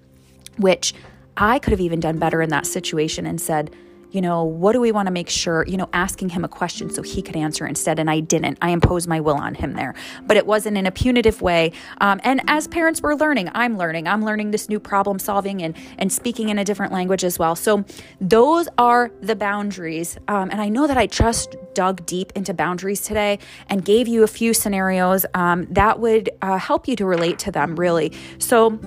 Which 0.58 0.94
i 1.38 1.60
could 1.60 1.72
have 1.72 1.82
even 1.82 2.00
done 2.00 2.18
better 2.18 2.42
in 2.42 2.50
that 2.50 2.66
situation 2.66 3.26
and 3.26 3.40
said 3.40 3.74
you 4.18 4.22
know, 4.22 4.44
what 4.44 4.72
do 4.72 4.82
we 4.82 4.92
want 4.92 5.06
to 5.06 5.12
make 5.12 5.30
sure, 5.30 5.64
you 5.68 5.78
know, 5.78 5.88
asking 5.94 6.30
him 6.30 6.44
a 6.44 6.48
question 6.48 6.90
so 6.90 7.04
he 7.04 7.22
could 7.22 7.36
answer 7.36 7.68
instead. 7.68 8.00
And 8.00 8.10
I 8.10 8.20
didn't. 8.20 8.58
I 8.64 8.72
imposed 8.72 9.08
my 9.08 9.20
will 9.20 9.36
on 9.36 9.54
him 9.54 9.74
there, 9.74 9.94
but 10.26 10.38
it 10.38 10.48
wasn't 10.48 10.76
in 10.76 10.88
a 10.88 10.92
punitive 10.92 11.40
way. 11.40 11.72
Um, 12.02 12.20
and 12.24 12.42
as 12.48 12.68
parents, 12.68 13.00
we're 13.00 13.14
learning. 13.14 13.52
I'm 13.54 13.78
learning. 13.78 14.08
I'm 14.08 14.26
learning 14.26 14.50
this 14.50 14.70
new 14.70 14.80
problem 14.80 15.20
solving 15.20 15.62
and, 15.62 15.78
and 16.00 16.12
speaking 16.12 16.50
in 16.50 16.58
a 16.58 16.66
different 16.66 16.92
language 16.92 17.24
as 17.24 17.38
well. 17.38 17.56
So 17.56 17.86
those 18.20 18.68
are 18.80 19.12
the 19.22 19.36
boundaries. 19.36 20.18
Um, 20.28 20.50
and 20.50 20.60
I 20.60 20.70
know 20.70 20.88
that 20.88 20.98
I 20.98 21.06
just 21.06 21.56
dug 21.76 22.04
deep 22.08 22.32
into 22.34 22.56
boundaries 22.56 23.02
today 23.02 23.38
and 23.70 23.86
gave 23.86 24.08
you 24.08 24.24
a 24.24 24.28
few 24.28 24.56
scenarios 24.56 25.28
um, 25.36 25.68
that 25.70 26.00
would 26.00 26.32
uh, 26.42 26.58
help 26.58 26.88
you 26.88 26.96
to 26.96 27.06
relate 27.06 27.38
to 27.38 27.52
them, 27.52 27.76
really. 27.76 28.14
So 28.40 28.80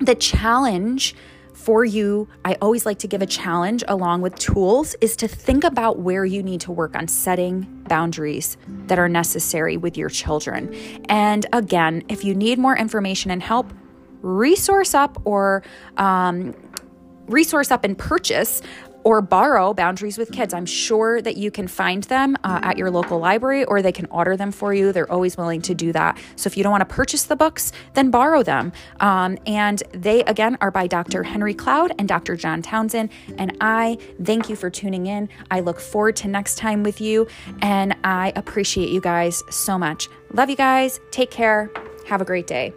the 0.00 0.16
challenge 0.16 1.14
for 1.62 1.84
you, 1.84 2.28
I 2.44 2.56
always 2.60 2.84
like 2.84 2.98
to 3.00 3.08
give 3.08 3.22
a 3.22 3.26
challenge 3.26 3.84
along 3.86 4.22
with 4.22 4.34
tools 4.36 4.96
is 5.00 5.14
to 5.16 5.28
think 5.28 5.62
about 5.62 6.00
where 6.00 6.24
you 6.24 6.42
need 6.42 6.60
to 6.62 6.72
work 6.72 6.96
on 6.96 7.06
setting 7.06 7.62
boundaries 7.88 8.56
that 8.88 8.98
are 8.98 9.08
necessary 9.08 9.76
with 9.76 9.96
your 9.96 10.08
children. 10.08 10.74
And 11.08 11.46
again, 11.52 12.02
if 12.08 12.24
you 12.24 12.34
need 12.34 12.58
more 12.58 12.76
information 12.76 13.30
and 13.30 13.40
help, 13.40 13.72
resource 14.22 14.92
up 14.92 15.22
or 15.24 15.62
um, 15.98 16.52
resource 17.26 17.70
up 17.70 17.84
and 17.84 17.96
purchase 17.96 18.60
or 19.04 19.20
borrow 19.20 19.74
Boundaries 19.74 20.18
with 20.18 20.32
Kids. 20.32 20.54
I'm 20.54 20.66
sure 20.66 21.20
that 21.22 21.36
you 21.36 21.50
can 21.50 21.68
find 21.68 22.04
them 22.04 22.36
uh, 22.44 22.60
at 22.62 22.78
your 22.78 22.90
local 22.90 23.18
library 23.18 23.64
or 23.64 23.82
they 23.82 23.92
can 23.92 24.06
order 24.06 24.36
them 24.36 24.52
for 24.52 24.74
you. 24.74 24.92
They're 24.92 25.10
always 25.10 25.36
willing 25.36 25.62
to 25.62 25.74
do 25.74 25.92
that. 25.92 26.18
So 26.36 26.48
if 26.48 26.56
you 26.56 26.62
don't 26.62 26.72
want 26.72 26.88
to 26.88 26.94
purchase 26.94 27.24
the 27.24 27.36
books, 27.36 27.72
then 27.94 28.10
borrow 28.10 28.42
them. 28.42 28.72
Um, 29.00 29.38
and 29.46 29.82
they, 29.92 30.22
again, 30.24 30.58
are 30.60 30.70
by 30.70 30.86
Dr. 30.86 31.22
Henry 31.22 31.54
Cloud 31.54 31.92
and 31.98 32.08
Dr. 32.08 32.36
John 32.36 32.62
Townsend. 32.62 33.10
And 33.38 33.56
I 33.60 33.98
thank 34.22 34.48
you 34.48 34.56
for 34.56 34.70
tuning 34.70 35.06
in. 35.06 35.28
I 35.50 35.60
look 35.60 35.80
forward 35.80 36.16
to 36.16 36.28
next 36.28 36.56
time 36.56 36.82
with 36.82 37.00
you. 37.00 37.26
And 37.60 37.96
I 38.04 38.32
appreciate 38.36 38.90
you 38.90 39.00
guys 39.00 39.42
so 39.50 39.78
much. 39.78 40.08
Love 40.32 40.50
you 40.50 40.56
guys. 40.56 41.00
Take 41.10 41.30
care. 41.30 41.70
Have 42.06 42.20
a 42.20 42.24
great 42.24 42.46
day. 42.46 42.72